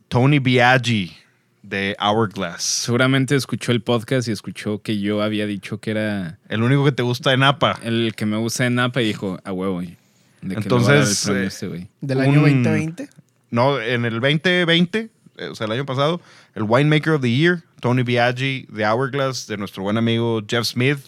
Tony 0.07 0.37
Biaggi 0.37 1.18
de 1.61 1.95
Hourglass. 1.99 2.63
seguramente 2.63 3.35
escuchó 3.35 3.71
el 3.71 3.81
podcast 3.81 4.27
y 4.27 4.31
escuchó 4.31 4.81
que 4.81 4.99
yo 4.99 5.21
había 5.21 5.45
dicho 5.45 5.79
que 5.79 5.91
era 5.91 6.37
El 6.47 6.63
único 6.63 6.83
que 6.85 6.91
te 6.91 7.03
gusta 7.03 7.31
de 7.31 7.37
Napa. 7.37 7.77
el 7.83 8.13
que 8.15 8.25
me 8.25 8.37
gusta 8.37 8.63
de 8.63 8.69
Napa 8.71 9.01
y 9.01 9.05
dijo, 9.07 9.39
a 9.43 9.51
huevo, 9.51 9.73
güey. 9.75 9.97
De 10.41 10.55
que 10.55 10.61
Entonces, 10.61 10.87
le 10.87 10.93
voy 10.93 11.01
a 11.01 11.03
dar 11.03 11.09
el 11.09 11.15
premio 11.25 11.39
a 11.39 11.43
eh, 11.43 11.47
este 11.47 11.67
güey. 11.67 11.87
Del 12.01 12.19
año 12.21 12.39
un- 12.39 12.63
2020. 12.63 13.09
No, 13.51 13.79
en 13.81 14.05
el 14.05 14.19
2020, 14.21 15.09
eh, 15.37 15.45
o 15.47 15.55
sea, 15.55 15.65
el 15.65 15.71
año 15.73 15.85
pasado, 15.85 16.21
el 16.55 16.63
Winemaker 16.63 17.13
of 17.13 17.21
the 17.21 17.31
Year, 17.31 17.61
Tony 17.81 18.03
Biaggi 18.03 18.65
de 18.69 18.85
Hourglass, 18.85 19.47
de 19.47 19.57
nuestro 19.57 19.83
buen 19.83 19.97
amigo 19.97 20.41
Jeff 20.47 20.65
Smith. 20.65 20.99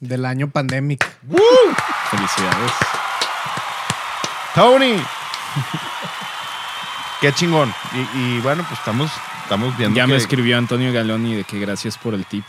Del 0.00 0.24
año 0.24 0.48
pandémico. 0.50 1.06
Felicidades. 2.10 2.72
Tony. 4.54 4.96
Qué 7.20 7.32
chingón. 7.32 7.72
Y, 8.14 8.18
y 8.18 8.40
bueno, 8.40 8.64
pues 8.68 8.78
estamos, 8.78 9.10
estamos 9.44 9.76
viendo 9.76 9.96
Ya 9.96 10.06
me 10.06 10.16
escribió 10.16 10.58
Antonio 10.58 10.92
Galoni 10.92 11.34
de 11.34 11.44
que 11.44 11.58
gracias 11.60 11.96
por 11.96 12.14
el 12.14 12.24
tip. 12.26 12.44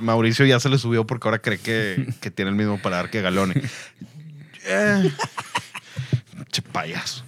Mauricio 0.00 0.44
ya 0.46 0.60
se 0.60 0.68
le 0.68 0.78
subió 0.78 1.06
porque 1.06 1.28
ahora 1.28 1.38
cree 1.40 1.58
que, 1.58 2.06
que 2.20 2.30
tiene 2.30 2.50
el 2.50 2.56
mismo 2.56 2.78
paladar 2.80 3.10
que 3.10 3.22
Galone. 3.22 3.54
Eh, 4.62 5.10
che 6.52 6.60
payaso. 6.60 7.24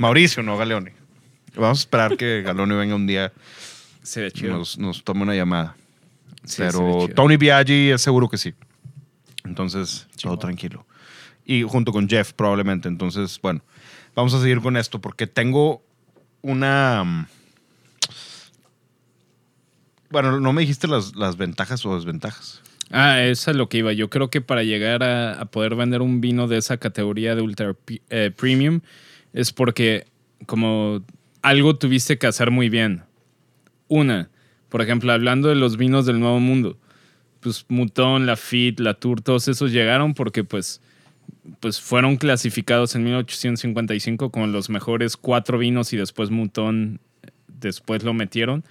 Mauricio, 0.00 0.42
no 0.42 0.56
Galeone. 0.56 0.92
Vamos 1.54 1.78
a 1.78 1.82
esperar 1.82 2.16
que 2.16 2.42
Galone 2.42 2.74
venga 2.74 2.96
un 2.96 3.06
día 3.06 3.32
Sería 4.02 4.28
y 4.28 4.32
chido. 4.32 4.58
nos, 4.58 4.76
nos 4.76 5.04
tome 5.04 5.22
una 5.22 5.36
llamada. 5.36 5.76
Sí, 6.42 6.56
Pero. 6.58 7.08
Tony 7.14 7.36
Biaggi 7.36 7.90
es 7.90 8.02
seguro 8.02 8.28
que 8.28 8.38
sí. 8.38 8.54
Entonces, 9.44 10.08
todo 10.20 10.36
tranquilo. 10.36 10.84
Y 11.46 11.62
junto 11.62 11.92
con 11.92 12.08
Jeff, 12.08 12.32
probablemente. 12.32 12.88
Entonces, 12.88 13.38
bueno, 13.40 13.62
vamos 14.16 14.34
a 14.34 14.40
seguir 14.40 14.60
con 14.60 14.76
esto 14.76 15.00
porque 15.00 15.28
tengo 15.28 15.80
una. 16.42 17.28
Bueno, 20.14 20.38
no 20.38 20.52
me 20.52 20.60
dijiste 20.60 20.86
las, 20.86 21.16
las 21.16 21.36
ventajas 21.36 21.84
o 21.84 21.96
desventajas. 21.96 22.62
Ah, 22.92 23.20
esa 23.24 23.50
es 23.50 23.56
lo 23.56 23.68
que 23.68 23.78
iba. 23.78 23.92
Yo 23.92 24.10
creo 24.10 24.30
que 24.30 24.40
para 24.40 24.62
llegar 24.62 25.02
a, 25.02 25.44
poder 25.46 25.74
vender 25.74 26.02
un 26.02 26.20
vino 26.20 26.46
de 26.46 26.56
esa 26.56 26.76
categoría 26.76 27.34
de 27.34 27.42
ultra 27.42 27.74
eh, 28.10 28.30
premium 28.30 28.80
es 29.32 29.52
porque 29.52 30.06
como 30.46 31.02
algo 31.42 31.74
tuviste 31.74 32.16
que 32.16 32.28
hacer 32.28 32.52
muy 32.52 32.68
bien. 32.68 33.02
Una, 33.88 34.30
por 34.68 34.82
ejemplo, 34.82 35.12
hablando 35.12 35.48
de 35.48 35.56
los 35.56 35.76
vinos 35.76 36.06
del 36.06 36.20
Nuevo 36.20 36.38
Mundo, 36.38 36.78
pues 37.40 37.66
Mouton, 37.66 38.24
Lafitte, 38.24 38.78
Latour, 38.78 39.20
todos 39.20 39.48
esos 39.48 39.72
llegaron 39.72 40.14
porque 40.14 40.44
pues, 40.44 40.80
pues 41.58 41.80
fueron 41.80 42.18
clasificados 42.18 42.94
en 42.94 43.02
1855 43.02 44.30
como 44.30 44.46
los 44.46 44.70
mejores 44.70 45.16
cuatro 45.16 45.58
vinos 45.58 45.92
y 45.92 45.96
después 45.96 46.30
Mouton 46.30 47.00
eh, 47.24 47.30
después 47.48 48.04
lo 48.04 48.14
metieron. 48.14 48.62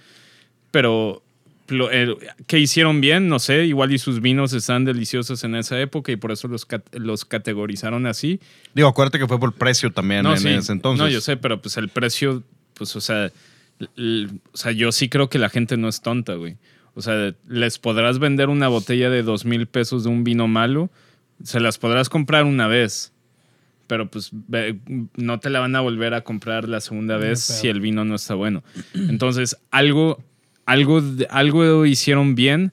Pero 0.70 1.20
eh, 1.68 2.14
¿qué 2.46 2.58
hicieron 2.58 3.00
bien? 3.00 3.28
No 3.28 3.38
sé, 3.38 3.64
igual 3.64 3.92
y 3.92 3.98
sus 3.98 4.20
vinos 4.20 4.52
están 4.52 4.84
deliciosos 4.84 5.44
en 5.44 5.54
esa 5.54 5.80
época 5.80 6.12
y 6.12 6.16
por 6.16 6.32
eso 6.32 6.48
los, 6.48 6.66
cat- 6.66 6.94
los 6.94 7.24
categorizaron 7.24 8.06
así. 8.06 8.40
Digo, 8.74 8.88
acuérdate 8.88 9.18
que 9.18 9.26
fue 9.26 9.40
por 9.40 9.52
precio 9.54 9.90
también 9.90 10.26
en 10.26 10.36
sí. 10.38 10.48
ese 10.48 10.72
entonces. 10.72 11.02
No, 11.02 11.08
yo 11.08 11.20
sé, 11.20 11.36
pero 11.36 11.60
pues 11.62 11.76
el 11.76 11.88
precio, 11.88 12.42
pues, 12.74 12.94
o 12.96 13.00
sea, 13.00 13.30
o 13.80 14.56
sea, 14.56 14.72
yo 14.72 14.92
sí 14.92 15.08
creo 15.08 15.28
que 15.28 15.38
la 15.38 15.48
gente 15.48 15.76
no 15.76 15.88
es 15.88 16.00
tonta, 16.00 16.34
güey. 16.34 16.56
O 16.94 17.02
sea, 17.02 17.34
les 17.48 17.78
podrás 17.78 18.18
vender 18.20 18.48
una 18.48 18.68
botella 18.68 19.10
de 19.10 19.22
dos 19.22 19.44
mil 19.44 19.66
pesos 19.66 20.04
de 20.04 20.10
un 20.10 20.22
vino 20.22 20.46
malo, 20.46 20.90
se 21.42 21.58
las 21.58 21.76
podrás 21.78 22.08
comprar 22.08 22.44
una 22.44 22.68
vez, 22.68 23.12
pero 23.88 24.08
pues 24.08 24.30
no 25.16 25.40
te 25.40 25.50
la 25.50 25.58
van 25.60 25.74
a 25.74 25.80
volver 25.80 26.14
a 26.14 26.20
comprar 26.22 26.68
la 26.68 26.80
segunda 26.80 27.16
vez 27.16 27.40
si 27.40 27.66
el 27.68 27.80
vino 27.80 28.04
no 28.04 28.14
está 28.14 28.34
bueno. 28.34 28.62
Entonces, 28.94 29.56
algo, 29.72 30.22
algo, 30.66 31.02
algo 31.30 31.86
hicieron 31.86 32.34
bien. 32.34 32.72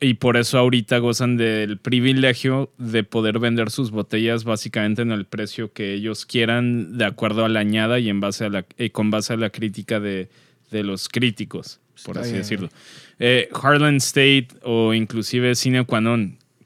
Y 0.00 0.14
por 0.14 0.36
eso 0.36 0.58
ahorita 0.58 0.98
gozan 0.98 1.36
del 1.36 1.78
privilegio 1.78 2.70
de 2.78 3.02
poder 3.02 3.40
vender 3.40 3.70
sus 3.70 3.90
botellas 3.90 4.44
básicamente 4.44 5.02
en 5.02 5.10
el 5.10 5.24
precio 5.24 5.72
que 5.72 5.92
ellos 5.92 6.24
quieran 6.24 6.96
de 6.98 7.04
acuerdo 7.04 7.44
a 7.44 7.48
la 7.48 7.60
añada 7.60 7.98
y 7.98 8.08
en 8.08 8.20
base 8.20 8.44
a 8.44 8.48
la, 8.48 8.64
y 8.78 8.90
con 8.90 9.10
base 9.10 9.32
a 9.32 9.36
la 9.36 9.50
crítica 9.50 9.98
de, 9.98 10.28
de 10.70 10.84
los 10.84 11.08
críticos, 11.08 11.80
por 12.04 12.14
Está 12.16 12.20
así 12.20 12.30
bien. 12.30 12.42
decirlo. 12.42 12.68
Eh, 13.18 13.48
Harlan 13.60 13.96
State 13.96 14.48
o 14.62 14.94
inclusive 14.94 15.56
Cine 15.56 15.84
Qua 15.84 16.00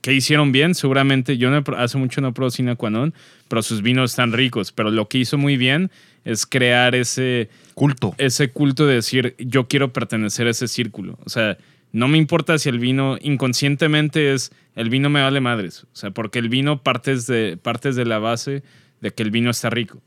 ¿qué 0.00 0.12
hicieron 0.14 0.52
bien? 0.52 0.74
Seguramente, 0.74 1.36
yo 1.36 1.50
no 1.50 1.62
hace 1.76 1.98
mucho 1.98 2.20
no 2.20 2.32
pruebo 2.32 2.50
Cine 2.50 2.76
Qua 2.76 2.90
Non, 2.90 3.14
pero 3.48 3.62
sus 3.62 3.82
vinos 3.82 4.12
están 4.12 4.32
ricos, 4.32 4.72
pero 4.72 4.90
lo 4.90 5.08
que 5.08 5.18
hizo 5.18 5.38
muy 5.38 5.56
bien 5.56 5.90
es 6.24 6.46
crear 6.46 6.94
ese 6.94 7.48
Culto. 7.74 8.14
ese 8.18 8.50
culto 8.50 8.86
de 8.86 8.94
decir, 8.94 9.34
yo 9.38 9.68
quiero 9.68 9.92
pertenecer 9.92 10.46
a 10.46 10.50
ese 10.50 10.68
círculo. 10.68 11.18
O 11.24 11.30
sea, 11.30 11.56
no 11.92 12.08
me 12.08 12.18
importa 12.18 12.58
si 12.58 12.68
el 12.68 12.78
vino 12.78 13.18
inconscientemente 13.20 14.32
es, 14.32 14.52
el 14.76 14.90
vino 14.90 15.10
me 15.10 15.22
vale 15.22 15.40
madres. 15.40 15.84
O 15.84 15.96
sea, 15.96 16.10
porque 16.10 16.38
el 16.38 16.48
vino 16.48 16.82
partes 16.82 17.26
de, 17.26 17.56
partes 17.56 17.96
de 17.96 18.04
la 18.04 18.18
base 18.18 18.62
de 19.00 19.12
que 19.12 19.22
el 19.22 19.30
vino 19.30 19.50
está 19.50 19.70
rico. 19.70 20.02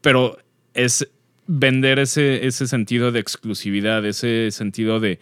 Pero 0.00 0.38
es 0.74 1.08
vender 1.46 1.98
ese, 1.98 2.46
ese 2.46 2.66
sentido 2.66 3.12
de 3.12 3.20
exclusividad, 3.20 4.04
ese 4.04 4.50
sentido 4.50 5.00
de 5.00 5.18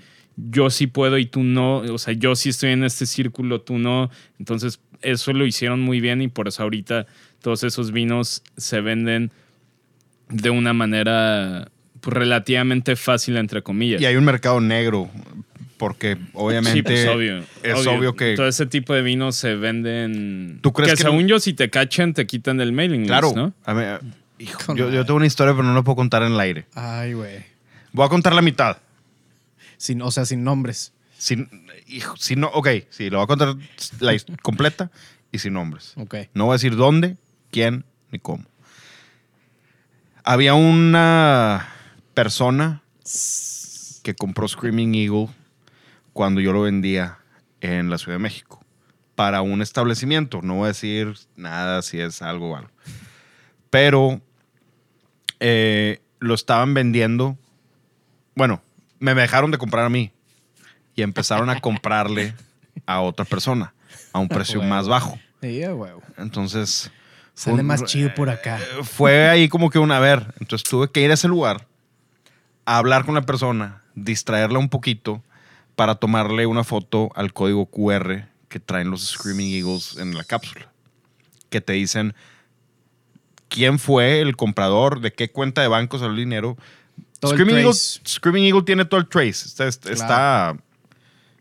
yo 0.51 0.70
sí 0.70 0.86
puedo 0.86 1.18
y 1.18 1.26
tú 1.26 1.43
no. 1.43 1.78
O 1.78 1.99
sea, 1.99 2.14
yo 2.14 2.34
sí 2.36 2.49
estoy 2.51 2.70
en 2.70 2.84
este 2.84 3.07
círculo, 3.07 3.61
tú 3.61 3.78
no. 3.78 4.11
Entonces, 4.38 4.80
eso 5.03 5.32
lo 5.32 5.45
hicieron 5.47 5.80
muy 5.80 6.01
bien 6.01 6.22
y 6.22 6.28
por 6.28 6.49
eso 6.49 6.62
ahorita 6.62 7.07
todos 7.43 7.64
esos 7.64 7.93
vinos 7.93 8.43
se 8.57 8.80
venden 8.80 9.30
de 10.28 10.51
una 10.51 10.72
manera 10.72 11.70
pues, 12.01 12.14
relativamente 12.16 12.97
fácil, 12.97 13.36
entre 13.36 13.62
comillas. 13.62 14.01
Y 14.01 14.07
hay 14.07 14.16
un 14.16 14.24
mercado 14.24 14.61
negro, 14.61 15.11
porque 15.76 16.16
obviamente 16.34 16.72
Sí, 16.78 16.82
pues 16.82 17.09
obvio. 17.09 17.38
es 17.62 17.86
obvio, 17.86 18.14
que... 18.14 18.34
Todo 18.36 18.47
ese 18.49 18.66
tipo 18.66 18.95
de 18.95 19.03
vinos 19.03 19.36
se 19.36 19.55
venden. 19.57 20.59
¿Tú 20.62 20.72
crees 20.72 20.93
que, 20.93 20.97
que 20.99 21.03
según 21.03 21.22
no- 21.22 21.28
yo, 21.28 21.41
si 21.41 21.55
te 21.55 21.70
cachan, 21.70 22.12
te 22.14 22.26
quitan 22.26 22.61
el 22.61 22.72
mailing 22.72 23.07
Claro. 23.07 23.28
list, 23.28 23.36
¿no? 23.36 23.55
A 23.64 24.01
hijo, 24.38 24.74
yo, 24.76 24.91
yo 24.91 25.05
tengo 25.05 25.16
una 25.16 25.26
historia, 25.26 25.53
pero 25.55 25.64
no 25.64 25.74
la 25.74 25.82
puedo 25.82 25.97
contar 25.97 26.22
en 26.22 26.32
el 26.32 26.41
aire. 26.41 26.66
Ay, 26.74 27.12
güey. 27.14 27.45
Voy 27.93 28.07
a 28.07 28.09
contar 28.09 28.34
la 28.34 28.43
mitad. 28.43 28.76
Sin, 29.80 30.02
o 30.02 30.10
sea, 30.10 30.26
sin 30.26 30.44
nombres. 30.44 30.92
Sin, 31.16 31.48
hijo, 31.86 32.14
si 32.18 32.36
no, 32.36 32.48
ok, 32.48 32.68
sí, 32.90 33.08
lo 33.08 33.16
voy 33.16 33.24
a 33.24 33.26
contar 33.26 33.56
la 33.98 34.14
completa 34.42 34.90
y 35.32 35.38
sin 35.38 35.54
nombres. 35.54 35.94
Ok. 35.96 36.16
No 36.34 36.44
voy 36.44 36.52
a 36.52 36.56
decir 36.56 36.76
dónde, 36.76 37.16
quién 37.50 37.86
ni 38.10 38.18
cómo. 38.18 38.44
Había 40.22 40.52
una 40.52 41.66
persona 42.12 42.82
que 44.02 44.14
compró 44.14 44.46
Screaming 44.46 44.94
Eagle 44.94 45.28
cuando 46.12 46.42
yo 46.42 46.52
lo 46.52 46.60
vendía 46.60 47.16
en 47.62 47.88
la 47.88 47.96
Ciudad 47.96 48.16
de 48.16 48.22
México 48.22 48.62
para 49.14 49.40
un 49.40 49.62
establecimiento. 49.62 50.42
No 50.42 50.56
voy 50.56 50.64
a 50.64 50.68
decir 50.68 51.14
nada 51.36 51.80
si 51.80 52.00
es 52.00 52.20
algo 52.20 52.50
o 52.50 52.56
algo. 52.56 52.70
Pero 53.70 54.20
eh, 55.40 56.02
lo 56.18 56.34
estaban 56.34 56.74
vendiendo. 56.74 57.38
Bueno, 58.34 58.62
me 59.01 59.14
dejaron 59.14 59.51
de 59.51 59.59
comprar 59.59 59.84
a 59.86 59.88
mí 59.88 60.12
y 60.94 61.03
empezaron 61.03 61.51
a 61.51 61.61
comprarle 61.61 62.34
a 62.86 63.01
otra 63.01 63.24
persona 63.24 63.74
a 64.12 64.18
un 64.20 64.28
precio 64.28 64.62
más 64.62 64.86
bajo. 64.86 65.18
Entonces. 66.18 66.90
Sale 67.34 67.61
un- 67.61 67.66
más 67.66 67.84
chido 67.84 68.12
por 68.14 68.28
acá. 68.30 68.59
eh, 68.61 68.84
Fue 68.84 69.28
ahí 69.28 69.48
como 69.48 69.70
que 69.70 69.78
una 69.78 69.96
a 69.96 70.01
ver. 70.01 70.34
Entonces 70.40 70.68
tuve 70.68 70.90
que 70.90 71.01
ir 71.01 71.11
a 71.11 71.14
ese 71.14 71.26
lugar, 71.28 71.66
a 72.66 72.76
hablar 72.76 73.05
con 73.07 73.14
la 73.14 73.22
persona, 73.22 73.82
distraerla 73.94 74.59
un 74.59 74.68
poquito 74.68 75.22
para 75.74 75.94
tomarle 75.94 76.44
una 76.46 76.62
foto 76.64 77.11
al 77.14 77.32
código 77.32 77.66
QR 77.66 78.26
que 78.48 78.61
traen 78.61 78.90
los 78.90 79.09
Screaming 79.09 79.55
Eagles 79.55 79.96
en 79.96 80.14
la 80.14 80.24
cápsula. 80.24 80.70
Que 81.48 81.61
te 81.62 81.72
dicen 81.72 82.14
quién 83.48 83.78
fue 83.78 84.20
el 84.20 84.36
comprador, 84.36 85.01
de 85.01 85.12
qué 85.12 85.30
cuenta 85.30 85.62
de 85.62 85.68
banco 85.68 85.98
salió 85.98 86.11
el 86.12 86.16
dinero. 86.18 86.57
Todo 87.20 87.32
el 87.32 87.36
Screaming, 87.38 87.56
Eagle, 87.56 87.70
trace. 87.72 88.00
Screaming 88.06 88.44
Eagle 88.44 88.62
tiene 88.62 88.84
todo 88.84 88.98
el 89.00 89.06
trace. 89.08 89.46
Está, 89.46 89.66
está- 89.68 89.90
Claro. 89.94 90.00
está- 90.02 90.56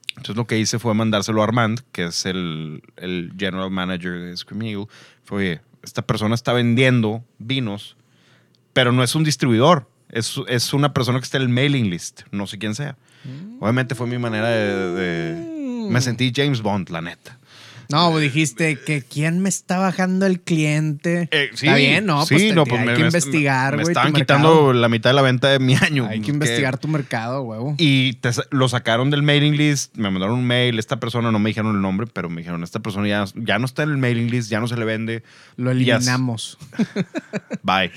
entonces 0.10 0.36
lo 0.36 0.46
que 0.46 0.60
hice 0.60 0.78
fue 0.80 0.94
mandárselo 0.94 1.42
a 1.42 1.46
Armand, 1.46 1.80
que 1.94 2.06
es 2.06 2.26
el, 2.26 2.84
el 2.98 3.32
general 3.38 3.72
manager 3.72 4.20
de 4.20 4.36
Screaming 4.36 4.70
Eagle. 4.70 4.88
Fue, 5.24 5.38
oye, 5.38 5.62
esta 5.82 6.02
persona 6.02 6.36
está 6.36 6.52
vendiendo 6.54 7.24
vinos, 7.38 7.96
pero 8.74 8.92
no 8.92 9.02
es 9.04 9.16
un 9.16 9.24
distribuidor. 9.24 9.90
Es, 10.10 10.36
es 10.48 10.74
una 10.74 10.92
persona 10.94 11.20
que 11.20 11.24
está 11.24 11.38
en 11.38 11.44
el 11.44 11.50
mailing 11.50 11.90
list. 11.90 12.22
No 12.32 12.48
sé 12.48 12.58
quién 12.58 12.76
sea. 12.76 12.98
Mm. 13.24 13.62
Obviamente 13.64 13.96
fue 13.96 14.08
mi 14.08 14.18
manera 14.18 14.50
de... 14.50 14.92
de- 14.92 15.60
me 15.90 16.02
sentí 16.02 16.32
James 16.36 16.62
Bond, 16.62 16.90
la 16.90 17.02
neta. 17.02 17.39
No, 17.92 18.12
pues 18.12 18.22
dijiste 18.22 18.78
que 18.80 19.02
quién 19.02 19.40
me 19.40 19.50
está 19.50 19.80
bajando 19.80 20.28
el 20.28 20.40
cliente. 20.42 21.28
Eh, 21.32 21.50
sí, 21.56 21.66
Está 21.66 21.76
bien, 21.78 22.06
¿no? 22.06 22.24
sí, 22.24 22.36
pues, 22.36 22.54
no, 22.54 22.64
pues 22.66 22.82
hay 22.82 22.86
me- 22.88 22.94
que 22.94 23.00
me- 23.00 23.06
investigar, 23.08 23.72
Me 23.76 23.78
güey. 23.78 23.86
tu 23.86 23.90
estaban 23.92 24.12
mercado. 24.14 24.40
quitando 24.40 24.74
la 24.74 24.90
mitad 24.90 25.10
de 25.10 25.14
la 25.16 25.22
venta 25.24 25.48
de 25.50 25.58
mi 25.58 25.74
año. 25.76 26.06
Hay 26.08 26.22
que 26.22 26.30
investigar 26.30 26.78
tu 26.78 26.88
mercado, 26.88 27.42
huevo. 27.42 27.74
Y 27.80 28.14
te 28.14 28.30
lo 28.52 28.70
sacaron 28.70 29.10
del 29.10 29.24
mailing 29.24 29.58
list, 29.58 29.98
me 29.98 30.12
mandaron 30.12 30.36
un 30.38 30.46
mail, 30.46 30.78
esta 30.78 31.00
persona, 31.00 31.32
no 31.32 31.40
me 31.40 31.50
dijeron 31.50 31.76
el 31.76 31.82
nombre, 31.82 32.06
pero 32.14 32.30
me 32.30 32.42
dijeron, 32.42 32.64
esta 32.64 32.80
persona 32.80 33.08
ya, 33.08 33.26
ya 33.34 33.58
no 33.58 33.66
está 33.66 33.82
en 33.82 33.90
el 33.90 33.98
mailing 33.98 34.30
list, 34.30 34.52
ya 34.52 34.60
no 34.60 34.68
se 34.68 34.78
le 34.78 34.86
vende, 34.86 35.24
Lo 35.58 35.72
Yes. 35.74 35.82
eliminamos. 35.82 36.58
bye. 37.64 37.92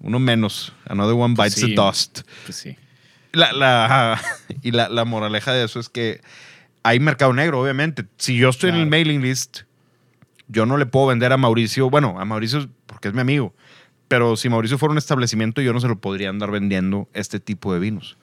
Uno 0.00 0.18
menos, 0.18 0.72
another 0.88 1.14
one 1.14 1.34
bites 1.36 1.54
Sí. 1.54 1.66
the 1.68 1.74
dust. 1.74 2.20
Pues 2.44 2.56
sí. 2.56 2.76
La, 3.32 3.52
la- 3.52 4.20
y 4.62 4.72
la, 4.72 4.88
la 4.88 5.04
moraleja 5.04 5.52
de 5.52 5.64
eso 5.64 5.78
es 5.80 5.88
que 5.88 6.20
hay 6.86 7.00
mercado 7.00 7.32
negro, 7.32 7.60
obviamente. 7.62 8.04
Si 8.16 8.36
yo 8.36 8.48
estoy 8.48 8.70
en 8.70 8.76
el 8.76 8.80
Claro. 8.82 8.90
mailing 8.90 9.22
list, 9.22 9.60
yo 10.48 10.66
no 10.66 10.76
le 10.76 10.86
puedo 10.86 11.06
vender 11.06 11.32
a 11.32 11.36
Mauricio, 11.36 11.90
bueno, 11.90 12.20
a 12.20 12.24
Mauricio 12.24 12.68
porque 12.86 13.08
es 13.08 13.14
mi 13.14 13.20
amigo, 13.20 13.54
pero 14.08 14.36
si 14.36 14.48
Mauricio 14.48 14.78
fuera 14.78 14.92
un 14.92 14.98
establecimiento, 14.98 15.60
yo 15.60 15.72
no 15.72 15.80
se 15.80 15.88
lo 15.88 15.98
podría 16.00 16.28
andar 16.28 16.50
vendiendo 16.50 17.08
este 17.12 17.40
tipo 17.40 17.72
de 17.74 17.80
vinos. 17.80 18.16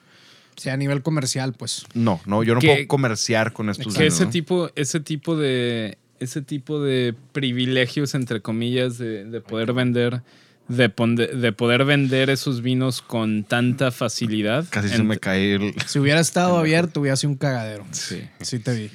Sea, 0.56 0.74
a 0.74 0.76
nivel 0.76 1.02
comercial, 1.02 1.52
pues. 1.52 1.84
No, 1.94 2.20
no, 2.26 2.42
yo 2.44 2.54
no 2.54 2.60
Que- 2.60 2.68
puedo 2.68 2.88
comerciar 2.88 3.52
con 3.52 3.68
estos 3.70 3.92
Que 3.94 4.02
vinos. 4.04 4.14
ese 4.14 4.24
¿no? 4.24 4.30
tipo, 4.30 4.70
ese 4.76 5.00
tipo 5.00 5.36
de. 5.36 5.98
Ese 6.20 6.40
tipo 6.42 6.80
de 6.80 7.12
privilegios, 7.32 8.14
entre 8.14 8.40
comillas, 8.40 8.96
de, 8.96 9.24
de 9.24 9.40
poder 9.40 9.72
vender. 9.74 10.22
De, 10.66 10.88
de 10.88 11.52
poder 11.52 11.84
vender 11.84 12.30
esos 12.30 12.62
vinos 12.62 13.02
con 13.02 13.44
tanta 13.44 13.90
facilidad. 13.90 14.64
Casi 14.70 14.88
se 14.88 15.02
me 15.02 15.18
cae 15.18 15.56
el, 15.56 15.74
Si 15.86 15.98
hubiera 15.98 16.20
estado 16.20 16.56
abierto, 16.58 17.00
hubiera 17.00 17.16
sido 17.16 17.32
un 17.32 17.36
cagadero. 17.36 17.84
Sí. 17.90 18.22
Sí 18.40 18.60
te 18.60 18.74
vi. 18.74 18.90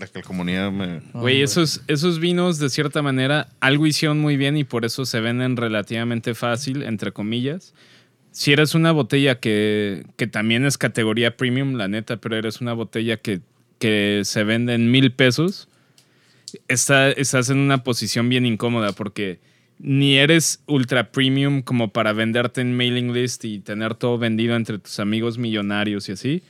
la 0.00 0.06
calcomanía 0.08 0.70
me... 0.72 1.00
Güey, 1.12 1.42
esos, 1.42 1.82
esos 1.86 2.18
vinos, 2.18 2.58
de 2.58 2.68
cierta 2.70 3.02
manera, 3.02 3.48
algo 3.60 3.86
hicieron 3.86 4.18
muy 4.18 4.36
bien 4.36 4.56
y 4.56 4.64
por 4.64 4.84
eso 4.84 5.04
se 5.06 5.20
venden 5.20 5.56
relativamente 5.56 6.34
fácil, 6.34 6.82
entre 6.82 7.12
comillas. 7.12 7.72
Si 8.32 8.52
eres 8.52 8.74
una 8.74 8.90
botella 8.90 9.38
que, 9.38 10.04
que 10.16 10.26
también 10.26 10.64
es 10.64 10.76
categoría 10.76 11.36
premium, 11.36 11.74
la 11.74 11.86
neta, 11.86 12.16
pero 12.16 12.36
eres 12.36 12.60
una 12.60 12.72
botella 12.72 13.16
que, 13.18 13.42
que 13.78 14.22
se 14.24 14.42
vende 14.42 14.74
en 14.74 14.90
mil 14.90 15.12
pesos, 15.12 15.68
está- 16.66 17.10
estás 17.10 17.48
en 17.50 17.58
una 17.58 17.84
posición 17.84 18.28
bien 18.28 18.46
incómoda 18.46 18.92
porque 18.92 19.38
ni 19.78 20.16
eres 20.16 20.62
ultra 20.66 21.10
premium 21.10 21.62
como 21.62 21.88
para 21.92 22.12
venderte 22.12 22.60
en 22.60 22.76
mailing 22.76 23.12
list 23.12 23.44
y 23.44 23.58
tener 23.58 23.94
todo 23.94 24.16
vendido 24.18 24.54
entre 24.56 24.78
tus 24.78 25.00
amigos 25.00 25.38
millonarios 25.38 26.08
y 26.08 26.12
así, 26.12 26.42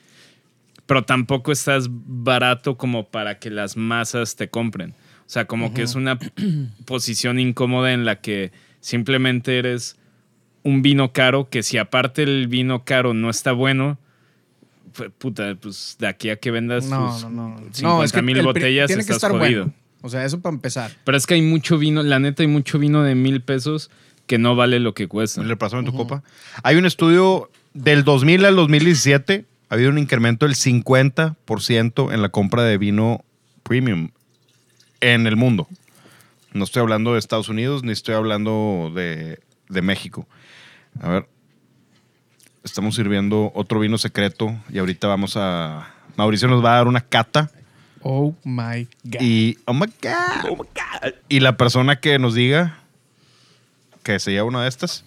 pero 0.86 1.02
tampoco 1.04 1.52
estás 1.52 1.86
barato 1.90 2.76
como 2.76 3.08
para 3.08 3.38
que 3.38 3.50
las 3.50 3.76
masas 3.76 4.36
te 4.36 4.48
compren. 4.48 4.90
O 5.20 5.30
sea, 5.32 5.46
como 5.46 5.72
que 5.72 5.82
es 5.82 5.94
una 5.94 6.18
posición 6.84 7.38
incómoda 7.40 7.92
en 7.92 8.04
la 8.04 8.20
que 8.20 8.52
simplemente 8.80 9.58
eres 9.58 9.96
un 10.62 10.82
vino 10.82 11.12
caro 11.12 11.48
que 11.48 11.62
si 11.62 11.78
aparte 11.78 12.22
el 12.22 12.48
vino 12.48 12.84
caro 12.84 13.14
no 13.14 13.30
está 13.30 13.52
bueno, 13.52 13.98
pu- 14.94 15.10
puta, 15.16 15.54
pues 15.54 15.96
de 15.98 16.06
aquí 16.06 16.28
a 16.28 16.36
que 16.36 16.50
vendas 16.50 16.86
No, 16.90 17.12
tus 17.12 17.22
no, 17.24 17.30
no. 17.30 17.56
50 17.72 17.82
No, 17.82 18.04
es 18.04 18.12
que 18.12 18.20
mil 18.22 18.42
botellas 18.42 18.88
tiene 18.88 19.04
que 19.04 19.12
estás 19.12 19.16
estar 19.16 19.30
jodido. 19.30 19.64
bueno. 19.64 19.81
O 20.02 20.08
sea, 20.08 20.24
eso 20.24 20.40
para 20.40 20.54
empezar. 20.54 20.92
Pero 21.04 21.16
es 21.16 21.26
que 21.26 21.34
hay 21.34 21.42
mucho 21.42 21.78
vino, 21.78 22.02
la 22.02 22.18
neta 22.18 22.42
hay 22.42 22.48
mucho 22.48 22.78
vino 22.78 23.02
de 23.02 23.14
mil 23.14 23.40
pesos 23.40 23.90
que 24.26 24.38
no 24.38 24.56
vale 24.56 24.80
lo 24.80 24.94
que 24.94 25.08
cuesta. 25.08 25.42
Le 25.42 25.56
pasó 25.56 25.78
en 25.78 25.86
tu 25.86 25.92
copa. 25.92 26.22
Hay 26.62 26.76
un 26.76 26.86
estudio 26.86 27.50
del 27.74 28.04
2000 28.04 28.44
al 28.44 28.56
2017. 28.56 29.44
Ha 29.68 29.74
habido 29.74 29.90
un 29.90 29.98
incremento 29.98 30.46
del 30.46 30.54
50% 30.54 32.12
en 32.12 32.22
la 32.22 32.28
compra 32.28 32.62
de 32.62 32.78
vino 32.78 33.24
premium 33.62 34.10
en 35.00 35.26
el 35.26 35.36
mundo. 35.36 35.68
No 36.52 36.64
estoy 36.64 36.82
hablando 36.82 37.14
de 37.14 37.18
Estados 37.18 37.48
Unidos 37.48 37.82
ni 37.82 37.92
estoy 37.92 38.14
hablando 38.14 38.92
de, 38.94 39.40
de 39.68 39.82
México. 39.82 40.26
A 41.00 41.08
ver. 41.08 41.28
Estamos 42.64 42.94
sirviendo 42.94 43.50
otro 43.54 43.80
vino 43.80 43.98
secreto 43.98 44.56
y 44.70 44.78
ahorita 44.78 45.08
vamos 45.08 45.36
a. 45.36 45.94
Mauricio 46.16 46.48
nos 46.48 46.64
va 46.64 46.74
a 46.74 46.76
dar 46.76 46.86
una 46.86 47.00
cata. 47.00 47.50
Oh 48.02 48.34
my 48.44 48.88
God. 49.04 49.20
Y, 49.20 49.58
oh 49.66 49.74
my 49.74 49.86
God, 50.02 50.50
oh 50.50 50.56
my 50.56 50.68
God. 50.74 51.14
Y 51.28 51.40
la 51.40 51.56
persona 51.56 52.00
que 52.00 52.18
nos 52.18 52.34
diga 52.34 52.78
que 54.02 54.18
se 54.18 54.32
lleva 54.32 54.44
una 54.44 54.62
de 54.62 54.68
estas, 54.68 55.04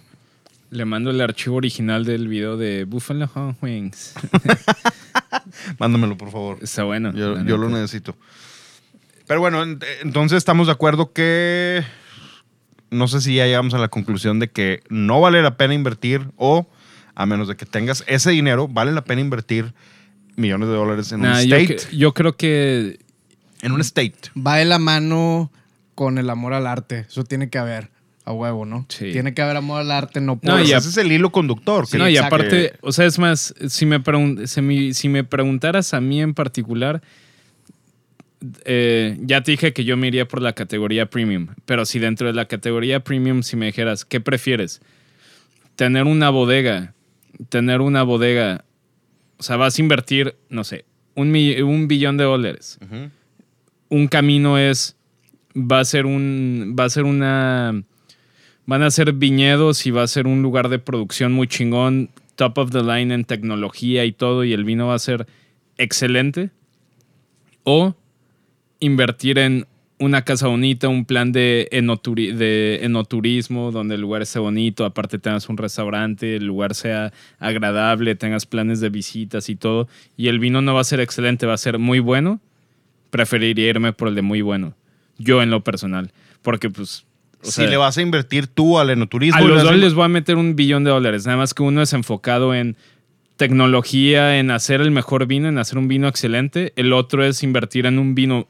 Le 0.71 0.85
mando 0.85 1.11
el 1.11 1.21
archivo 1.21 1.57
original 1.57 2.05
del 2.05 2.27
video 2.27 2.57
de 2.57 2.85
Buffalo 2.85 3.27
Hot 3.27 3.57
Wings. 3.61 4.13
mándamelo 5.79 6.17
por 6.17 6.31
favor. 6.31 6.57
Está 6.61 6.83
bueno. 6.83 7.11
Yo, 7.13 7.41
yo 7.43 7.57
lo 7.57 7.69
necesito. 7.69 8.15
Pero 9.27 9.39
bueno, 9.39 9.63
en- 9.63 9.79
entonces 10.01 10.37
estamos 10.37 10.67
de 10.67 10.73
acuerdo 10.73 11.11
que 11.13 11.83
no 12.91 13.07
sé 13.07 13.21
si 13.21 13.35
ya 13.35 13.45
llegamos 13.45 13.73
a 13.73 13.77
la 13.79 13.87
conclusión 13.89 14.39
de 14.39 14.49
que 14.49 14.83
no 14.89 15.19
vale 15.21 15.41
la 15.41 15.57
pena 15.57 15.73
invertir 15.73 16.27
o 16.37 16.67
a 17.15 17.25
menos 17.25 17.47
de 17.47 17.55
que 17.55 17.65
tengas 17.65 18.03
ese 18.07 18.31
dinero, 18.31 18.67
vale 18.67 18.91
la 18.91 19.03
pena 19.03 19.21
invertir 19.21 19.73
millones 20.35 20.67
de 20.69 20.75
dólares 20.75 21.11
en 21.11 21.21
Nah, 21.21 21.39
un 21.41 21.45
yo, 21.47 21.55
state. 21.55 21.75
que- 21.89 21.97
yo 21.97 22.13
creo 22.13 22.35
que 22.35 22.99
En 23.61 23.71
un 23.71 23.81
state. 23.81 24.13
Va 24.37 24.57
de 24.57 24.65
la 24.65 24.77
mano 24.79 25.51
con 25.95 26.17
el 26.17 26.29
amor 26.29 26.53
al 26.53 26.67
arte. 26.67 27.05
Eso 27.07 27.23
tiene 27.23 27.49
que 27.49 27.57
haber. 27.57 27.89
A 28.27 28.31
huevo, 28.33 28.65
¿no? 28.65 28.87
Sí. 28.89 29.11
Tiene 29.11 29.35
que 29.35 29.43
haber 29.43 29.55
amor 29.55 29.81
al 29.81 29.91
arte, 29.91 30.19
no 30.19 30.37
por 30.39 30.49
No, 30.49 30.59
y 30.63 30.73
a- 30.73 30.77
ese 30.79 30.89
es 30.89 30.97
el 30.97 31.11
hilo 31.11 31.31
conductor. 31.31 31.87
que- 31.87 31.99
no, 31.99 32.09
y 32.09 32.17
aparte, 32.17 32.73
o 32.81 32.91
sea, 32.91 33.05
es 33.05 33.19
más, 33.19 33.53
si 33.69 33.85
me, 33.85 34.01
pregun- 34.01 34.47
si 34.47 34.61
me, 34.63 34.93
si 34.95 35.09
me 35.09 35.23
preguntaras 35.23 35.93
a 35.93 36.01
mí 36.01 36.21
en 36.23 36.33
particular, 36.33 37.03
eh, 38.65 39.17
ya 39.21 39.41
te 39.43 39.51
dije 39.51 39.73
que 39.73 39.85
yo 39.85 39.97
me 39.97 40.07
iría 40.07 40.27
por 40.27 40.41
la 40.41 40.53
categoría 40.53 41.07
premium, 41.09 41.47
pero 41.65 41.85
si 41.85 41.99
dentro 41.99 42.27
de 42.27 42.33
la 42.33 42.45
categoría 42.45 42.99
premium, 43.03 43.43
si 43.43 43.55
me 43.55 43.67
dijeras, 43.67 44.05
¿qué 44.05 44.19
prefieres? 44.19 44.81
Tener 45.75 46.03
una 46.05 46.29
bodega, 46.29 46.93
tener 47.49 47.81
una 47.81 48.03
bodega, 48.03 48.63
o 49.37 49.43
sea, 49.43 49.57
vas 49.57 49.77
a 49.77 49.81
invertir, 49.81 50.35
no 50.49 50.63
sé, 50.63 50.85
un, 51.15 51.35
un 51.35 51.87
billón 51.87 52.17
de 52.17 52.23
dólares. 52.23 52.77
Ujú. 52.81 53.09
un 53.89 54.07
camino 54.07 54.57
es 54.57 54.95
va 55.55 55.79
a 55.79 55.85
ser 55.85 56.05
un 56.05 56.75
va 56.77 56.85
a 56.85 56.89
ser 56.89 57.03
una 57.05 57.83
van 58.65 58.81
a 58.81 58.91
ser 58.91 59.13
viñedos 59.13 59.85
y 59.85 59.91
va 59.91 60.03
a 60.03 60.07
ser 60.07 60.27
un 60.27 60.41
lugar 60.41 60.69
de 60.69 60.79
producción 60.79 61.31
muy 61.31 61.47
chingón, 61.47 62.09
top 62.35 62.57
of 62.57 62.71
the 62.71 62.81
line 62.81 63.13
en 63.13 63.23
tecnología 63.23 64.05
y 64.05 64.11
todo 64.11 64.43
y 64.43 64.53
el 64.53 64.63
vino 64.63 64.87
va 64.87 64.95
a 64.95 64.99
ser 64.99 65.27
excelente 65.77 66.49
o 67.63 67.95
invertir 68.79 69.37
en 69.39 69.67
una 69.97 70.23
casa 70.23 70.47
bonita, 70.47 70.89
un 70.89 71.05
plan 71.05 71.31
de, 71.31 71.69
enoturi- 71.71 72.33
de 72.33 72.79
enoturismo 72.83 73.71
donde 73.71 73.95
el 73.95 74.01
lugar 74.01 74.21
esté 74.21 74.39
bonito, 74.39 74.83
aparte 74.83 75.19
tengas 75.19 75.47
un 75.47 75.57
restaurante, 75.57 76.35
el 76.35 76.45
lugar 76.45 76.75
sea 76.75 77.13
agradable, 77.39 78.15
tengas 78.15 78.45
planes 78.45 78.81
de 78.81 78.89
visitas 78.89 79.49
y 79.49 79.55
todo, 79.55 79.87
y 80.17 80.27
el 80.27 80.39
vino 80.39 80.61
no 80.61 80.73
va 80.73 80.81
a 80.81 80.83
ser 80.83 80.99
excelente, 80.99 81.45
va 81.45 81.53
a 81.53 81.57
ser 81.57 81.79
muy 81.79 81.99
bueno, 81.99 82.41
preferiría 83.09 83.69
irme 83.69 83.93
por 83.93 84.09
el 84.09 84.15
de 84.15 84.21
muy 84.21 84.41
bueno. 84.41 84.73
Yo 85.17 85.41
en 85.41 85.49
lo 85.49 85.63
personal. 85.63 86.11
Porque 86.41 86.69
pues... 86.69 87.05
o 87.41 87.45
si 87.45 87.51
sea, 87.51 87.67
le 87.67 87.77
vas 87.77 87.97
a 87.97 88.01
invertir 88.01 88.47
tú 88.47 88.77
al 88.79 88.89
enoturismo. 88.89 89.37
a 89.37 89.41
los 89.47 89.63
dos 89.63 89.77
les 89.77 89.93
voy 89.93 90.03
a 90.03 90.09
meter 90.09 90.35
un 90.35 90.57
billón 90.57 90.83
de 90.83 90.91
dólares. 90.91 91.25
Nada 91.25 91.37
más 91.37 91.53
que 91.53 91.63
uno 91.63 91.81
es 91.81 91.93
enfocado 91.93 92.53
en 92.53 92.75
tecnología, 93.37 94.39
en 94.39 94.51
hacer 94.51 94.81
el 94.81 94.91
mejor 94.91 95.25
vino, 95.25 95.47
en 95.47 95.57
hacer 95.57 95.77
un 95.77 95.87
vino 95.87 96.09
excelente. 96.09 96.73
El 96.75 96.91
otro 96.91 97.23
es 97.23 97.43
invertir 97.43 97.85
en 97.85 97.97
un 97.97 98.13
vino. 98.13 98.47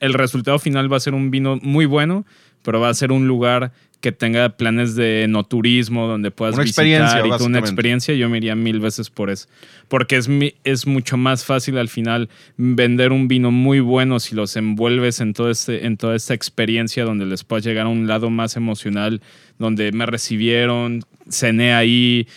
El 0.00 0.14
resultado 0.14 0.58
final 0.58 0.92
va 0.92 0.96
a 0.96 1.00
ser 1.00 1.14
un 1.14 1.30
vino 1.30 1.58
muy 1.62 1.86
bueno, 1.86 2.24
pero 2.62 2.80
va 2.80 2.88
a 2.88 2.94
ser 2.94 3.12
un 3.12 3.26
lugar 3.26 3.72
que 4.00 4.12
tenga 4.12 4.50
planes 4.50 4.94
de 4.94 5.26
no 5.28 5.42
turismo, 5.44 6.06
donde 6.06 6.30
puedas 6.30 6.54
Una 6.54 6.62
visitar 6.62 6.86
experiencia, 6.86 7.26
y 7.26 7.46
una 7.46 7.58
experiencia. 7.58 8.14
Yo 8.14 8.28
me 8.28 8.36
iría 8.36 8.54
mil 8.54 8.78
veces 8.78 9.10
por 9.10 9.28
eso. 9.28 9.48
Porque 9.88 10.16
es, 10.16 10.28
es 10.62 10.86
mucho 10.86 11.16
más 11.16 11.44
fácil 11.44 11.78
al 11.78 11.88
final 11.88 12.28
vender 12.56 13.10
un 13.10 13.26
vino 13.26 13.50
muy 13.50 13.80
bueno 13.80 14.20
si 14.20 14.36
los 14.36 14.54
envuelves 14.56 15.20
en, 15.20 15.32
todo 15.32 15.50
este, 15.50 15.86
en 15.86 15.96
toda 15.96 16.14
esta 16.14 16.32
experiencia 16.32 17.04
donde 17.04 17.26
les 17.26 17.42
puedas 17.42 17.64
llegar 17.64 17.86
a 17.86 17.88
un 17.88 18.06
lado 18.06 18.30
más 18.30 18.56
emocional, 18.56 19.20
donde 19.58 19.90
me 19.90 20.06
recibieron, 20.06 21.02
cené 21.28 21.74
ahí, 21.74 22.28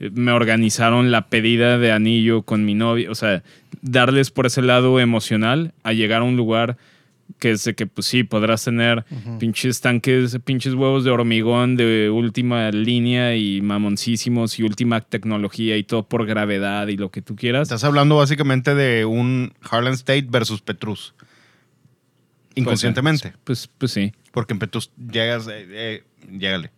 me 0.00 0.32
organizaron 0.32 1.12
la 1.12 1.28
pedida 1.28 1.78
de 1.78 1.92
anillo 1.92 2.42
con 2.42 2.64
mi 2.64 2.74
novia. 2.74 3.08
O 3.12 3.14
sea, 3.14 3.44
darles 3.82 4.32
por 4.32 4.46
ese 4.46 4.62
lado 4.62 4.98
emocional 4.98 5.74
a 5.84 5.92
llegar 5.92 6.22
a 6.22 6.24
un 6.24 6.36
lugar 6.36 6.76
que 7.38 7.52
es 7.52 7.64
de 7.64 7.74
que, 7.74 7.86
pues 7.86 8.06
sí, 8.06 8.24
podrás 8.24 8.64
tener 8.64 9.04
pinches 9.38 9.80
tanques, 9.80 10.38
pinches 10.44 10.74
huevos 10.74 11.04
de 11.04 11.10
hormigón 11.10 11.76
de 11.76 12.10
última 12.10 12.70
línea 12.70 13.36
y 13.36 13.60
mamoncísimos 13.60 14.58
y 14.58 14.62
última 14.62 15.00
tecnología 15.00 15.76
y 15.76 15.84
todo 15.84 16.06
por 16.08 16.26
gravedad 16.26 16.86
y 16.88 16.96
lo 16.96 17.10
que 17.10 17.22
tú 17.22 17.36
quieras. 17.36 17.62
Estás 17.62 17.84
hablando 17.84 18.16
básicamente 18.16 18.74
de 18.74 19.04
un 19.04 19.52
Harlan 19.70 19.94
State 19.94 20.26
versus 20.30 20.60
Petrus. 20.60 21.14
Inconscientemente. 22.54 23.34
Pues, 23.44 23.68
pues 23.78 23.92
sí. 23.92 24.12
Porque 24.32 24.52
en 24.54 24.58
Petrus 24.60 24.90
llegas, 24.96 25.48
eh, 25.48 25.66
eh, 25.70 26.04
llégale. 26.30 26.70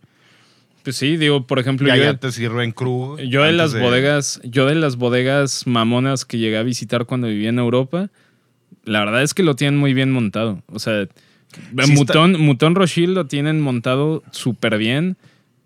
Pues 0.83 0.95
sí, 0.95 1.17
digo, 1.17 1.45
por 1.45 1.59
ejemplo, 1.59 1.87
Ya, 1.87 1.97
yo, 1.97 2.03
ya 2.03 2.17
te 2.17 2.31
sirven 2.31 2.71
cru. 2.71 3.17
yo 3.19 3.43
de 3.43 3.51
las 3.51 3.77
bodegas, 3.77 4.39
yo 4.43 4.65
de 4.65 4.75
las 4.75 4.95
bodegas 4.95 5.67
mamonas 5.67 6.23
que 6.23 6.37
llegué 6.37 6.57
a 6.57 6.63
visitar 6.63 7.05
cuando 7.05 7.27
vivía 7.27 7.49
en 7.49 7.59
Europa, 7.59 8.09
la 8.87 8.99
verdad 8.99 9.21
es 9.21 9.33
que 9.33 9.43
lo 9.43 9.55
tienen 9.55 9.79
muy 9.79 9.93
bien 9.93 10.11
montado. 10.11 10.63
O 10.67 10.79
sea, 10.79 11.07
Sí 11.83 11.91
Mutón, 11.91 12.39
Mutón 12.39 12.75
Rochil 12.75 13.13
lo 13.13 13.25
tienen 13.27 13.61
montado 13.61 14.23
súper 14.31 14.77
bien. 14.77 15.17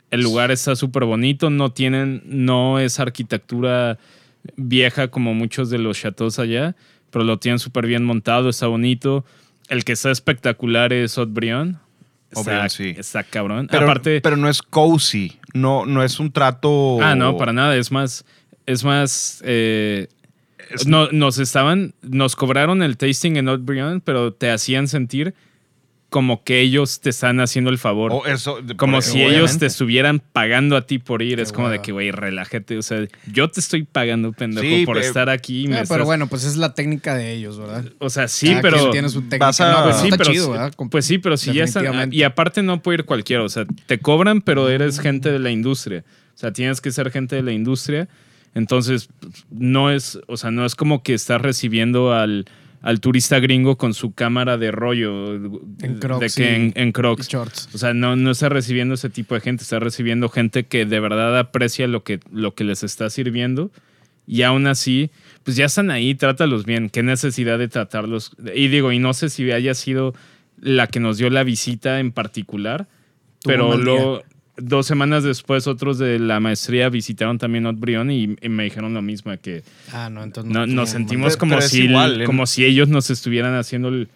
El 0.10 0.22
lugar 0.22 0.52
está 0.52 0.76
súper 0.76 1.06
bonito. 1.06 1.50
No 1.50 1.72
tienen, 1.72 2.22
no 2.26 2.80
es 2.80 3.00
arquitectura 3.00 3.98
vieja 4.56 5.10
como 5.10 5.34
muchos 5.34 5.70
de 5.70 5.78
los 5.78 6.00
chateaux 6.00 6.40
allá, 6.40 6.76
pero 7.12 7.24
lo 7.24 7.38
tienen 7.38 7.60
súper 7.60 7.86
bien 7.88 8.04
montado, 8.04 8.50
está 8.50 8.68
bonito. 8.68 9.24
El 9.70 9.84
que 9.86 9.94
está 9.94 10.12
espectacular 10.12 10.92
es 10.92 11.18
Haut-Brion. 11.18 11.80
Está, 12.32 12.68
sí. 12.70 12.96
está 12.98 13.24
cabrón. 13.24 13.68
Pero, 13.70 13.84
Aparte, 13.84 14.22
pero 14.22 14.38
no 14.38 14.50
es 14.50 14.62
cozy. 14.62 15.38
No, 15.54 15.86
no 15.86 16.04
es 16.04 16.20
un 16.20 16.32
trato. 16.32 17.02
Ah, 17.02 17.16
no, 17.16 17.38
para 17.38 17.54
nada. 17.54 17.76
Es 17.76 17.92
más, 17.92 18.26
es 18.66 18.84
más. 18.84 19.42
eh, 19.46 20.08
no, 20.86 21.12
nos 21.12 21.38
estaban, 21.40 21.94
nos 22.02 22.36
cobraron 22.36 22.84
el 22.84 22.98
tasting 22.98 23.38
en 23.38 23.48
Old 23.48 23.66
Brion, 23.66 24.02
pero 24.02 24.34
te 24.34 24.50
hacían 24.52 24.88
sentir 24.88 25.34
como 26.10 26.44
que 26.44 26.60
ellos 26.60 27.00
te 27.00 27.10
están 27.10 27.40
haciendo 27.40 27.70
el 27.70 27.78
favor. 27.78 28.12
O 28.12 28.26
eso, 28.26 28.60
como 28.76 28.98
por- 28.98 29.02
si 29.04 29.24
ellos 29.24 29.58
te 29.60 29.66
estuvieran 29.68 30.20
pagando 30.20 30.76
a 30.76 30.82
ti 30.86 31.00
por 31.00 31.22
ir. 31.22 31.38
Qué 31.38 31.42
es 31.44 31.54
como 31.54 31.70
de 31.70 31.80
que, 31.82 31.94
güey, 31.94 32.12
relájate. 32.12 32.78
O 32.78 32.82
sea, 32.82 33.08
yo 33.32 33.48
te 33.50 33.62
estoy 33.62 33.84
pagando, 33.84 34.34
pendejo, 34.34 34.62
Sí, 34.76 34.86
por 34.86 34.98
estar 34.98 35.30
aquí. 35.30 35.64
y 35.64 35.68
me 35.70 35.76
Ah, 35.78 35.82
estás- 35.84 35.96
pero 35.96 36.04
bueno, 36.06 36.28
pues 36.28 36.44
es 36.44 36.58
la 36.58 36.74
técnica 36.74 37.16
de 37.16 37.32
ellos, 37.32 37.58
¿verdad? 37.58 37.86
O 38.00 38.10
sea, 38.10 38.28
sí, 38.28 38.50
Cada 38.50 38.62
pero. 38.62 38.90
tiene 38.92 39.08
su 39.08 39.22
técnica. 39.22 39.46
vas 39.46 39.62
a- 39.62 39.72
No, 39.72 39.84
Pues 39.86 39.96
sí, 40.02 40.08
está 40.10 40.18
pero, 40.18 40.32
chido, 40.34 40.52
¿verdad? 40.52 40.74
Pues 40.92 41.06
sí, 41.06 41.18
pero 41.18 41.38
si 41.38 41.54
ya 41.54 41.64
están. 41.64 42.12
Y 42.14 42.24
aparte 42.24 42.62
no 42.62 42.82
puede 42.82 42.98
ir 43.00 43.06
cualquiera. 43.06 43.44
O 43.44 43.50
sea, 43.50 43.64
te 43.86 44.00
cobran, 44.00 44.42
pero 44.42 44.68
eres 44.68 45.00
gente 45.00 45.32
de 45.32 45.40
la 45.40 45.50
industria. 45.52 46.04
O 46.36 46.38
sea, 46.42 46.52
tienes 46.52 46.82
que 46.82 46.92
ser 46.92 47.10
gente 47.12 47.38
de 47.38 47.44
la 47.44 47.54
industria. 47.54 48.10
Entonces, 48.54 49.10
no 49.50 49.92
es, 49.92 50.20
o 50.28 50.38
sea, 50.38 50.52
no 50.52 50.66
es 50.66 50.76
como 50.76 51.04
que 51.04 51.14
estás 51.14 51.42
recibiendo 51.42 52.14
al, 52.14 52.46
al 52.82 53.00
turista 53.00 53.40
gringo 53.40 53.78
con 53.78 53.94
su 53.94 54.14
cámara 54.14 54.58
de 54.58 54.72
rollo. 54.72 55.36
En 55.36 55.62
de 55.80 56.00
Crocs 56.00 56.36
que 56.36 56.72
y- 56.76 56.80
en, 56.80 56.92
Crocs. 56.92 57.28
shorts. 57.30 57.70
O 57.74 57.78
sea, 57.78 57.94
no, 57.94 58.16
no 58.16 58.32
está 58.32 58.50
recibiendo 58.50 58.96
ese 58.96 59.10
tipo 59.10 59.36
de 59.36 59.42
gente, 59.42 59.64
está 59.64 59.80
recibiendo 59.80 60.28
gente 60.30 60.66
que 60.66 60.86
de 60.86 61.00
verdad 61.00 61.38
aprecia 61.40 61.88
lo 61.88 62.04
que, 62.04 62.20
lo 62.32 62.54
que 62.54 62.64
les 62.64 62.84
está 62.84 63.10
sirviendo. 63.10 63.72
Y 64.28 64.44
aún 64.44 64.68
así, 64.68 65.10
pues 65.44 65.58
ya 65.58 65.66
están 65.66 65.90
ahí, 65.90 66.14
trátalos 66.16 66.66
bien. 66.66 66.90
¿Qué 66.90 67.04
necesidad 67.04 67.58
de 67.58 67.68
tratarlos? 67.68 68.32
Y 68.54 68.68
digo, 68.68 68.92
y 68.92 69.00
no 69.00 69.14
sé 69.14 69.30
si 69.30 69.50
haya 69.52 69.74
sido 69.74 70.14
la 70.60 70.88
que 70.88 71.00
nos 71.00 71.18
dio 71.18 71.30
la 71.30 71.44
visita 71.44 72.00
en 72.00 72.12
particular. 72.12 72.88
Pero 73.44 73.76
luego, 73.78 74.22
dos 74.64 74.88
semanas 74.88 75.24
después, 75.24 75.68
otros 75.68 75.98
de 75.98 76.20
la 76.20 76.40
maestría 76.40 76.90
visitaron 76.90 77.38
también 77.38 77.64
Not 77.64 77.80
Brion 77.80 78.10
y, 78.12 78.36
y 78.42 78.50
me 78.50 78.64
dijeron 78.64 78.94
lo 78.94 79.02
mismo, 79.02 79.32
que 79.42 79.64
Ah, 79.92 80.10
no, 80.10 80.24
entonces 80.24 80.52
no- 80.54 80.66
no 80.66 80.74
nos 80.74 80.90
sentimos 80.90 81.38
como, 81.38 81.60
si, 81.62 81.84
igual, 81.86 82.22
¿eh? 82.22 82.26
como 82.26 82.46
si 82.46 82.64
ellos 82.66 82.88
nos 82.90 83.10
estuvieran 83.10 83.56
haciendo 83.56 83.90
el, 83.90 84.10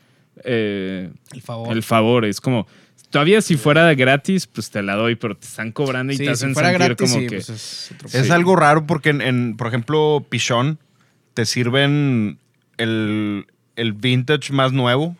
eh, 0.43 1.09
el 1.33 1.41
favor. 1.41 1.75
el 1.75 1.83
favor. 1.83 2.25
Es 2.25 2.39
como, 2.41 2.67
todavía 3.09 3.41
si 3.41 3.55
fuera 3.57 3.93
gratis, 3.95 4.47
pues 4.47 4.69
te 4.69 4.81
la 4.81 4.95
doy, 4.95 5.15
pero 5.15 5.35
te 5.35 5.45
están 5.47 5.71
cobrando 5.71 6.13
y 6.13 6.17
Sí, 6.17 6.23
te 6.23 6.25
si 6.25 6.31
hacen 6.31 6.53
fuera 6.53 6.69
sentir 6.69 6.85
gratis, 6.87 7.09
como 7.11 7.21
sí, 7.21 7.27
que... 7.27 7.35
pues 7.37 7.49
es 7.49 7.91
otro 7.93 8.07
Es 8.19 8.25
Sí. 8.27 8.31
algo 8.31 8.55
raro 8.55 8.85
porque, 8.85 9.09
en, 9.09 9.21
en, 9.21 9.57
por 9.57 9.67
ejemplo, 9.67 10.25
Pichón, 10.29 10.79
te 11.33 11.45
sirven 11.45 12.37
el, 12.77 13.45
el 13.75 13.93
vintage 13.93 14.53
más 14.53 14.71
nuevo, 14.73 15.15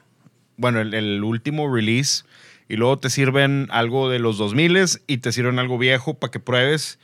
bueno, 0.57 0.80
el, 0.80 0.93
el 0.93 1.23
último 1.23 1.73
release, 1.73 2.23
y 2.68 2.76
luego 2.78 2.97
te 2.99 3.09
sirven 3.09 3.68
algo 3.72 4.09
de 4.09 4.20
los 4.20 4.38
2000 4.38 4.99
y 5.07 5.18
te 5.18 5.32
sirven 5.32 5.59
algo 5.59 5.78
viejo 5.78 6.16
para 6.16 6.32
que 6.32 6.39
pruebes. 6.39 6.99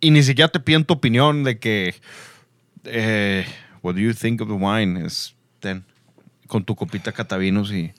Y 0.00 0.10
ni 0.10 0.22
siquiera 0.22 0.48
te 0.48 0.60
piden 0.60 0.84
tu 0.84 0.94
opinión 0.94 1.42
de 1.44 1.58
que, 1.58 1.94
eh, 2.84 3.46
what 3.82 3.94
do 3.94 4.00
you 4.00 4.12
think 4.14 4.40
of 4.40 4.48
the 4.48 4.54
wine? 4.54 5.04
Es, 5.04 5.34
ten, 5.60 5.84
con 6.46 6.64
tu 6.64 6.74
copita 6.76 7.12
catavinos 7.12 7.72
y 7.72 7.92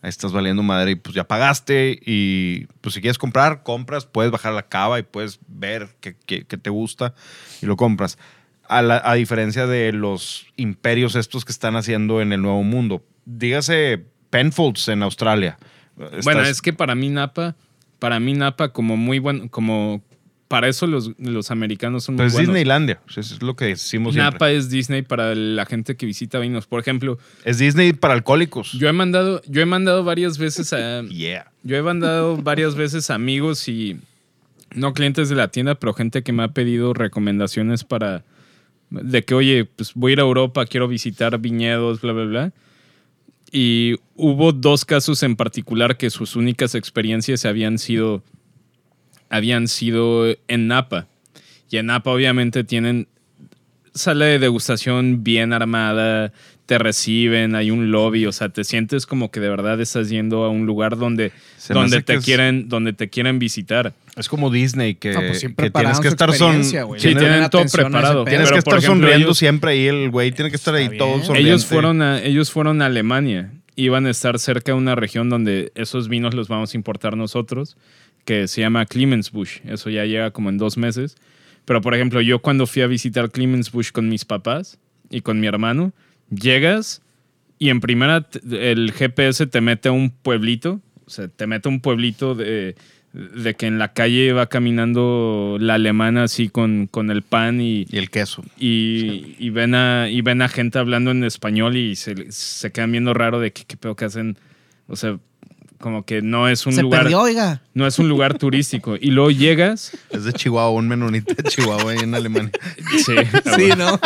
ahí 0.00 0.08
estás 0.08 0.32
valiendo 0.32 0.62
madre 0.62 0.92
y 0.92 0.94
pues 0.96 1.14
ya 1.14 1.24
pagaste 1.24 2.00
y 2.04 2.66
pues 2.80 2.94
si 2.94 3.00
quieres 3.00 3.18
comprar, 3.18 3.62
compras, 3.62 4.06
puedes 4.06 4.32
bajar 4.32 4.52
la 4.54 4.68
cava 4.68 4.98
y 4.98 5.02
puedes 5.02 5.38
ver 5.46 5.90
qué 6.00 6.16
qué- 6.26 6.44
qué 6.44 6.56
te 6.56 6.70
gusta 6.70 7.14
y 7.60 7.66
lo 7.66 7.76
compras. 7.76 8.18
A, 8.68 8.80
la- 8.80 9.02
a 9.04 9.14
diferencia 9.14 9.66
de 9.66 9.92
los 9.92 10.46
imperios 10.56 11.14
estos 11.16 11.44
que 11.44 11.52
están 11.52 11.76
haciendo 11.76 12.22
en 12.22 12.32
el 12.32 12.40
Nuevo 12.40 12.62
Mundo. 12.62 13.04
Dígase 13.26 14.02
Penfolds 14.30 14.88
en 14.88 15.02
Australia. 15.02 15.58
Bueno, 16.24 16.42
es 16.42 16.62
que 16.62 16.72
para 16.72 16.94
mí 16.94 17.08
Napa, 17.08 17.56
para 17.98 18.20
mí 18.20 18.34
Napa 18.34 18.70
como 18.72 18.96
muy 18.96 19.18
bueno, 19.18 19.48
como 19.50 20.02
para 20.48 20.68
eso 20.68 20.86
los, 20.86 21.12
los 21.18 21.50
americanos 21.50 22.04
son 22.04 22.16
muy 22.16 22.24
Pues 22.24 22.34
buenos. 22.34 22.48
Disneylandia, 22.48 23.00
es 23.16 23.42
lo 23.42 23.56
que 23.56 23.64
decimos 23.66 24.12
siempre. 24.12 24.32
Napa 24.32 24.50
es 24.50 24.68
Disney 24.68 25.00
para 25.00 25.34
la 25.34 25.64
gente 25.64 25.96
que 25.96 26.04
visita 26.04 26.38
vinos. 26.38 26.66
Por 26.66 26.78
ejemplo, 26.78 27.18
Es 27.44 27.56
Disney 27.56 27.94
para 27.94 28.12
alcohólicos. 28.12 28.72
yo 28.72 28.86
he 28.86 28.92
mandado, 28.92 29.40
yo 29.46 29.62
he 29.62 29.66
mandado 29.66 30.04
varias 30.04 30.36
veces 30.36 30.74
a, 30.74 31.02
yeah. 31.08 31.50
yo 31.62 31.76
he 31.76 31.82
mandado 31.82 32.36
varias 32.36 32.74
veces 32.74 33.08
a 33.08 33.14
amigos 33.14 33.66
y 33.66 33.98
no 34.74 34.92
clientes 34.92 35.30
de 35.30 35.36
la 35.36 35.48
tienda, 35.48 35.74
pero 35.74 35.94
gente 35.94 36.22
que 36.22 36.32
me 36.32 36.42
ha 36.42 36.48
pedido 36.48 36.92
recomendaciones 36.92 37.84
para 37.84 38.22
de 38.90 39.24
que, 39.24 39.34
oye, 39.34 39.64
pues 39.64 39.92
voy 39.94 40.12
a 40.12 40.14
ir 40.14 40.18
a 40.20 40.24
Europa, 40.24 40.66
quiero 40.66 40.86
visitar 40.86 41.38
viñedos, 41.38 42.02
bla, 42.02 42.12
bla, 42.12 42.24
bla. 42.24 42.52
Y 43.52 43.96
hubo 44.16 44.52
dos 44.52 44.86
casos 44.86 45.22
en 45.22 45.36
particular 45.36 45.98
que 45.98 46.08
sus 46.08 46.36
únicas 46.36 46.74
experiencias 46.74 47.44
habían 47.44 47.78
sido, 47.78 48.24
habían 49.28 49.68
sido 49.68 50.24
en 50.48 50.68
Napa. 50.68 51.06
Y 51.68 51.76
en 51.76 51.86
Napa 51.86 52.10
obviamente 52.10 52.64
tienen 52.64 53.08
sala 53.94 54.24
de 54.24 54.38
degustación 54.38 55.22
bien 55.22 55.52
armada, 55.52 56.32
te 56.72 56.78
reciben, 56.78 57.54
hay 57.54 57.70
un 57.70 57.90
lobby, 57.90 58.24
o 58.24 58.32
sea, 58.32 58.48
te 58.48 58.64
sientes 58.64 59.04
como 59.04 59.30
que 59.30 59.40
de 59.40 59.50
verdad 59.50 59.78
estás 59.78 60.08
yendo 60.08 60.44
a 60.44 60.48
un 60.48 60.64
lugar 60.64 60.96
donde, 60.96 61.30
Se 61.58 61.74
donde 61.74 61.98
te 62.00 62.14
que 62.14 62.18
es- 62.20 62.24
quieren, 62.24 62.70
donde 62.70 62.94
te 62.94 63.10
quieren 63.10 63.38
visitar. 63.38 63.92
Es 64.16 64.26
como 64.28 64.50
Disney 64.50 64.94
que, 64.94 65.12
No, 65.12 65.20
pues 65.20 65.40
que 65.40 65.70
tienes 65.70 66.00
que 66.00 66.08
estar 66.08 66.32
son. 66.32 66.64
Sí, 66.64 66.78
tienen 66.98 67.50
todo 67.50 67.64
preparado. 67.70 68.24
tienes 68.24 68.50
que 68.50 68.58
estar 68.58 68.78
ejemplo, 68.78 69.00
sonriendo 69.02 69.26
ellos- 69.26 69.38
siempre 69.38 69.72
ahí 69.72 69.86
el 69.86 70.08
güey 70.10 70.32
tiene 70.32 70.48
que 70.50 70.56
estar 70.56 70.74
ahí 70.74 70.84
Está 70.84 70.96
todo 70.96 71.14
bien. 71.14 71.24
sonriente. 71.26 71.50
Ellos 71.50 71.66
fueron, 71.66 72.00
a, 72.00 72.22
ellos 72.22 72.50
fueron 72.50 72.80
a 72.80 72.86
Alemania. 72.86 73.52
Iban 73.76 74.06
a 74.06 74.10
estar 74.10 74.38
cerca 74.38 74.72
de 74.72 74.78
una 74.78 74.94
región 74.94 75.28
donde 75.28 75.72
esos 75.74 76.08
vinos 76.08 76.32
los 76.32 76.48
vamos 76.48 76.72
a 76.72 76.76
importar 76.78 77.18
nosotros, 77.18 77.76
que 78.24 78.48
se 78.48 78.62
llama 78.62 78.86
Clemensbusch. 78.86 79.60
Eso 79.66 79.90
ya 79.90 80.06
llega 80.06 80.30
como 80.30 80.48
en 80.48 80.56
dos 80.56 80.78
meses. 80.78 81.16
Pero, 81.66 81.82
por 81.82 81.94
ejemplo, 81.94 82.22
yo 82.22 82.38
cuando 82.38 82.66
fui 82.66 82.80
a 82.80 82.86
visitar 82.86 83.30
Clemensbusch 83.30 83.92
con 83.92 84.08
mis 84.08 84.24
papás 84.24 84.78
y 85.10 85.20
con 85.20 85.38
mi 85.38 85.46
hermano, 85.46 85.92
llegas 86.34 87.02
y 87.58 87.68
en 87.70 87.80
primera 87.80 88.26
el 88.50 88.92
GPS 88.92 89.46
te 89.46 89.60
mete 89.60 89.88
a 89.88 89.92
un 89.92 90.10
pueblito. 90.10 90.80
O 91.06 91.10
sea, 91.10 91.28
te 91.28 91.46
mete 91.46 91.68
a 91.68 91.72
un 91.72 91.80
pueblito 91.80 92.34
de, 92.34 92.74
de 93.12 93.54
que 93.54 93.66
en 93.66 93.78
la 93.78 93.92
calle 93.92 94.32
va 94.32 94.46
caminando 94.48 95.58
la 95.60 95.74
alemana 95.74 96.24
así 96.24 96.48
con, 96.48 96.86
con 96.86 97.10
el 97.10 97.22
pan 97.22 97.60
y, 97.60 97.86
Y 97.90 97.98
el 97.98 98.10
queso. 98.10 98.42
y, 98.58 99.36
y 99.38 99.50
ven 99.50 99.74
a, 99.74 100.08
y 100.10 100.22
ven 100.22 100.42
a 100.42 100.48
gente 100.48 100.78
hablando 100.78 101.10
en 101.10 101.24
español 101.24 101.76
y 101.76 101.96
se, 101.96 102.30
se 102.32 102.72
quedan 102.72 102.92
viendo 102.92 103.14
raro 103.14 103.40
de 103.40 103.52
que 103.52 103.64
qué 103.64 103.76
pedo 103.76 103.94
que 103.94 104.06
hacen. 104.06 104.38
O 104.88 104.96
sea, 104.96 105.18
como 105.82 106.06
que 106.06 106.22
no 106.22 106.48
es 106.48 106.64
un 106.64 106.72
Se 106.72 106.80
lugar. 106.80 107.02
perdió, 107.02 107.20
oiga. 107.20 107.60
No 107.74 107.86
es 107.86 107.98
un 107.98 108.08
lugar 108.08 108.38
turístico. 108.38 108.96
Y 108.98 109.10
luego 109.10 109.30
llegas. 109.30 109.92
Es 110.10 110.24
de 110.24 110.32
Chihuahua, 110.32 110.70
un 110.70 110.88
menonita 110.88 111.34
de 111.34 111.42
Chihuahua 111.42 111.92
ahí 111.92 111.98
en 111.98 112.14
Alemania. 112.14 112.50
Sí, 113.04 113.14
Sí, 113.56 113.68
¿no? 113.76 114.00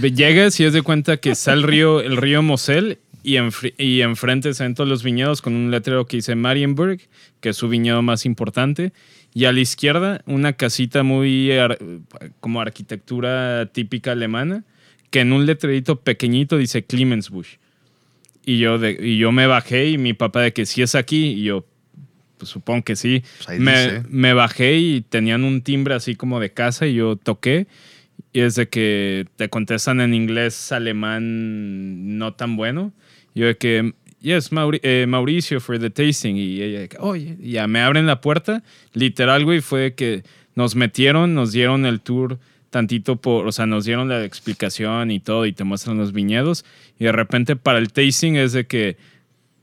Llegas 0.00 0.58
y 0.60 0.64
es 0.64 0.72
de 0.72 0.82
cuenta 0.82 1.16
que 1.16 1.30
está 1.30 1.52
el 1.52 1.62
río, 1.64 2.00
el 2.00 2.16
río 2.16 2.42
Mosel 2.42 2.98
y, 3.24 3.36
y 3.78 4.00
enfrente 4.02 4.54
se 4.54 4.62
ven 4.62 4.74
todos 4.74 4.88
los 4.88 5.02
viñedos 5.02 5.42
con 5.42 5.54
un 5.54 5.70
letrero 5.70 6.06
que 6.06 6.16
dice 6.18 6.34
Marienburg, 6.34 7.00
que 7.40 7.48
es 7.50 7.56
su 7.56 7.68
viñedo 7.68 8.02
más 8.02 8.24
importante. 8.26 8.92
Y 9.34 9.46
a 9.46 9.52
la 9.52 9.60
izquierda, 9.60 10.22
una 10.26 10.52
casita 10.52 11.02
muy 11.02 11.50
ar- 11.52 11.78
como 12.40 12.60
arquitectura 12.60 13.66
típica 13.72 14.12
alemana, 14.12 14.64
que 15.10 15.20
en 15.20 15.32
un 15.32 15.46
letrerito 15.46 16.00
pequeñito 16.00 16.56
dice 16.58 16.84
Clemensbusch. 16.84 17.58
Y 18.44 18.58
yo, 18.58 18.78
de- 18.78 18.98
y 19.00 19.18
yo 19.18 19.30
me 19.32 19.46
bajé 19.46 19.90
y 19.90 19.98
mi 19.98 20.14
papá 20.14 20.40
de 20.42 20.52
que 20.52 20.66
si 20.66 20.82
es 20.82 20.94
aquí, 20.94 21.26
y 21.28 21.44
yo, 21.44 21.64
pues 22.38 22.50
supongo 22.50 22.82
que 22.82 22.96
sí. 22.96 23.22
Pues 23.44 23.60
me, 23.60 24.02
me 24.08 24.32
bajé 24.34 24.78
y 24.78 25.00
tenían 25.02 25.44
un 25.44 25.62
timbre 25.62 25.94
así 25.94 26.14
como 26.16 26.40
de 26.40 26.50
casa 26.52 26.86
y 26.86 26.94
yo 26.94 27.16
toqué. 27.16 27.66
Y 28.32 28.40
es 28.40 28.54
de 28.56 28.68
que 28.68 29.26
te 29.36 29.48
contestan 29.48 30.00
en 30.00 30.12
inglés 30.14 30.72
alemán 30.72 32.18
no 32.18 32.34
tan 32.34 32.56
bueno. 32.56 32.92
Yo 33.34 33.46
de 33.46 33.56
que, 33.56 33.92
yes, 34.20 34.52
Mauri- 34.52 34.80
eh, 34.82 35.06
Mauricio 35.08 35.60
for 35.60 35.78
the 35.78 35.90
tasting. 35.90 36.36
Y 36.36 36.60
ella 36.62 36.80
de 36.80 36.88
que, 36.88 36.96
oye, 37.00 37.36
y 37.40 37.52
ya 37.52 37.66
me 37.66 37.80
abren 37.80 38.06
la 38.06 38.20
puerta. 38.20 38.62
Literal, 38.92 39.44
güey, 39.44 39.60
fue 39.60 39.80
de 39.80 39.94
que 39.94 40.22
nos 40.54 40.74
metieron, 40.74 41.34
nos 41.34 41.52
dieron 41.52 41.86
el 41.86 42.00
tour 42.00 42.38
tantito 42.72 43.16
por, 43.16 43.46
o 43.46 43.52
sea, 43.52 43.66
nos 43.66 43.84
dieron 43.84 44.08
la 44.08 44.24
explicación 44.24 45.10
y 45.12 45.20
todo 45.20 45.46
y 45.46 45.52
te 45.52 45.62
muestran 45.62 45.98
los 45.98 46.12
viñedos. 46.12 46.64
Y 46.98 47.04
de 47.04 47.12
repente 47.12 47.54
para 47.54 47.78
el 47.78 47.92
tasting 47.92 48.34
es 48.36 48.52
de 48.52 48.66
que, 48.66 48.96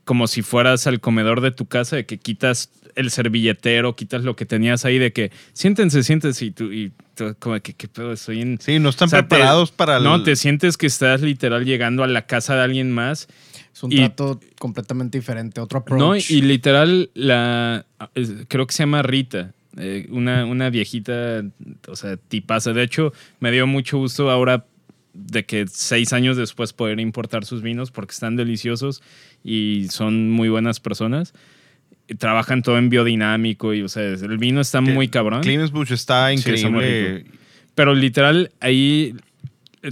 como 0.04 0.26
si 0.28 0.42
fueras 0.42 0.86
al 0.86 1.00
comedor 1.00 1.40
de 1.42 1.50
tu 1.50 1.66
casa, 1.66 1.96
de 1.96 2.06
que 2.06 2.18
quitas 2.18 2.70
el 2.94 3.10
servilletero, 3.10 3.94
quitas 3.96 4.22
lo 4.22 4.36
que 4.36 4.46
tenías 4.46 4.84
ahí, 4.84 4.98
de 4.98 5.12
que 5.12 5.30
siéntense, 5.52 6.02
siéntense 6.04 6.44
y 6.46 6.50
tú, 6.52 6.72
y 6.72 6.92
tú 7.16 7.34
como 7.40 7.60
que, 7.60 7.74
¿qué 7.74 7.88
pedo? 7.88 8.12
Estoy 8.12 8.40
en... 8.42 8.58
Sí, 8.60 8.78
no 8.78 8.88
están 8.90 9.06
O 9.06 9.10
sea, 9.10 9.22
te- 9.22 9.28
preparados 9.28 9.70
para 9.72 9.96
el... 9.98 10.04
No, 10.04 10.22
te 10.22 10.36
sientes 10.36 10.76
que 10.76 10.86
estás 10.86 11.20
literal 11.20 11.64
llegando 11.64 12.02
a 12.04 12.06
la 12.06 12.26
casa 12.26 12.54
de 12.56 12.62
alguien 12.62 12.90
más. 12.92 13.28
Es 13.74 13.82
un 13.82 13.92
Y- 13.92 13.96
trato 13.96 14.40
completamente 14.58 15.18
diferente, 15.18 15.60
otro 15.60 15.80
approach. 15.80 16.00
No, 16.00 16.16
y 16.16 16.42
literal, 16.42 17.10
la 17.14 17.86
creo 18.48 18.66
que 18.66 18.72
se 18.74 18.82
llama 18.84 19.02
Rita, 19.02 19.52
eh, 19.76 20.06
una, 20.10 20.44
una 20.46 20.70
viejita, 20.70 21.44
o 21.88 21.96
sea, 21.96 22.16
tipaza. 22.16 22.72
De 22.72 22.82
hecho, 22.82 23.12
me 23.38 23.50
dio 23.50 23.66
mucho 23.66 23.98
gusto 23.98 24.30
ahora 24.30 24.66
de 25.12 25.44
que 25.44 25.66
seis 25.68 26.12
años 26.12 26.36
después 26.36 26.72
poder 26.72 27.00
importar 27.00 27.44
sus 27.44 27.62
vinos 27.62 27.90
porque 27.90 28.12
están 28.12 28.36
deliciosos 28.36 29.02
y 29.44 29.86
son 29.90 30.30
muy 30.30 30.48
buenas 30.48 30.80
personas. 30.80 31.34
Trabajan 32.18 32.62
todo 32.62 32.78
en 32.78 32.88
biodinámico 32.90 33.72
y, 33.74 33.82
o 33.82 33.88
sea, 33.88 34.02
el 34.02 34.38
vino 34.38 34.60
está 34.60 34.80
muy 34.80 35.08
cabrón. 35.08 35.42
Clemensbusch 35.42 35.92
está 35.92 36.28
Sí, 36.28 36.34
increíble. 36.34 37.26
Pero 37.74 37.94
literal, 37.94 38.50
ahí 38.60 39.14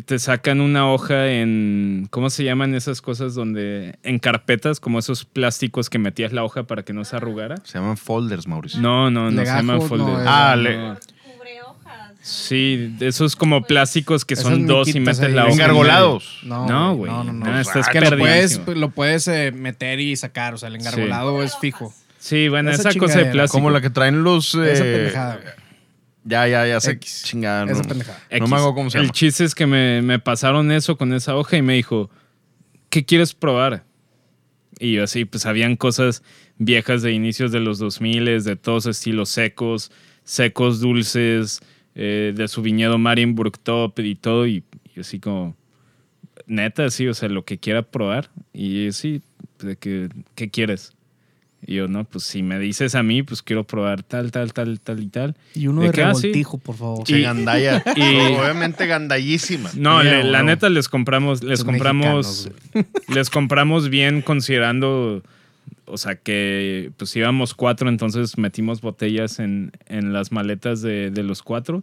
te 0.05 0.19
sacan 0.19 0.61
una 0.61 0.91
hoja 0.93 1.29
en. 1.33 2.07
¿Cómo 2.11 2.29
se 2.31 2.45
llaman 2.45 2.75
esas 2.75 3.01
cosas 3.01 3.35
donde. 3.35 3.99
En 4.03 4.19
carpetas, 4.19 4.81
como 4.81 4.99
esos 4.99 5.25
plásticos 5.25 5.89
que 5.89 5.99
metías 5.99 6.33
la 6.33 6.45
hoja 6.45 6.65
para 6.65 6.83
que 6.83 6.93
no 6.93 7.05
se 7.05 7.17
arrugara? 7.17 7.57
Se 7.65 7.79
llaman 7.79 7.97
folders, 7.97 8.47
Mauricio. 8.47 8.81
No, 8.81 9.11
no, 9.11 9.31
no 9.31 9.41
se 9.41 9.47
llaman 9.47 9.79
no, 9.79 9.83
folder. 9.83 10.21
es- 10.21 10.27
Ah, 10.27 10.55
No. 10.57 10.63
le- 10.63 10.77
Cubre 10.77 11.63
hojas. 11.63 12.13
Sí, 12.21 12.95
esos 13.01 13.35
como 13.37 13.63
plásticos 13.63 14.25
que 14.25 14.37
son 14.37 14.67
dos 14.67 14.95
y 14.95 15.01
metes 15.01 15.21
ahí. 15.21 15.33
la 15.33 15.43
hoja. 15.45 15.53
en 15.53 15.61
Engargolados. 15.61 16.41
No, 16.43 16.67
No, 16.69 16.95
güey. 16.95 17.11
No, 17.11 17.25
no, 17.25 17.33
no. 17.33 17.47
No, 17.47 17.59
estás 17.61 17.87
es 17.87 17.93
que 17.93 18.01
lo 18.03 18.19
puedes, 18.19 18.61
lo 18.67 18.91
puedes 18.91 19.27
eh, 19.29 19.53
meter 19.53 20.01
y 20.01 20.17
sacar. 20.17 20.53
O 20.55 20.59
sea, 20.59 20.69
el 20.69 20.77
engargolado 20.77 21.43
es 21.43 21.57
fijo. 21.57 21.95
Sí, 22.19 22.49
bueno, 22.49 22.71
Esa 22.71 22.91
esa, 22.91 22.99
cosa 22.99 23.21
de 23.21 23.27
plástico. 23.27 23.59
Como 23.59 23.71
la 23.71 23.81
que 23.81 23.91
traen 23.91 24.23
los... 24.25 24.55
Esa 24.55 24.85
eh, 24.85 24.93
pendejada, 24.97 25.37
güey. 25.37 25.68
Ya, 26.29 26.47
ya, 26.47 26.67
ya 26.67 26.81
sé. 26.81 26.93
X. 26.93 27.23
Chingada, 27.25 27.65
no. 27.65 27.73
Esa 27.73 27.83
pendejada. 27.85 28.19
No 28.31 28.37
X. 28.37 28.51
me 28.51 28.57
acuerdo 28.57 28.75
cómo 28.75 28.91
se 28.91 28.99
El 28.99 29.05
llama. 29.05 29.13
chiste 29.15 29.45
es 29.45 29.55
que 29.55 29.67
me, 29.67 30.03
me 30.03 30.19
pasaron 30.19 30.71
eso 30.71 30.97
con 30.99 31.13
esa 31.15 31.35
hoja 31.37 31.57
y 31.57 31.63
me 31.63 31.75
dijo, 31.75 32.11
¿qué 32.91 33.05
quieres 33.05 33.35
probar? 33.35 33.85
Y 34.79 34.93
yo 34.93 35.05
así, 35.05 35.25
pues 35.25 35.47
habían 35.47 35.77
cosas 35.77 36.23
viejas 36.59 37.03
de 37.03 37.13
inicios 37.13 37.51
de 37.51 37.61
los 37.61 37.79
2000, 37.79 38.45
de 38.45 38.57
todos 38.57 38.87
estilos 38.87 39.29
secos, 39.31 39.91
secos, 40.25 40.81
dulces, 40.81 41.61
eh, 41.95 42.33
de 42.37 42.47
su 42.49 42.63
viñedo 42.63 42.99
Marienburg 42.99 43.59
Top 43.59 43.99
y 44.01 44.15
todo. 44.15 44.47
Y, 44.47 44.63
y 44.95 45.01
así 45.01 45.19
como, 45.21 45.57
neta, 46.47 46.91
sí, 46.91 47.09
o 47.09 47.15
sea, 47.15 47.29
lo 47.29 47.45
que 47.45 47.59
quiera 47.59 47.83
probar. 47.83 48.31
Y 48.53 48.93
sí, 48.93 49.23
de 49.61 49.77
que, 49.77 50.09
¿qué 50.35 50.51
quieres? 50.51 50.93
Y 51.67 51.75
yo, 51.75 51.89
no, 51.89 52.05
pues 52.05 52.25
si 52.25 52.43
me 52.43 52.59
dices 52.59 52.95
a 52.95 53.03
mí, 53.03 53.23
pues 53.25 53.43
quiero 53.43 53.65
probar 53.65 54.03
tal, 54.05 54.31
tal, 54.31 54.53
tal, 54.53 54.79
tal 54.81 55.03
y 55.03 55.09
tal. 55.09 55.37
Y 55.55 55.67
uno 55.67 55.81
¿De 55.83 55.89
de 55.89 55.93
qué? 55.93 56.03
Ah, 56.03 56.07
revoltijo, 56.09 56.57
por 56.59 56.77
favor. 56.77 57.07
Sí, 57.07 57.21
gandalla. 57.21 57.83
y- 57.97 58.37
Obviamente 58.37 58.87
gandallísima. 58.87 59.71
No, 59.75 59.99
Mira, 59.99 60.23
le- 60.23 60.31
la 60.31 60.43
neta 60.45 60.69
les 60.69 60.89
compramos, 60.89 61.43
les 61.43 61.59
Son 61.61 61.67
compramos, 61.67 62.49
les 63.09 63.29
compramos 63.29 63.89
bien 63.91 64.23
considerando, 64.23 65.23
o 65.87 65.99
sea, 65.99 66.15
que 66.15 66.93
pues 66.97 67.15
íbamos 67.17 67.55
cuatro, 67.55 67.89
entonces 67.89 68.39
metimos 68.39 68.81
botellas 68.81 69.41
en, 69.41 69.73
en 69.89 70.13
las 70.13 70.31
maletas 70.33 70.81
de, 70.81 71.11
de 71.11 71.23
los 71.25 71.43
cuatro. 71.43 71.83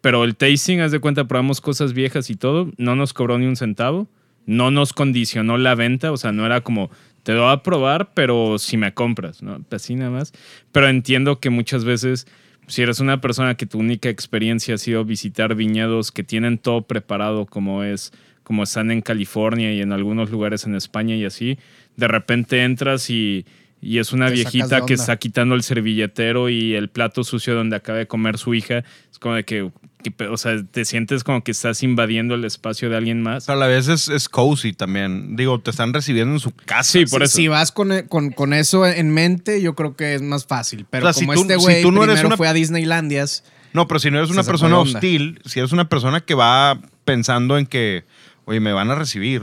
Pero 0.00 0.24
el 0.24 0.34
tasting, 0.36 0.80
haz 0.80 0.90
de 0.92 0.98
cuenta, 1.00 1.24
probamos 1.26 1.60
cosas 1.60 1.92
viejas 1.92 2.28
y 2.30 2.34
todo, 2.36 2.70
no 2.76 2.96
nos 2.96 3.12
cobró 3.12 3.38
ni 3.38 3.46
un 3.46 3.56
centavo, 3.56 4.08
no 4.46 4.70
nos 4.72 4.92
condicionó 4.92 5.58
la 5.58 5.74
venta, 5.76 6.10
o 6.10 6.16
sea, 6.16 6.32
no 6.32 6.44
era 6.44 6.60
como, 6.60 6.90
te 7.22 7.32
lo 7.32 7.42
voy 7.42 7.52
a 7.52 7.62
probar, 7.62 8.10
pero 8.14 8.58
si 8.58 8.76
me 8.76 8.94
compras, 8.94 9.42
¿no? 9.42 9.64
Así 9.70 9.94
nada 9.94 10.10
más. 10.10 10.32
Pero 10.72 10.88
entiendo 10.88 11.38
que 11.40 11.50
muchas 11.50 11.84
veces, 11.84 12.26
si 12.66 12.82
eres 12.82 13.00
una 13.00 13.20
persona 13.20 13.54
que 13.54 13.66
tu 13.66 13.78
única 13.78 14.08
experiencia 14.08 14.74
ha 14.74 14.78
sido 14.78 15.04
visitar 15.04 15.54
viñedos 15.54 16.10
que 16.10 16.24
tienen 16.24 16.58
todo 16.58 16.82
preparado, 16.82 17.46
como 17.46 17.84
es, 17.84 18.12
como 18.42 18.64
están 18.64 18.90
en 18.90 19.02
California 19.02 19.72
y 19.72 19.80
en 19.80 19.92
algunos 19.92 20.30
lugares 20.30 20.64
en 20.66 20.74
España 20.74 21.14
y 21.14 21.24
así, 21.24 21.58
de 21.96 22.08
repente 22.08 22.64
entras 22.64 23.08
y, 23.08 23.46
y 23.80 23.98
es 23.98 24.12
una 24.12 24.30
viejita 24.30 24.86
que 24.86 24.94
está 24.94 25.16
quitando 25.16 25.56
el 25.56 25.64
servilletero 25.64 26.48
y 26.48 26.74
el 26.74 26.88
plato 26.88 27.24
sucio 27.24 27.54
donde 27.54 27.76
acaba 27.76 27.98
de 27.98 28.06
comer 28.06 28.38
su 28.38 28.54
hija. 28.54 28.84
Es 29.10 29.18
como 29.18 29.34
de 29.34 29.44
que, 29.44 29.70
que 30.02 30.12
o 30.26 30.36
sea, 30.36 30.62
te 30.70 30.84
sientes 30.84 31.24
como 31.24 31.42
que 31.42 31.52
estás 31.52 31.82
invadiendo 31.82 32.34
el 32.34 32.44
espacio 32.44 32.90
de 32.90 32.96
alguien 32.96 33.22
más. 33.22 33.48
a 33.48 33.54
la 33.56 33.66
vez 33.66 33.88
es, 33.88 34.08
es 34.08 34.28
cozy 34.28 34.72
también. 34.72 35.36
Digo, 35.36 35.60
te 35.60 35.70
están 35.70 35.92
recibiendo 35.94 36.34
en 36.34 36.40
su 36.40 36.52
casa. 36.52 36.90
Sí, 36.92 37.06
por 37.06 37.20
Si- 37.20 37.24
eso. 37.24 37.36
Si 37.36 37.48
vas 37.48 37.72
con, 37.72 37.90
con- 38.08 38.30
con 38.30 38.52
eso 38.52 38.86
en 38.86 39.10
mente, 39.10 39.62
yo 39.62 39.74
creo 39.74 39.96
que 39.96 40.14
es 40.14 40.22
más 40.22 40.46
fácil. 40.46 40.86
Pero 40.90 41.08
O 41.08 41.12
sea, 41.12 41.20
si 41.20 41.26
como 41.26 41.34
tú- 41.34 41.40
este 41.42 41.54
si 41.54 41.60
güey 41.60 41.82
tú 41.82 41.92
no 41.92 42.02
eres 42.04 42.14
primero 42.14 42.28
una- 42.28 42.36
fue 42.36 42.48
a 42.48 42.52
Disneylandias, 42.52 43.44
No, 43.72 43.88
pero 43.88 44.00
si 44.00 44.10
no 44.10 44.18
eres 44.18 44.30
una 44.30 44.42
persona 44.42 44.78
hostil, 44.78 45.40
si 45.46 45.58
eres 45.60 45.72
una 45.72 45.88
persona 45.88 46.20
que 46.20 46.34
va 46.34 46.78
pensando 47.04 47.56
en 47.56 47.66
que, 47.66 48.04
oye, 48.44 48.60
me 48.60 48.72
van 48.72 48.90
a 48.90 48.94
recibir, 48.94 49.42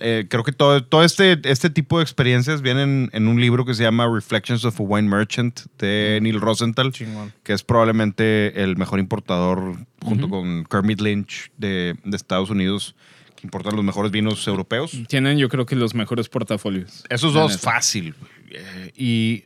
eh, 0.00 0.26
creo 0.28 0.44
que 0.44 0.52
todo, 0.52 0.84
todo 0.84 1.04
este, 1.04 1.38
este 1.44 1.70
tipo 1.70 1.98
de 1.98 2.02
experiencias 2.02 2.60
vienen 2.60 3.10
en 3.12 3.28
un 3.28 3.40
libro 3.40 3.64
que 3.64 3.74
se 3.74 3.82
llama 3.82 4.06
Reflections 4.12 4.64
of 4.64 4.78
a 4.78 4.82
Wine 4.82 5.08
Merchant 5.08 5.60
de 5.78 6.18
Neil 6.22 6.40
Rosenthal, 6.40 6.92
Chingón. 6.92 7.32
que 7.42 7.52
es 7.52 7.62
probablemente 7.62 8.62
el 8.62 8.76
mejor 8.76 8.98
importador 8.98 9.76
junto 10.02 10.28
con 10.28 10.64
Kermit 10.64 11.00
Lynch 11.00 11.50
de, 11.56 11.96
de 12.04 12.16
Estados 12.16 12.50
Unidos, 12.50 12.94
que 13.34 13.46
importan 13.46 13.74
los 13.74 13.84
mejores 13.84 14.12
vinos 14.12 14.46
europeos. 14.46 14.92
Tienen, 15.08 15.38
yo 15.38 15.48
creo 15.48 15.66
que 15.66 15.76
los 15.76 15.94
mejores 15.94 16.28
portafolios. 16.28 17.04
Esos 17.08 17.32
dos, 17.32 17.52
neta. 17.52 17.62
fácil. 17.72 18.14
Eh, 18.50 18.92
y 18.96 19.44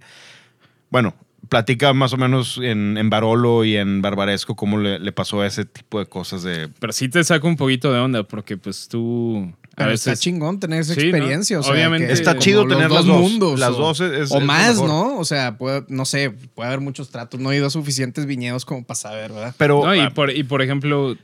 bueno, 0.91 1.15
platica 1.49 1.93
más 1.93 2.13
o 2.13 2.17
menos 2.17 2.59
en, 2.63 2.97
en 2.99 3.11
Barolo 3.11 3.65
y 3.65 3.77
en 3.77 4.03
Barbaresco 4.03 4.55
cómo 4.57 4.79
le, 4.79 4.99
le 4.99 5.13
pasó 5.13 5.41
a 5.41 5.47
ese 5.47 5.65
tipo 5.65 5.99
de 5.99 6.07
cosas 6.07 6.43
de... 6.43 6.69
Pero 6.79 6.93
sí 6.93 7.09
te 7.09 7.23
saca 7.25 7.47
un 7.47 7.57
poquito 7.57 7.93
de 7.93 7.99
onda 7.99 8.23
porque 8.23 8.57
pues 8.57 8.89
tú 8.89 9.53
a 9.77 9.87
veces... 9.87 10.07
está 10.09 10.17
chingón 10.21 10.61
tener 10.61 10.81
esa 10.81 10.95
Sí, 10.95 11.01
¿no? 11.01 11.07
experiencia. 11.07 11.59
O 11.61 11.63
sea, 11.63 11.73
Obviamente- 11.73 12.07
que 12.09 12.13
Está 12.13 12.37
chido 12.39 12.65
los 12.65 12.77
tener 12.77 12.91
las 12.91 13.05
dos 13.05 13.07
dos. 13.07 13.21
mundos. 13.31 13.59
Las 13.59 13.71
o, 13.71 13.75
dos 13.79 14.01
es- 14.01 14.13
es- 14.13 14.33
o 14.33 14.39
es 14.39 14.45
más. 14.45 14.77
¿no? 14.79 15.19
O 15.19 15.25
sea, 15.25 15.57
puede- 15.57 15.85
no 15.89 16.05
sé, 16.05 16.31
puede 16.31 16.69
haber 16.69 16.81
muchos 16.81 17.11
tratos. 17.11 17.41
No 17.41 17.51
he 17.53 17.57
ido 17.57 17.67
a 17.67 17.71
suficientes 17.71 18.27
viñedos 18.27 18.65
como 18.65 18.85
para 18.85 18.97
saber, 18.97 19.33
¿verdad? 19.33 19.55
Pero 19.57 19.85
No, 19.85 19.95
y, 19.95 20.01
ah, 20.01 20.11
por, 20.11 20.31
y 20.31 20.43
por 20.45 20.61
ejemplo, 20.63 21.17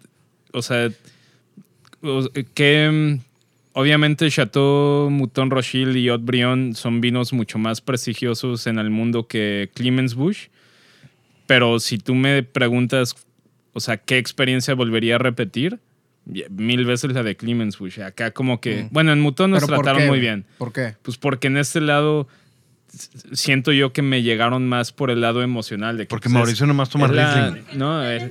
o 0.53 0.62
sea, 0.62 0.90
que 2.55 2.90
mm, 2.90 3.20
obviamente 3.72 4.30
Chateau, 4.30 5.11
Mouton 5.11 5.51
Rothschild 5.51 5.97
y 5.97 6.09
Haut-Brion 6.09 6.74
son 6.74 7.01
vinos 7.01 7.32
mucho 7.32 7.59
más 7.59 7.80
prestigiosos 7.80 8.66
en 8.66 8.78
el 8.78 8.90
mundo 8.90 9.26
que 9.26 9.70
Clemens 9.74 10.14
Bush. 10.14 10.47
Pero 11.47 11.78
si 11.78 11.99
tú 11.99 12.14
me 12.14 12.42
preguntas, 12.42 13.14
o 13.72 13.80
sea, 13.80 13.97
¿qué 13.99 14.18
experiencia 14.18 14.74
volvería 14.74 15.16
a 15.16 15.18
repetir? 15.18 15.78
Mil 16.51 16.85
veces 16.85 17.12
la 17.12 17.22
de 17.22 17.37
Clemens 17.37 17.79
Bush. 17.79 18.01
Acá 18.01 18.33
como 18.33 18.61
que, 18.61 18.85
Mm. 18.85 18.89
bueno, 18.91 19.12
en 19.12 19.20
Mouton 19.20 19.51
nos 19.53 19.61
¿Pero 19.64 19.77
por 19.77 19.85
trataron 19.85 20.03
qué, 20.03 20.09
muy 20.09 20.18
güey? 20.18 20.20
bien. 20.20 20.45
¿Por 20.59 20.72
qué? 20.72 20.95
Pues 21.03 21.16
porque 21.18 21.47
en 21.47 21.57
este 21.57 21.81
lado 21.81 22.27
siento 23.33 23.72
yo 23.72 23.93
que 23.93 24.03
me 24.03 24.22
llegaron 24.22 24.68
más 24.68 24.93
por 24.93 25.11
el 25.11 25.20
lado 25.20 25.43
emocional. 25.43 25.97
De 25.97 26.05
que, 26.05 26.09
porque 26.09 26.24
pues, 26.24 26.33
es- 26.33 26.39
Mauricio 26.39 26.66
nomás 26.66 26.91
toma 26.91 27.07
Riesling. 27.09 27.79
No, 27.79 28.05
es- 28.05 28.31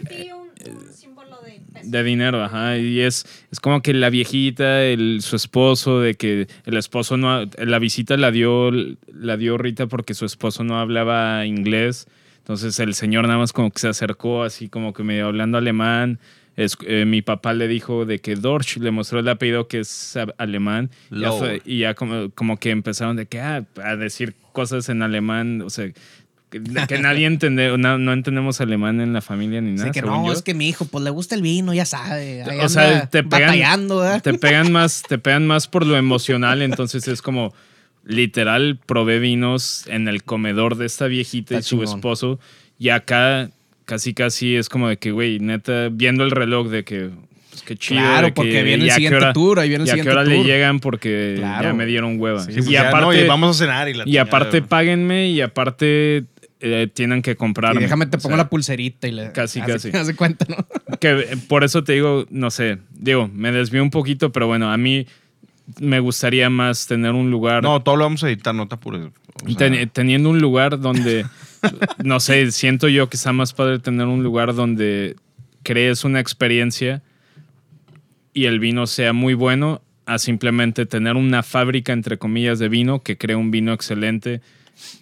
símbolo 0.95 1.37
de 1.83 2.03
dinero, 2.03 2.43
ajá. 2.43 2.77
Y 2.77 2.99
es, 3.01 3.25
es 3.51 3.59
como 3.59 3.81
que 3.81 3.93
la 3.93 4.09
viejita, 4.09 4.83
el, 4.83 5.19
su 5.21 5.35
esposo, 5.35 5.99
de 6.01 6.15
que 6.15 6.47
el 6.65 6.77
esposo 6.77 7.17
no, 7.17 7.45
la 7.57 7.79
visita 7.79 8.17
la 8.17 8.31
dio, 8.31 8.71
la 8.71 9.37
dio 9.37 9.57
Rita 9.57 9.87
porque 9.87 10.13
su 10.13 10.25
esposo 10.25 10.63
no 10.63 10.79
hablaba 10.79 11.45
inglés. 11.45 12.07
Entonces 12.39 12.79
el 12.79 12.93
señor 12.93 13.25
nada 13.27 13.39
más 13.39 13.53
como 13.53 13.71
que 13.71 13.79
se 13.79 13.87
acercó 13.87 14.43
así 14.43 14.69
como 14.69 14.93
que 14.93 15.03
medio 15.03 15.27
hablando 15.27 15.57
alemán. 15.57 16.19
Es- 16.57 16.77
eh, 16.87 17.05
mi 17.05 17.21
papá 17.21 17.53
le 17.53 17.67
dijo 17.67 18.05
de 18.05 18.19
que 18.19 18.35
Dorsch 18.35 18.77
le 18.77 18.91
mostró 18.91 19.19
el 19.19 19.27
apellido 19.27 19.67
que 19.67 19.79
es 19.79 20.17
alemán. 20.37 20.89
Ya 21.11 21.17
Low. 21.17 21.39
fue- 21.39 21.61
y 21.65 21.79
ya 21.79 21.93
como, 21.95 22.29
como 22.31 22.57
que 22.57 22.69
empezaron 22.71 23.15
de 23.17 23.25
que 23.25 23.41
ah, 23.41 23.65
a 23.83 23.95
decir 23.97 24.35
cosas 24.53 24.87
en 24.89 25.01
alemán. 25.01 25.61
O 25.61 25.69
sea, 25.69 25.91
que, 26.49 26.61
que 26.87 26.99
nadie 26.99 27.25
entiende, 27.27 27.77
no, 27.77 27.97
no 27.97 28.13
entendemos 28.13 28.61
alemán 28.61 29.01
en 29.01 29.11
la 29.11 29.21
familia 29.21 29.59
ni 29.59 29.71
nada. 29.73 29.87
Sé 29.87 29.91
que 29.91 29.99
según 29.99 30.15
no, 30.21 30.27
yo. 30.27 30.31
es 30.33 30.41
que 30.43 30.53
mi 30.53 30.69
hijo, 30.69 30.85
pues 30.85 31.03
le 31.03 31.09
gusta 31.09 31.35
el 31.35 31.41
vino, 31.41 31.73
ya 31.73 31.85
sabe. 31.85 32.43
O 32.63 32.69
sea, 32.69 33.07
te 33.09 33.23
pegan- 33.23 33.51
más, 34.71 35.03
te 35.09 35.17
pegan 35.17 35.45
más 35.47 35.67
por 35.67 35.85
lo 35.85 35.97
emocional, 35.97 36.61
entonces 36.61 37.07
es 37.09 37.21
como 37.21 37.53
literal 38.03 38.79
probé 38.85 39.19
vinos 39.19 39.85
en 39.87 40.07
el 40.07 40.23
comedor 40.23 40.77
de 40.77 40.85
esta 40.85 41.07
viejita 41.07 41.55
y 41.57 41.63
su 41.63 41.77
chingón. 41.77 41.95
esposo 41.97 42.39
y 42.77 42.89
acá 42.89 43.49
casi 43.85 44.13
casi 44.13 44.55
es 44.55 44.69
como 44.69 44.89
de 44.89 44.97
que 44.97 45.11
güey, 45.11 45.39
neta 45.39 45.89
viendo 45.91 46.23
el 46.23 46.31
reloj 46.31 46.69
de 46.69 46.83
que 46.83 47.09
pues, 47.49 47.61
qué 47.63 47.75
chido 47.77 48.01
Claro, 48.01 48.27
que 48.27 48.33
porque 48.33 48.63
viene 48.63 48.83
el 48.85 48.91
siguiente 48.91 49.17
hora- 49.17 49.33
tour, 49.33 49.59
ahí 49.59 49.69
viene 49.69 49.83
el 49.83 49.87
y 49.87 49.91
a 49.91 49.93
qué 49.93 49.99
siguiente 50.01 50.19
hora 50.19 50.27
le 50.29 50.35
tour. 50.37 50.45
llegan 50.45 50.79
porque 50.79 51.35
Claro. 51.37 51.69
ya 51.69 51.73
me 51.73 51.85
dieron 51.85 52.19
hueva. 52.19 52.39
Sí, 52.41 52.51
Sí, 52.51 52.57
pues 52.57 52.67
y 52.69 52.71
ya, 52.73 52.89
aparte 52.89 53.05
no, 53.05 53.13
y 53.13 53.27
vamos 53.27 53.55
a 53.55 53.63
cenar 53.65 53.87
y 53.89 53.93
la 53.93 54.03
y 54.07 54.17
aparte 54.17 54.61
páguenme 54.61 55.29
y 55.29 55.41
aparte 55.41 56.25
eh, 56.61 56.87
tienen 56.91 57.21
que 57.21 57.35
comprarme. 57.35 57.81
Y 57.81 57.83
déjame 57.83 58.07
te 58.07 58.17
O 58.17 58.19
pongo 58.19 58.35
sea, 58.35 58.43
la 58.43 58.49
pulserita 58.49 59.07
y 59.07 59.11
le. 59.11 59.31
casi, 59.31 59.59
hace- 59.59 59.71
casi. 59.73 59.89
Hace 59.95 60.15
cuenta, 60.15 60.45
¿no? 60.49 60.65
que 60.99 61.09
eh, 61.11 61.37
por 61.47 61.63
eso 61.63 61.83
te 61.83 61.93
digo, 61.93 62.25
no 62.31 62.49
sé, 62.49 62.79
digo, 62.91 63.29
me 63.33 63.51
desvío 63.51 63.83
un 63.83 63.91
poquito, 63.91 64.31
pero 64.31 64.47
bueno, 64.47 64.71
a 64.71 64.77
mí 64.77 65.05
me 65.79 65.99
gustaría 65.99 66.49
más 66.49 66.87
tener 66.87 67.11
un 67.11 67.29
lugar, 67.29 67.61
No, 67.63 67.81
todo 67.83 67.95
lo 67.97 68.05
vamos 68.05 68.23
a 68.23 68.27
editar, 68.29 68.53
no 68.55 68.67
te 68.67 68.75
apures. 68.75 69.01
O 69.43 69.47
sea, 69.49 69.57
ten- 69.57 69.89
teniendo 69.89 70.29
un 70.29 70.39
lugar 70.39 70.79
donde, 70.79 71.25
no 72.03 72.19
sé, 72.19 72.51
siento 72.51 72.87
yo 72.87 73.09
que 73.09 73.17
está 73.17 73.33
más 73.33 73.53
padre 73.53 73.79
tener 73.79 74.07
un 74.07 74.23
lugar 74.23 74.55
donde 74.55 75.15
crees 75.63 76.03
una 76.03 76.19
experiencia 76.19 77.01
y 78.33 78.45
el 78.45 78.59
vino 78.59 78.87
sea 78.87 79.13
muy 79.13 79.33
bueno 79.33 79.81
a 80.05 80.19
simplemente 80.19 80.85
tener 80.85 81.15
una 81.15 81.41
fábrica, 81.43 81.93
entre 81.93 82.17
comillas, 82.17 82.59
de 82.59 82.69
vino 82.69 83.01
que 83.01 83.17
crea 83.17 83.37
un 83.37 83.49
vino 83.49 83.73
excelente. 83.73 84.41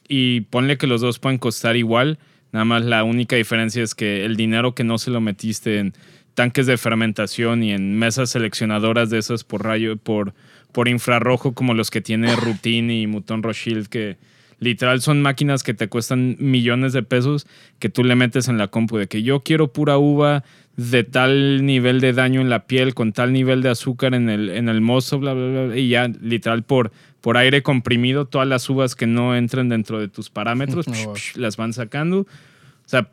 Y 0.07 0.41
ponle 0.41 0.77
que 0.77 0.87
los 0.87 1.01
dos 1.01 1.19
pueden 1.19 1.39
costar 1.39 1.75
igual, 1.75 2.19
nada 2.51 2.63
más 2.63 2.85
la 2.85 3.03
única 3.03 3.35
diferencia 3.35 3.83
es 3.83 3.95
que 3.95 4.23
el 4.23 4.37
dinero 4.37 4.75
que 4.75 4.83
no 4.83 4.97
se 4.97 5.11
lo 5.11 5.19
metiste 5.19 5.79
en 5.79 5.93
tanques 6.35 6.65
de 6.67 6.77
fermentación 6.77 7.63
y 7.63 7.73
en 7.73 7.97
mesas 7.97 8.29
seleccionadoras 8.29 9.09
de 9.09 9.17
esas 9.17 9.43
por 9.43 9.63
rayo, 9.63 9.97
por, 9.97 10.33
por 10.71 10.87
infrarrojo 10.87 11.53
como 11.53 11.73
los 11.73 11.91
que 11.91 12.01
tiene 12.01 12.35
Routine 12.35 13.01
y 13.01 13.07
Mouton 13.07 13.43
Rothschild 13.43 13.87
que 13.87 14.17
literal 14.63 15.01
son 15.01 15.21
máquinas 15.21 15.63
que 15.63 15.73
te 15.73 15.87
cuestan 15.87 16.35
millones 16.39 16.93
de 16.93 17.03
pesos 17.03 17.47
que 17.79 17.89
tú 17.89 18.03
le 18.03 18.15
metes 18.15 18.47
en 18.47 18.57
la 18.57 18.67
compu 18.67 18.97
de 18.97 19.07
que 19.07 19.23
yo 19.23 19.41
quiero 19.41 19.71
pura 19.71 19.97
uva 19.97 20.43
de 20.75 21.03
tal 21.03 21.65
nivel 21.65 22.01
de 22.01 22.13
daño 22.13 22.41
en 22.41 22.49
la 22.49 22.65
piel, 22.65 22.95
con 22.95 23.13
tal 23.13 23.31
nivel 23.31 23.61
de 23.61 23.69
azúcar 23.69 24.15
en 24.15 24.29
el, 24.29 24.49
en 24.49 24.69
el 24.69 24.81
mozo, 24.81 25.19
bla, 25.19 25.33
bla, 25.33 25.65
bla, 25.65 25.77
y 25.77 25.89
ya 25.89 26.07
literal 26.07 26.63
por, 26.63 26.91
por 27.21 27.37
aire 27.37 27.61
comprimido, 27.61 28.25
todas 28.25 28.47
las 28.47 28.67
uvas 28.69 28.95
que 28.95 29.05
no 29.05 29.35
entren 29.35 29.69
dentro 29.69 29.99
de 29.99 30.07
tus 30.07 30.29
parámetros, 30.29 30.85
psh, 30.89 30.89
bueno. 30.89 31.15
psh, 31.15 31.37
las 31.37 31.57
van 31.57 31.73
sacando. 31.73 32.21
O 32.21 32.87
sea, 32.87 33.09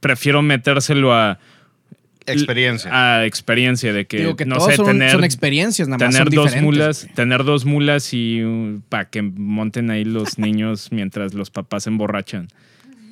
prefiero 0.00 0.42
metérselo 0.42 1.14
a, 1.14 1.38
Experiencia. 2.32 2.90
a 3.18 3.26
experiencia 3.26 3.92
de 3.92 4.06
que, 4.06 4.18
Digo 4.18 4.36
que 4.36 4.44
no 4.46 4.56
todos 4.56 4.70
sé, 4.70 4.76
son, 4.76 4.86
tener, 4.86 5.10
son 5.10 5.24
experiencias, 5.24 5.88
nada 5.88 6.06
más. 6.06 6.14
tener 6.14 6.26
son 6.28 6.34
dos 6.34 6.44
diferentes, 6.46 6.62
mulas, 6.64 7.02
güey. 7.04 7.14
tener 7.14 7.44
dos 7.44 7.64
mulas 7.64 8.08
y 8.12 8.42
para 8.88 9.08
que 9.08 9.22
monten 9.22 9.90
ahí 9.90 10.04
los 10.04 10.38
niños 10.38 10.88
mientras 10.92 11.34
los 11.34 11.50
papás 11.50 11.84
se 11.84 11.90
emborrachan. 11.90 12.48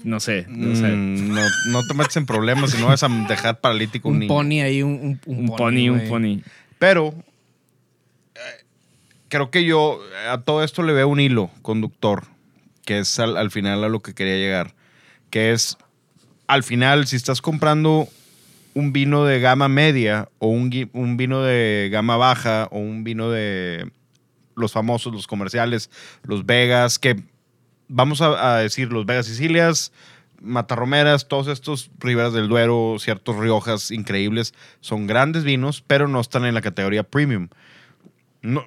No 0.05 0.21
sé, 0.21 0.47
no 0.49 0.77
sé. 0.77 0.87
Mm, 0.89 1.35
no, 1.35 1.41
no 1.71 1.83
te 1.87 1.95
metes 1.95 2.17
en 2.17 2.27
problemas 2.27 2.75
y 2.75 2.81
no 2.81 2.87
vas 2.87 3.03
a 3.03 3.09
dejar 3.09 3.61
paralítico 3.61 4.09
un, 4.09 4.15
Un 4.15 4.21
niño. 4.21 4.29
pony 4.29 4.61
ahí, 4.63 4.83
un, 4.83 5.21
un, 5.27 5.39
un 5.51 5.57
pony, 5.57 5.89
un 5.91 6.09
pony. 6.09 6.43
Pero 6.79 7.13
eh, 8.35 8.39
creo 9.29 9.51
que 9.51 9.65
yo 9.65 9.99
a 10.31 10.43
todo 10.43 10.63
esto 10.63 10.83
le 10.83 10.93
veo 10.93 11.09
un 11.09 11.19
hilo 11.19 11.51
conductor, 11.63 12.25
que 12.85 13.01
es 13.01 13.19
al, 13.19 13.37
al 13.37 13.51
final 13.51 13.83
a 13.83 13.89
lo 13.89 14.01
que 14.01 14.15
quería 14.15 14.37
llegar, 14.37 14.75
que 15.31 15.51
es 15.53 15.77
al 16.47 16.63
final 16.63 17.07
si 17.09 17.17
estás 17.17 17.41
comprando 17.43 18.09
un 18.77 18.93
vino 18.93 19.25
de 19.25 19.41
gama 19.41 19.71
media 19.71 20.29
o 20.39 20.49
un, 20.49 20.71
un 20.93 21.17
vino 21.17 21.41
de 21.41 21.89
gama 21.91 22.19
baja 22.19 22.69
o 22.71 22.79
un 22.79 23.05
vino 23.05 23.31
de 23.31 23.91
los 24.55 24.73
famosos, 24.73 25.15
los 25.15 25.27
comerciales, 25.27 25.91
los 26.25 26.45
Vegas, 26.45 26.99
que 26.99 27.17
vamos 27.89 28.21
a, 28.21 28.57
a 28.57 28.59
decir 28.59 28.93
los 28.93 29.07
Vegas 29.07 29.25
Sicilias, 29.25 29.93
Matarromeras, 30.43 31.27
todos 31.27 31.49
estos 31.49 31.91
Riberas 31.99 32.35
del 32.35 32.49
Duero, 32.49 32.97
ciertos 32.99 33.37
Riojas 33.37 33.91
increíbles, 33.91 34.53
son 34.81 35.07
grandes 35.07 35.43
vinos, 35.43 35.83
pero 35.87 36.07
no 36.07 36.21
están 36.21 36.45
en 36.45 36.53
la 36.53 36.61
categoría 36.61 37.03
premium. 37.03 37.49
No, 38.43 38.67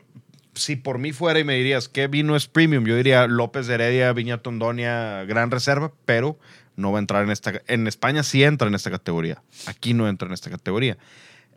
si 0.55 0.75
por 0.75 0.97
mí 0.97 1.11
fuera 1.11 1.39
y 1.39 1.43
me 1.43 1.53
dirías 1.53 1.87
qué 1.87 2.07
vino 2.07 2.35
es 2.35 2.47
premium, 2.47 2.83
yo 2.83 2.95
diría 2.95 3.27
López 3.27 3.67
de 3.67 3.75
Heredia, 3.75 4.11
Viña 4.13 4.39
Tondonia, 4.39 5.23
Gran 5.25 5.51
Reserva, 5.51 5.91
pero 6.05 6.39
no 6.79 6.91
va 6.91 6.99
a 6.99 7.01
entrar 7.01 7.23
en 7.23 7.29
esta. 7.31 7.61
En 7.67 7.87
España 7.87 8.23
sí 8.23 8.43
entra 8.43 8.67
en 8.67 8.75
esta 8.75 8.89
categoría. 8.89 9.41
Aquí 9.67 9.93
no 9.93 10.07
entra 10.07 10.27
en 10.27 10.33
esta 10.33 10.49
categoría. 10.49 10.97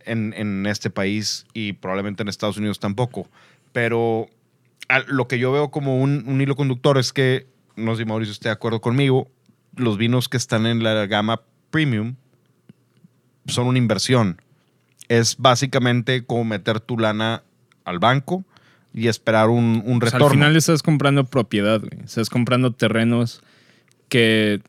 En, 0.04 0.34
en 0.36 0.66
este 0.66 0.90
país 0.90 1.46
y 1.54 1.74
probablemente 1.74 2.22
en 2.22 2.28
Estados 2.28 2.56
Unidos 2.56 2.80
tampoco. 2.80 3.28
Pero 3.72 4.28
a- 4.88 5.00
lo 5.06 5.28
que 5.28 5.38
yo 5.38 5.52
veo 5.52 5.70
como 5.70 6.00
un, 6.00 6.24
un 6.26 6.40
hilo 6.40 6.56
conductor 6.56 6.98
es 6.98 7.12
que, 7.12 7.46
no 7.76 7.94
sé 7.94 8.02
si 8.02 8.08
Mauricio 8.08 8.32
esté 8.32 8.48
de 8.48 8.52
acuerdo 8.54 8.80
conmigo, 8.80 9.30
los 9.76 9.96
vinos 9.96 10.28
que 10.28 10.36
están 10.36 10.66
en 10.66 10.82
la 10.82 11.06
gama 11.06 11.42
premium 11.70 12.16
son 13.46 13.66
una 13.66 13.78
inversión. 13.78 14.40
Es 15.08 15.36
básicamente 15.38 16.24
como 16.24 16.44
meter 16.44 16.80
tu 16.80 16.98
lana 16.98 17.42
al 17.84 17.98
banco 17.98 18.44
y 18.94 19.08
esperar 19.08 19.48
un, 19.48 19.82
un 19.84 19.96
O 19.96 20.00
sea, 20.00 20.18
retorno. 20.18 20.26
al 20.26 20.32
final 20.32 20.56
estás 20.56 20.82
comprando 20.82 21.24
propiedad, 21.24 21.80
güey. 21.80 22.04
Estás 22.04 22.28
comprando 22.30 22.72
terrenos 22.72 23.42
que 24.08 24.60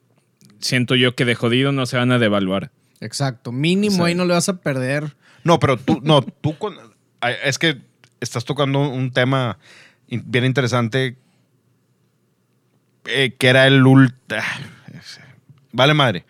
siento 0.63 0.95
yo 0.95 1.13
que 1.13 1.25
de 1.25 1.35
jodido 1.35 1.71
no 1.71 1.85
se 1.85 1.97
van 1.97 2.11
a 2.11 2.17
devaluar. 2.17 2.71
Exacto. 2.99 3.51
Mínimo 3.51 3.93
O 3.93 3.97
sea- 3.97 4.05
ahí 4.07 4.15
no 4.15 4.25
le 4.25 4.33
vas 4.33 4.49
a 4.49 4.59
perder. 4.61 5.15
No, 5.43 5.59
pero 5.59 5.77
tú, 5.77 5.99
no, 6.03 6.21
tú 6.23 6.57
con- 6.57 6.75
es 7.43 7.59
que 7.59 7.77
estás 8.21 8.45
tocando 8.45 8.79
un 8.79 9.11
tema 9.11 9.59
bien 10.07 10.45
interesante 10.45 11.17
eh, 13.05 13.35
que 13.37 13.47
era 13.47 13.67
el 13.67 13.85
ultra. 13.85 14.43
Vale 15.71 15.93
madre. 15.93 16.25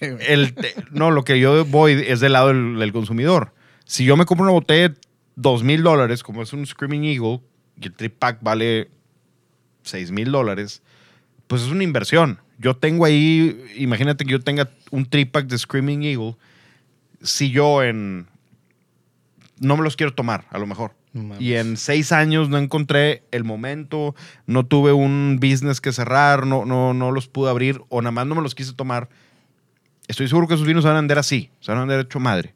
El, 0.00 0.54
no, 0.90 1.10
lo 1.10 1.22
que 1.24 1.38
yo 1.38 1.64
voy 1.64 1.92
es 2.08 2.20
del 2.20 2.32
lado 2.32 2.48
del, 2.48 2.78
del 2.78 2.92
consumidor. 2.92 3.54
Si 3.84 4.04
yo 4.04 4.16
me 4.16 4.24
compro 4.24 4.44
una 4.44 4.52
botella 4.52 4.88
de 4.88 4.94
dos 5.36 5.62
mil 5.62 5.82
dólares, 5.82 6.22
como 6.22 6.42
es 6.42 6.52
un 6.52 6.66
Screaming 6.66 7.04
Eagle, 7.04 7.40
y 7.80 7.86
el 7.86 7.92
trip 7.92 8.18
pack 8.18 8.38
vale 8.40 8.88
seis 9.82 10.10
mil 10.10 10.32
dólares, 10.32 10.82
pues 11.46 11.62
es 11.62 11.68
una 11.68 11.84
inversión. 11.84 12.40
Yo 12.58 12.76
tengo 12.76 13.04
ahí, 13.04 13.64
imagínate 13.76 14.24
que 14.24 14.32
yo 14.32 14.40
tenga 14.40 14.70
un 14.90 15.06
trip 15.06 15.32
pack 15.32 15.46
de 15.46 15.58
Screaming 15.58 16.02
Eagle, 16.02 16.36
si 17.22 17.50
yo 17.50 17.82
en... 17.82 18.26
No 19.58 19.76
me 19.76 19.82
los 19.82 19.96
quiero 19.96 20.12
tomar, 20.12 20.44
a 20.50 20.58
lo 20.58 20.66
mejor. 20.66 20.94
Mames. 21.12 21.40
Y 21.40 21.54
en 21.54 21.78
seis 21.78 22.12
años 22.12 22.50
no 22.50 22.58
encontré 22.58 23.22
el 23.30 23.42
momento, 23.42 24.14
no 24.46 24.66
tuve 24.66 24.92
un 24.92 25.38
business 25.40 25.80
que 25.80 25.92
cerrar, 25.92 26.46
no, 26.46 26.66
no, 26.66 26.92
no 26.92 27.10
los 27.10 27.26
pude 27.26 27.48
abrir 27.48 27.80
o 27.88 28.02
nada 28.02 28.12
más 28.12 28.26
no 28.26 28.34
me 28.34 28.42
los 28.42 28.54
quise 28.54 28.74
tomar. 28.74 29.08
Estoy 30.08 30.28
seguro 30.28 30.46
que 30.46 30.54
esos 30.54 30.66
vinos 30.66 30.82
se 30.82 30.88
van 30.88 30.98
a 30.98 31.00
vender 31.00 31.18
así, 31.18 31.50
se 31.60 31.72
van 31.72 31.78
a 31.78 31.80
vender 31.82 32.00
hecho 32.00 32.20
madre. 32.20 32.54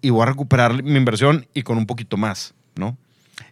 Y 0.00 0.08
voy 0.08 0.22
a 0.22 0.26
recuperar 0.26 0.82
mi 0.82 0.96
inversión 0.96 1.46
y 1.52 1.62
con 1.62 1.76
un 1.76 1.86
poquito 1.86 2.16
más, 2.16 2.54
¿no? 2.76 2.96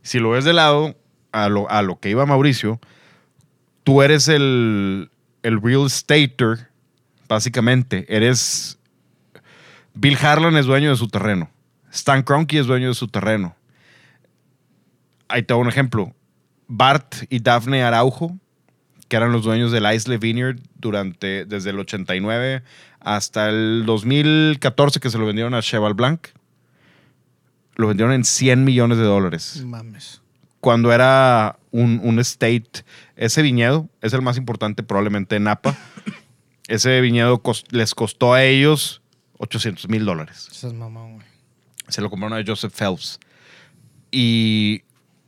Si 0.01 0.19
lo 0.19 0.31
ves 0.31 0.45
de 0.45 0.55
lado, 0.55 0.97
a 1.33 1.51
lo, 1.51 1.71
a 1.71 1.83
lo 1.83 2.01
que 2.01 2.09
iba 2.09 2.25
Mauricio, 2.25 2.81
tú 3.89 4.03
eres 4.03 4.29
el, 4.29 5.11
el 5.43 5.63
real 5.63 5.87
estater, 5.87 6.69
básicamente. 7.27 8.05
Eres. 8.15 8.79
Bill 9.95 10.19
Harlan 10.21 10.59
es 10.59 10.67
dueño 10.67 10.91
de 10.91 10.97
su 10.97 11.09
terreno. 11.09 11.51
Stan 11.91 12.23
Kroenke 12.23 12.59
es 12.59 12.67
dueño 12.67 12.89
de 12.89 12.95
su 12.95 13.09
terreno. 13.09 13.57
Ahí 15.27 15.43
te 15.43 15.55
doy 15.55 15.63
un 15.63 15.69
ejemplo. 15.69 16.15
Bart 16.67 17.15
y 17.31 17.39
Daphne 17.39 17.83
Araujo, 17.83 18.37
que 19.09 19.17
eran 19.17 19.33
los 19.33 19.45
dueños 19.45 19.73
del 19.73 19.91
Isle 19.91 20.19
Vineyard 20.19 20.59
durante, 20.75 21.47
desde 21.47 21.71
el 21.71 21.79
89 21.79 22.63
hasta 23.01 23.49
el 23.49 23.85
2014 23.87 25.01
que 25.01 25.09
se 25.09 25.17
lo 25.17 25.25
vendieron 25.25 25.55
a 25.55 25.63
Cheval 25.63 25.95
Blanc. 25.95 26.29
Lo 27.77 27.87
vendieron 27.87 28.13
en 28.13 28.25
100 28.25 28.65
millones 28.65 28.99
de 28.99 29.05
dólares 29.05 29.63
Mames. 29.65 30.21
Cuando 30.69 30.93
era 30.93 31.59
un, 31.71 31.99
un 32.05 32.19
estate, 32.19 32.85
ese 33.17 33.41
viñedo 33.41 33.89
es 34.03 34.13
el 34.13 34.21
más 34.21 34.37
importante 34.37 34.83
probablemente 34.83 35.37
en 35.37 35.45
Napa. 35.45 35.75
Ese 36.69 37.01
viñedo 37.01 37.41
les 37.71 37.95
costó 37.95 38.35
a 38.35 38.45
ellos 38.45 39.01
800 39.39 39.89
mil 39.89 40.05
dólares. 40.05 40.47
Esa 40.53 40.67
es 40.67 40.75
mamón, 40.75 41.15
güey. 41.15 41.27
Se 41.89 42.03
lo 42.03 42.11
compraron 42.11 42.39
a 42.39 42.45
Joseph 42.47 42.75
Phelps. 42.75 43.19
Y 44.11 44.83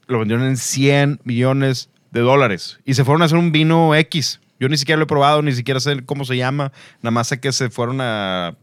lo 0.08 0.18
vendieron 0.18 0.44
en 0.44 0.58
100 0.58 1.20
millones 1.24 1.88
de 2.10 2.20
dólares. 2.20 2.78
Y 2.84 2.92
se 2.92 3.06
fueron 3.06 3.22
a 3.22 3.24
hacer 3.24 3.38
un 3.38 3.50
vino 3.50 3.94
X. 3.94 4.40
Yo 4.58 4.68
ni 4.68 4.76
siquiera 4.76 4.98
lo 4.98 5.04
he 5.04 5.06
probado, 5.06 5.40
ni 5.40 5.52
siquiera 5.52 5.80
sé 5.80 6.04
cómo 6.04 6.26
se 6.26 6.36
llama. 6.36 6.70
Nada 7.00 7.12
más 7.12 7.28
sé 7.28 7.40
que 7.40 7.50
se 7.52 7.70
fueron 7.70 8.02
a, 8.02 8.56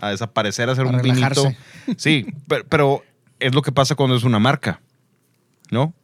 a 0.00 0.10
desaparecer, 0.10 0.68
a 0.68 0.72
hacer 0.72 0.86
A 0.86 0.88
un 0.88 0.96
vinito. 0.96 1.14
relajarse. 1.28 1.56
Sí, 1.96 2.26
pero, 2.48 2.64
pero 2.68 3.04
es 3.38 3.54
lo 3.54 3.62
que 3.62 3.70
pasa 3.70 3.94
cuando 3.94 4.16
es 4.16 4.24
una 4.24 4.40
marca. 4.40 4.80
¿No? 5.70 5.94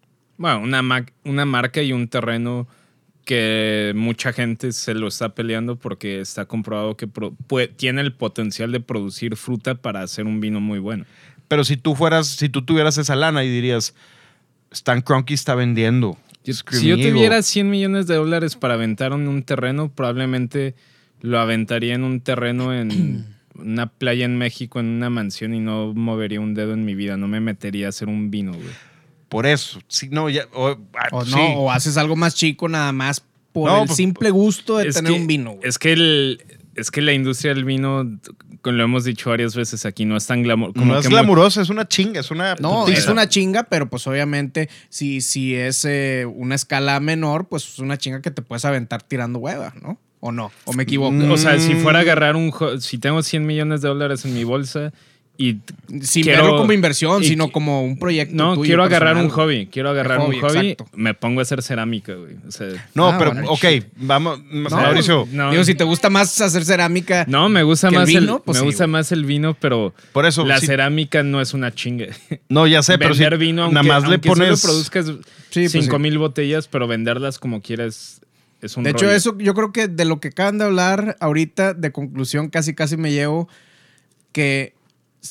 Bueno, 0.40 0.60
una, 0.60 0.80
ma- 0.80 1.04
una 1.24 1.44
marca 1.44 1.82
y 1.82 1.92
un 1.92 2.08
terreno 2.08 2.66
que 3.26 3.92
mucha 3.94 4.32
gente 4.32 4.72
se 4.72 4.94
lo 4.94 5.06
está 5.08 5.34
peleando 5.34 5.76
porque 5.76 6.18
está 6.20 6.46
comprobado 6.46 6.96
que 6.96 7.06
tiene 7.76 8.00
el 8.00 8.14
potencial 8.14 8.72
de 8.72 8.80
producir 8.80 9.36
fruta 9.36 9.74
para 9.74 10.00
hacer 10.00 10.24
un 10.24 10.40
vino 10.40 10.58
muy 10.58 10.78
bueno. 10.78 11.04
Pero 11.46 11.62
si 11.62 11.76
tú 11.76 11.94
fueras, 11.94 12.26
si 12.26 12.48
tú 12.48 12.62
tuvieras 12.62 12.96
esa 12.96 13.14
lana 13.16 13.44
y 13.44 13.50
dirías, 13.50 13.94
Stan 14.70 15.02
Kroenke 15.02 15.34
está 15.34 15.54
vendiendo. 15.54 16.16
Yo- 16.42 16.54
si 16.54 16.88
yo 16.88 16.96
Eagle". 16.96 17.10
tuviera 17.12 17.42
100 17.42 17.68
millones 17.68 18.06
de 18.06 18.14
dólares 18.14 18.56
para 18.56 18.74
aventar 18.74 19.12
en 19.12 19.28
un 19.28 19.42
terreno, 19.42 19.92
probablemente 19.92 20.74
lo 21.20 21.38
aventaría 21.38 21.94
en 21.94 22.02
un 22.02 22.22
terreno 22.22 22.72
en 22.72 23.26
una 23.56 23.88
playa 23.88 24.24
en 24.24 24.38
México, 24.38 24.80
en 24.80 24.86
una 24.86 25.10
mansión 25.10 25.52
y 25.52 25.60
no 25.60 25.92
movería 25.92 26.40
un 26.40 26.54
dedo 26.54 26.72
en 26.72 26.86
mi 26.86 26.94
vida. 26.94 27.18
No 27.18 27.28
me 27.28 27.40
metería 27.40 27.86
a 27.86 27.88
hacer 27.90 28.08
un 28.08 28.30
vino, 28.30 28.52
güey. 28.54 28.89
Por 29.30 29.46
eso. 29.46 29.80
Sí, 29.88 30.08
no, 30.10 30.28
ya. 30.28 30.46
O, 30.52 30.76
ah, 30.94 31.08
O 31.12 31.24
no, 31.24 31.24
sí. 31.24 31.40
o 31.56 31.70
haces 31.72 31.96
algo 31.96 32.16
más 32.16 32.34
chico 32.34 32.68
nada 32.68 32.92
más 32.92 33.22
por 33.52 33.70
No, 33.70 33.80
el 33.82 33.86
pues, 33.86 33.96
simple 33.96 34.30
gusto 34.30 34.76
de 34.76 34.92
tener 34.92 35.12
que- 35.12 35.18
un 35.18 35.26
vino, 35.26 35.52
güey. 35.52 35.66
Es 35.66 35.78
que, 35.78 35.92
el, 35.92 36.44
es 36.74 36.90
que 36.90 37.00
la 37.00 37.12
industria 37.12 37.54
del 37.54 37.64
vino, 37.64 38.04
como 38.60 38.76
lo 38.76 38.84
hemos 38.84 39.04
dicho 39.04 39.30
varias 39.30 39.54
veces 39.56 39.86
aquí, 39.86 40.04
no 40.04 40.16
es 40.16 40.26
tan 40.26 40.42
glamour. 40.42 40.72
Como 40.74 40.92
no 40.92 40.98
es 40.98 41.04
que 41.06 41.10
glamurosa, 41.10 41.62
es 41.62 41.70
una 41.70 41.88
chinga, 41.88 42.20
es 42.20 42.30
una. 42.30 42.56
No, 42.56 42.80
putiza. 42.80 42.98
es 42.98 43.06
una 43.06 43.28
chinga, 43.28 43.62
pero 43.64 43.88
pues 43.88 44.06
obviamente 44.06 44.68
si, 44.88 45.20
si 45.20 45.54
es 45.54 45.84
eh, 45.84 46.26
una 46.26 46.54
escala 46.56 46.98
menor, 47.00 47.48
pues 47.48 47.66
es 47.68 47.78
una 47.78 47.96
chinga 47.96 48.20
que 48.20 48.30
te 48.30 48.42
puedes 48.42 48.64
aventar 48.64 49.02
tirando 49.02 49.38
hueva, 49.38 49.72
¿no? 49.80 49.98
¿O 50.20 50.32
no? 50.32 50.52
¿O 50.64 50.74
me 50.74 50.82
equivoco? 50.82 51.12
Mm. 51.12 51.30
O 51.30 51.36
sea, 51.38 51.58
si 51.58 51.74
fuera 51.76 52.00
a 52.00 52.02
agarrar 52.02 52.36
un... 52.36 52.52
Si 52.80 52.98
tengo 52.98 53.22
100 53.22 53.46
millones 53.46 53.80
de 53.80 53.88
dólares 53.88 54.24
en 54.26 54.34
mi 54.34 54.44
bolsa 54.44 54.92
y... 55.42 55.58
Sin 56.02 56.22
quiero- 56.22 56.42
verlo 56.44 56.58
como 56.58 56.72
inversión, 56.72 57.22
y- 57.22 57.26
sino 57.26 57.50
como 57.50 57.82
un 57.82 57.98
proyecto 57.98 58.34
No, 58.36 58.54
tuyo 58.54 58.66
quiero 58.66 58.84
agarrar 58.84 59.14
personal, 59.14 59.24
un 59.24 59.30
hobby. 59.30 59.66
Quiero 59.72 59.88
agarrar 59.90 60.18
hobby, 60.18 60.36
un 60.36 60.42
hobby. 60.42 60.68
exacto. 60.70 60.86
Me 60.96 61.14
pongo 61.14 61.40
a 61.40 61.42
hacer 61.42 61.62
cerámica, 61.62 62.14
güey. 62.14 62.34
O 62.46 62.50
sea, 62.50 62.68
No, 62.94 63.08
Ah, 63.08 63.16
pero, 63.18 63.32
bueno. 63.32 63.50
ok, 63.50 63.64
vamos. 63.96 64.40
Mauricio, 64.50 65.26
no. 65.32 65.50
Digo, 65.50 65.64
si 65.64 65.74
te 65.74 65.84
gusta 65.84 66.10
más 66.10 66.40
hacer 66.40 66.64
cerámica. 66.64 67.24
No, 67.26 67.48
me 67.48 67.62
gusta 67.62 67.88
¿Que 67.88 67.94
el 67.94 68.00
más 68.00 68.08
el, 68.10 68.20
vino? 68.20 68.42
Pues 68.44 68.58
me 68.58 68.60
sí, 68.60 68.66
gusta 68.66 68.84
güey. 68.84 68.92
más 68.92 69.12
el 69.12 69.24
vino, 69.24 69.54
pero 69.58 69.94
por 70.12 70.26
eso. 70.26 70.44
la 70.44 70.60
cerámica 70.60 71.22
no 71.22 71.40
es 71.40 71.54
una 71.54 71.74
chinga. 71.74 72.06
no, 72.48 72.66
ya 72.66 72.82
sé, 72.82 72.98
pero 72.98 73.14
si 73.14 73.20
Vender 73.20 73.38
vino, 73.38 73.62
aunque, 73.64 73.74
nada 73.82 74.00
más 74.00 74.08
le 74.10 74.18
pones. 74.18 74.60
solo 74.60 74.72
produzcas 74.72 75.06
Sí, 75.06 75.60
pues 75.62 75.72
5 75.72 75.96
sí. 75.96 76.02
mil 76.02 76.18
botellas, 76.18 76.68
pero 76.68 76.86
venderlas 76.86 77.38
como 77.38 77.60
quieras 77.62 78.20
es 78.62 78.76
un 78.76 78.84
De 78.84 78.90
hecho, 78.90 79.06
rollo. 79.06 79.16
eso 79.16 79.36
yo 79.38 79.54
creo 79.54 79.72
que 79.72 79.88
de 79.88 80.04
lo 80.04 80.20
que 80.20 80.28
acaban 80.28 80.58
de 80.58 80.64
hablar 80.66 81.16
ahorita, 81.18 81.74
de 81.74 81.90
conclusión, 81.92 82.50
casi 82.50 82.74
casi 82.74 82.96
me 82.96 83.10
llevo 83.10 83.48
que, 84.32 84.74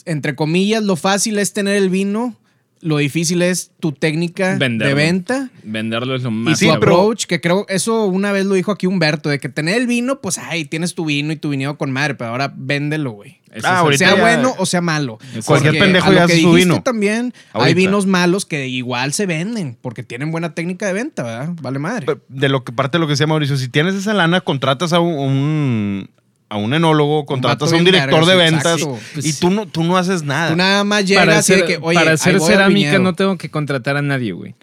entre 0.05 0.35
comillas, 0.35 0.83
lo 0.83 0.95
fácil 0.95 1.39
es 1.39 1.53
tener 1.53 1.75
el 1.75 1.89
vino, 1.89 2.35
lo 2.81 2.97
difícil 2.97 3.41
es 3.41 3.71
tu 3.81 3.91
técnica 3.91 4.55
Venderlo. 4.57 4.87
de 4.87 4.93
venta. 4.93 5.49
Venderlo 5.63 6.15
es 6.15 6.23
lo 6.23 6.29
Y 6.29 6.33
más 6.33 6.59
tu 6.59 6.65
sí, 6.65 6.69
approach, 6.71 7.25
que 7.25 7.41
creo, 7.41 7.65
eso 7.67 8.05
una 8.05 8.31
vez 8.31 8.45
lo 8.45 8.55
dijo 8.55 8.71
aquí 8.71 8.87
Humberto, 8.87 9.27
de 9.29 9.39
que 9.39 9.49
tener 9.49 9.75
el 9.75 9.85
vino, 9.87 10.21
pues, 10.21 10.37
ay, 10.37 10.63
tienes 10.65 10.95
tu 10.95 11.03
vino 11.05 11.33
y 11.33 11.35
tu 11.35 11.49
viñedo 11.49 11.77
con 11.77 11.91
madre, 11.91 12.15
pero 12.15 12.29
ahora 12.31 12.53
véndelo, 12.55 13.11
güey. 13.11 13.37
Ah, 13.63 13.83
Sea 13.97 14.15
ya- 14.15 14.21
bueno 14.21 14.53
o 14.59 14.65
sea 14.67 14.79
malo. 14.79 15.17
Cualquier 15.43 15.73
Porque 15.73 15.79
pendejo 15.79 16.11
ya 16.13 16.27
que 16.27 16.33
hace 16.33 16.41
su 16.43 16.53
vino. 16.53 16.83
también 16.83 17.33
hay 17.53 17.73
vinos 17.73 18.05
malos 18.05 18.45
que 18.45 18.67
igual 18.67 19.11
se 19.11 19.25
venden 19.25 19.75
porque 19.81 20.03
tienen 20.03 20.29
buena 20.31 20.53
técnica 20.53 20.85
de 20.85 20.93
venta, 20.93 21.23
¿verdad? 21.23 21.49
Vale 21.59 21.79
madre. 21.79 22.05
De 22.27 22.47
lo 22.47 22.63
que 22.63 22.71
parte 22.71 22.97
de 22.97 22.99
lo 22.99 23.07
que 23.07 23.13
decía 23.13 23.25
Mauricio, 23.25 23.57
si 23.57 23.67
tienes 23.67 23.95
esa 23.95 24.13
lana, 24.13 24.41
contratas 24.41 24.93
a 24.93 24.99
un, 24.99 25.15
un- 25.17 26.09
a 26.49 26.57
un 26.57 26.73
enólogo, 26.73 27.25
contratas 27.25 27.71
a 27.71 27.75
un 27.75 27.83
director 27.85 28.25
de 28.25 28.35
ventas 28.35 28.81
exacto. 28.81 28.99
y 29.17 29.21
Pues- 29.21 29.39
tú 29.39 29.49
no, 29.51 29.67
tú 29.67 29.83
no 29.83 29.97
haces 29.97 30.23
nada. 30.23 30.49
Tú 30.49 30.55
nada 30.55 30.83
más 30.83 31.05
llegas 31.05 31.21
Para 31.21 31.31
y 31.31 31.35
de 31.35 31.39
hacer, 31.39 31.65
que, 31.65 31.77
oye, 31.81 31.95
para 31.99 32.11
hacer 32.13 32.39
cerámica 32.41 32.97
no 32.99 33.13
tengo 33.13 33.37
que 33.37 33.49
contratar 33.51 33.97
a 33.97 34.01
nadie, 34.01 34.31
güey. 34.31 34.55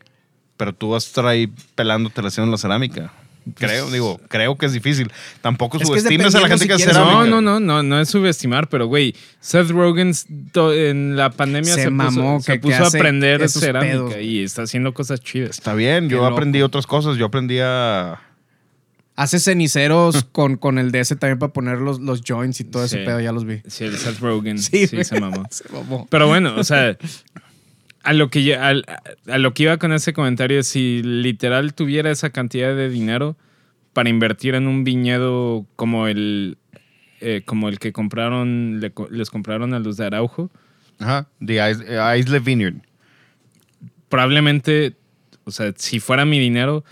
Pero 0.57 0.72
tú 0.72 0.91
vas 0.91 1.05
a 1.05 1.07
estar 1.09 1.26
ahí 1.26 1.49
pelándote 1.74 2.20
haciendo 2.26 2.51
la 2.51 2.59
cerámica. 2.59 3.12
Creo, 3.55 3.89
digo, 3.93 4.20
creo 4.26 4.57
que 4.59 4.66
es 4.66 4.72
difícil. 4.72 5.12
Tampoco 5.41 5.78
subestimes 5.78 6.34
a 6.34 6.41
la 6.41 6.49
gente 6.49 6.64
si 6.64 6.66
que 6.68 6.74
hace. 6.74 6.93
No, 6.93 7.24
no, 7.24 7.41
no, 7.41 7.61
no, 7.61 7.80
no 7.84 8.01
es 8.01 8.09
subestimar, 8.09 8.68
pero 8.68 8.89
güey, 8.89 9.14
Seth 9.39 9.68
Rogen 9.70 10.12
en 10.55 11.16
la 11.16 11.30
pandemia 11.30 11.74
Se 11.74 11.82
se, 11.84 11.91
mamó, 11.91 12.39
puso, 12.39 12.47
se 12.47 12.53
que- 12.55 12.61
que 12.61 12.62
puso 12.68 12.82
a 12.82 12.89
aprender 12.89 13.49
cerámica 13.49 13.93
pedos. 13.93 14.14
y 14.20 14.43
está 14.43 14.62
haciendo 14.62 14.93
cosas 14.93 15.20
chidas. 15.20 15.51
Está 15.51 15.74
bien, 15.74 16.09
yo 16.09 16.20
Qué 16.22 16.26
aprendí 16.26 16.59
loco. 16.59 16.66
otras 16.66 16.89
cosas. 16.89 17.16
Yo 17.18 17.26
aprendí 17.26 17.59
a... 17.62 18.20
Hace 19.17 19.41
ceniceros 19.41 20.25
con, 20.33 20.57
con 20.57 20.79
el 20.79 20.93
DS 20.93 21.17
también 21.19 21.39
para 21.39 21.53
poner 21.53 21.79
los, 21.79 22.01
los 22.01 22.23
joints 22.23 22.61
y 22.61 22.64
todo 22.64 22.85
ese 22.85 22.99
pedo, 22.99 23.19
ya 23.21 23.33
los 23.33 23.45
vi. 23.47 23.62
Sí, 23.67 23.85
el 23.85 23.97
Seth 23.97 24.19
Rogen 24.21 24.59
sí, 24.59 24.87
se 24.87 25.21
mamó. 25.21 25.45
Se 25.51 25.64
mamó. 25.73 26.07
Pero 26.11 26.29
bueno, 26.29 26.55
o 26.57 26.64
sea, 26.64 26.97
a 28.03 28.12
lo 28.12 28.29
que 28.31 28.45
yo- 28.45 28.62
a, 28.62 28.75
lo 29.39 29.55
que 29.55 29.62
iba 29.64 29.79
con 29.79 29.93
ese 29.93 30.12
comentario 30.12 30.61
es 30.61 30.67
si 30.69 31.03
literal 31.03 31.73
tuviera 31.75 32.11
esa 32.11 32.31
cantidad 32.31 32.77
de 32.77 32.89
dinero 32.91 33.37
para 33.95 34.11
invertir 34.11 34.55
en 34.55 34.67
un 34.69 34.85
viñedo 34.85 35.67
como 35.77 36.07
el 36.07 36.59
eh, 37.23 37.41
como 37.47 37.71
el 37.71 37.79
que 37.79 37.93
compraron 37.93 38.79
le 38.81 38.91
co- 38.93 39.09
les 39.11 39.31
compraron 39.31 39.73
a 39.73 39.79
los 39.79 39.97
de 39.97 40.05
Araujo, 40.05 40.51
Ajá, 40.99 41.29
The 41.45 41.71
Is- 41.71 41.83
eh, 41.89 42.19
Isle 42.19 42.41
Vineyard. 42.41 42.75
probablemente, 44.09 44.95
o 45.45 45.51
sea, 45.51 45.73
si 45.77 46.01
fuera 46.01 46.25
mi 46.25 46.39
dinero, 46.39 46.85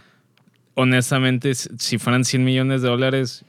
honestamente, 0.75 1.55
si 1.55 1.99
fueran 1.99 2.25
100 2.25 2.45
millones 2.45 2.83
de 2.83 2.89
dólares, 2.89 3.45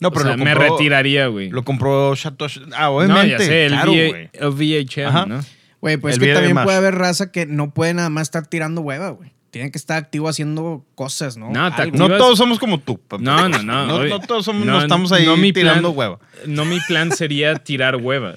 No, 0.00 0.08
o 0.08 0.12
pero 0.12 0.24
sea, 0.26 0.36
lo 0.36 0.44
me 0.44 0.54
retiraría, 0.54 1.26
güey. 1.28 1.50
Lo 1.50 1.64
compró 1.64 2.14
Chateau... 2.16 2.48
Ah, 2.74 2.86
No, 2.88 2.96
obviamente. 2.96 3.30
ya 3.30 3.38
sé, 3.38 3.66
el, 3.66 3.72
claro, 3.72 3.92
güey. 3.92 4.30
el 4.32 4.48
VHM, 4.50 5.06
Ajá. 5.06 5.26
¿no? 5.26 5.40
Güey, 5.80 5.96
pues 5.98 6.16
El 6.16 6.22
es 6.22 6.28
que 6.28 6.34
también 6.34 6.54
Mash. 6.54 6.64
puede 6.64 6.76
haber 6.78 6.94
raza 6.94 7.30
que 7.30 7.46
no 7.46 7.70
puede 7.70 7.94
nada 7.94 8.08
más 8.10 8.22
estar 8.22 8.46
tirando 8.46 8.80
hueva, 8.80 9.10
güey. 9.10 9.32
Tiene 9.50 9.70
que 9.70 9.78
estar 9.78 9.98
activo 9.98 10.28
haciendo 10.28 10.84
cosas, 10.96 11.36
¿no? 11.36 11.50
No. 11.50 11.70
No 11.92 12.08
todos 12.16 12.38
somos 12.38 12.58
como 12.58 12.80
tú. 12.80 12.98
No, 13.20 13.48
no, 13.48 13.62
no. 13.62 13.86
No, 13.86 14.04
no 14.04 14.20
todos 14.20 14.44
somos, 14.46 14.66
no, 14.66 14.72
no 14.72 14.80
estamos 14.80 15.12
ahí 15.12 15.26
no 15.26 15.36
tirando 15.52 15.94
plan- 15.94 15.96
hueva. 15.96 16.18
No, 16.46 16.64
mi 16.64 16.80
plan 16.80 17.12
sería 17.12 17.54
tirar 17.54 17.96
hueva. 17.96 18.34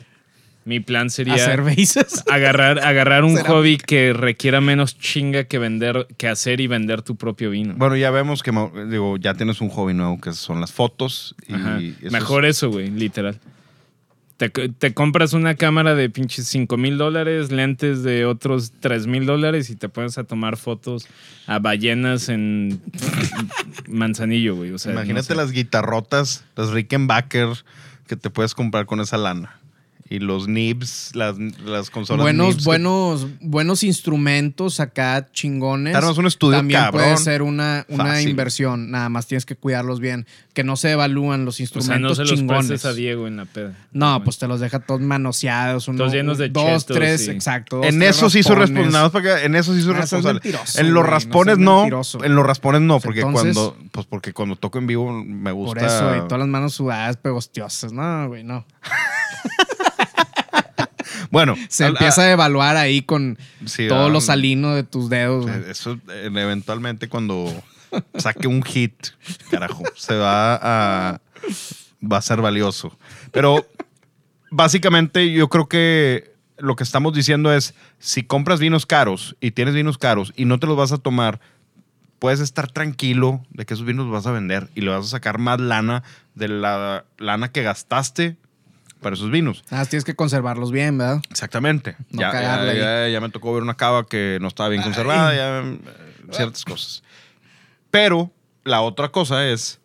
Mi 0.68 0.82
plan 0.82 1.09
sería 1.09 1.36
Hacer 1.36 1.61
bases. 1.61 2.24
agarrar, 2.30 2.80
agarrar 2.80 3.24
un 3.24 3.38
hobby 3.38 3.78
que 3.78 4.11
requiera 4.11 4.59
menos 4.59 4.97
chinga 4.99 5.45
que 5.45 5.59
vender, 5.59 6.07
que 6.18 6.28
hacer 6.28 6.59
y 6.59 6.68
vender 6.68 7.01
tu 7.03 7.15
propio 7.15 7.49
vino. 7.51 7.74
Bueno, 7.78 7.95
ya 7.95 8.11
vemos 8.11 8.43
que 8.43 8.51
digo, 8.89 9.15
ya 9.15 9.34
tienes 9.34 9.61
un 9.61 9.70
hobby 9.70 9.93
nuevo 9.93 10.20
que 10.20 10.34
son 10.34 10.59
las 10.59 10.74
fotos. 10.74 11.36
Y 11.47 11.53
Ajá. 11.53 11.80
eso 11.80 12.11
Mejor 12.11 12.43
es- 12.45 12.57
eso, 12.57 12.70
güey, 12.70 12.89
literal. 12.89 13.39
Te, 14.36 14.49
te 14.49 14.93
compras 14.93 15.34
una 15.34 15.55
cámara 15.55 15.95
de 15.95 16.09
pinches 16.11 16.45
5 16.47 16.78
mil 16.78 16.97
dólares, 16.97 17.51
lentes 17.51 18.03
de 18.03 18.26
otros 18.26 18.72
3 18.82 19.07
mil 19.07 19.26
dólares 19.26 19.70
y 19.72 19.76
te 19.76 19.89
pones 19.89 20.18
a 20.20 20.26
tomar 20.26 20.57
fotos 20.57 21.07
a 21.47 21.57
ballenas 21.59 22.30
en 22.30 22.80
Manzanillo, 23.88 24.55
güey. 24.55 24.72
O 24.72 24.78
sea, 24.78 24.91
no 24.93 24.99
Imagínate 24.99 25.28
sé. 25.28 25.36
las 25.36 25.51
guitarrotas, 25.51 26.43
las 26.55 26.70
Rickenbacker 26.72 27.47
que 28.07 28.15
te 28.15 28.30
puedes 28.30 28.53
comprar 28.53 28.86
con 28.86 28.99
esa 28.99 29.18
lana. 29.18 29.59
Y 30.10 30.20
los 30.20 30.47
nibs, 30.47 31.12
las, 31.16 31.38
las 31.38 31.89
consolas 31.89 32.22
buenos, 32.24 32.47
Nibs 32.47 32.58
que- 32.60 32.64
buenos, 32.66 33.28
buenos 33.41 33.84
instrumentos 33.84 34.80
acá 34.80 35.28
chingones. 35.34 35.95
Armas 35.95 36.18
un 36.18 36.28
estudio 36.28 36.58
También 36.60 36.80
cabrón. 36.80 37.03
puede 37.03 37.18
ser 37.18 37.41
una, 37.41 37.86
una 37.89 38.05
Fácil. 38.05 38.30
inversión. 38.30 38.89
Nada 38.91 39.10
más 39.10 39.28
tienes 39.28 39.45
que 39.45 39.55
cuidarlos 39.55 39.99
bien. 39.99 40.26
Que 40.53 40.64
no 40.64 40.76
se 40.78 40.91
evalúan 40.91 41.45
los 41.45 41.55
O 41.55 41.58
sea, 41.58 41.64
instrumentos 41.66 42.10
no 42.12 42.16
se 42.16 42.22
los 42.32 42.39
chingones. 42.39 42.68
prestes 42.68 42.89
a 42.89 42.93
Diego 42.93 43.28
en 43.28 43.38
la 43.38 43.45
peda. 43.45 43.74
No, 43.91 44.05
Bueno. 44.12 44.24
pues 44.24 44.38
te 44.39 44.47
los 44.47 44.60
deja 44.60 44.80
todos 44.80 45.01
manoseados. 45.01 45.88
Uno, 45.88 45.97
Todos 45.99 46.14
llenos 46.14 46.38
de 46.38 46.49
Dos, 46.49 46.64
chetos, 46.64 46.86
tres, 46.86 47.26
sí. 47.26 47.32
exacto. 47.32 47.78
dos, 47.78 47.86
En 47.88 47.99
tres 47.99 48.10
eso 48.16 48.30
sí 48.30 48.39
más 48.39 49.12
para 49.12 49.43
En 49.43 49.55
eso 49.55 49.74
sí 49.74 49.82
soy 49.82 49.93
Ah, 49.93 50.01
responsable. 50.01 50.39
En 50.78 50.93
los 50.93 51.03
no 51.03 51.10
raspones 51.10 51.58
no. 51.58 51.86
en 51.86 52.36
los 52.36 52.45
raspones 52.45 52.82
no, 52.82 52.99
porque 52.99 53.20
Entonces- 53.22 53.55
cuando. 53.55 53.78
Pues 53.91 54.05
porque 54.05 54.32
cuando 54.34 54.55
toco 54.55 54.78
en 54.80 54.88
vivo 54.88 55.12
me 55.12 55.51
Por 55.51 55.53
gusta. 55.53 55.86
eso, 55.86 56.16
y 56.16 56.20
todas 56.28 56.39
las 56.39 56.47
manos 56.47 56.74
sudadas, 56.76 57.18
pegostiosas. 57.18 57.91
No, 57.91 58.28
güey, 58.30 58.43
no. 58.43 58.66
Bueno, 61.32 61.55
Se 61.69 61.86
al- 61.86 61.91
empieza 61.91 62.21
a 62.23 62.32
evaluar 62.32 62.78
ahí 62.78 63.01
con 63.01 63.38
sí, 63.65 63.88
todo 63.88 64.05
ah, 64.05 64.09
lo 64.09 64.21
salino 64.21 64.73
de 64.75 64.84
tus 64.84 65.09
dedos. 65.09 65.49
Eso 65.67 65.99
eh, 66.09 66.30
eventualmente 66.34 67.07
cuando 67.09 67.53
saque 68.17 68.47
un 68.47 68.63
hit, 68.63 68.93
carajo, 69.49 69.84
se 69.95 70.15
va 70.15 70.55
a 70.61 71.21
va 72.03 72.17
a 72.17 72.21
ser 72.21 72.41
valioso. 72.41 72.97
Pero 73.32 73.65
básicamente 74.51 75.32
yo 75.32 75.49
creo 75.49 75.67
que 75.67 76.34
lo 76.57 76.75
que 76.75 76.84
estamos 76.84 77.13
diciendo 77.13 77.53
es 77.53 77.75
si 77.99 78.23
compras 78.23 78.59
vinos 78.59 78.86
caros 78.86 79.36
y 79.39 79.51
tienes 79.51 79.73
vinos 79.75 79.97
caros 79.97 80.34
y 80.36 80.45
no 80.45 80.59
te 80.59 80.67
los 80.67 80.75
vas 80.78 80.91
a 80.91 80.97
tomar, 80.97 81.39
puedes 82.19 82.39
estar 82.39 82.71
tranquilo 82.71 83.43
de 83.51 83.65
que 83.65 83.73
esos 83.75 83.86
vinos 83.86 84.05
los 84.05 84.13
vas 84.13 84.25
a 84.28 84.32
vender 84.32 84.69
y 84.73 84.82
le 84.82 84.89
vas 84.89 85.05
a 85.05 85.09
sacar 85.09 85.38
más 85.38 85.59
lana 85.59 86.03
de 86.36 86.47
la 86.47 87.05
lana 87.17 87.51
que 87.51 87.61
gastaste 87.63 88.38
para 89.02 89.16
esos 89.16 89.30
vinos. 89.32 89.64
Más 89.72 89.89
tienes 89.89 90.04
que 90.04 90.16
conservarlos 90.16 90.72
bien, 90.72 90.98
¿verdad? 90.98 91.22
Exactamente. 91.30 91.95
No 92.10 92.22
ya, 92.22 92.32
ya, 92.34 92.74
ya- 92.74 93.10
ya 93.10 93.22
me 93.22 93.30
tocó 93.30 93.54
ver 93.54 93.64
una 93.64 93.76
cava 93.76 94.06
que 94.08 94.38
no 94.41 94.48
estaba 94.48 94.70
bien 94.70 94.82
conservada, 94.84 95.36
ya, 95.36 95.64
ciertas 96.32 96.64
cosas. 96.66 97.04
Pero 97.91 98.32
la 98.64 98.82
otra 98.82 99.10
cosa 99.10 99.48
es 99.48 99.80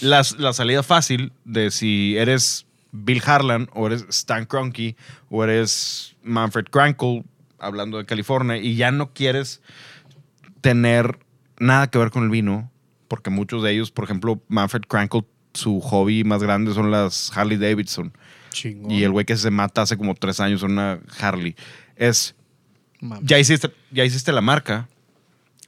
las- 0.00 0.38
la 0.38 0.52
salida 0.52 0.82
fácil 0.82 1.32
de 1.44 1.70
si 1.70 2.16
eres 2.16 2.66
Bill 2.92 3.22
Harlan 3.24 3.68
o 3.72 3.86
eres 3.86 4.04
Stan 4.08 4.44
Kroenke 4.46 4.96
o 5.30 5.42
eres 5.44 6.14
Manfred 6.22 6.66
Krankel, 6.66 7.24
hablando 7.58 7.98
de 7.98 8.04
California, 8.06 8.56
y 8.58 8.76
ya 8.76 8.90
no 8.90 9.12
quieres 9.12 9.60
tener 10.60 11.18
nada 11.58 11.88
que 11.90 11.98
ver 11.98 12.10
con 12.10 12.24
el 12.24 12.30
vino, 12.30 12.70
porque 13.08 13.30
muchos 13.30 13.62
de 13.62 13.72
ellos, 13.72 13.90
por 13.90 14.04
ejemplo, 14.04 14.40
Manfred 14.48 14.82
Krankel, 14.82 15.24
su 15.54 15.80
hobby 15.80 16.24
más 16.24 16.42
grande 16.42 16.74
son 16.74 16.90
las 16.90 17.36
Harley 17.36 17.56
Davidson. 17.56 18.12
Chingón. 18.50 18.90
Y 18.90 19.02
el 19.02 19.10
güey 19.10 19.24
que 19.24 19.36
se 19.36 19.50
mata 19.50 19.82
hace 19.82 19.96
como 19.96 20.14
tres 20.14 20.40
años 20.40 20.62
en 20.62 20.72
una 20.72 21.00
Harley. 21.18 21.56
Es, 21.96 22.34
ya 23.22 23.38
hiciste, 23.38 23.70
ya 23.90 24.04
hiciste 24.04 24.32
la 24.32 24.40
marca, 24.40 24.88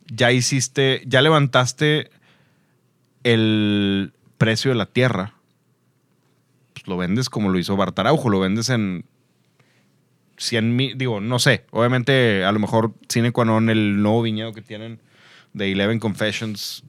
ya 0.07 0.33
hiciste, 0.33 1.03
ya 1.07 1.23
levantaste 1.23 2.11
el 3.25 4.13
precio 4.39 4.71
de 4.71 4.77
la 4.77 4.87
tierra. 4.87 5.35
Pues 6.75 6.87
lo 6.87 6.97
vendes 6.97 7.29
como 7.31 7.49
lo 7.49 7.59
hizo 7.59 7.77
Bartaraujo, 7.77 8.29
lo 8.29 8.41
vendes 8.41 8.69
en 8.69 9.05
100 10.37 10.77
mil, 10.77 10.99
digo, 10.99 11.21
no 11.21 11.39
sé, 11.39 11.65
obviamente 11.71 12.45
a 12.45 12.53
lo 12.53 12.59
mejor 12.59 12.95
Cine 13.09 13.33
Quanon, 13.33 13.71
el 13.71 14.03
nuevo 14.03 14.23
viñedo 14.23 14.53
que 14.53 14.63
tienen 14.63 15.01
de 15.53 15.73
Eleven 15.73 15.99
Confessions, 15.99 16.85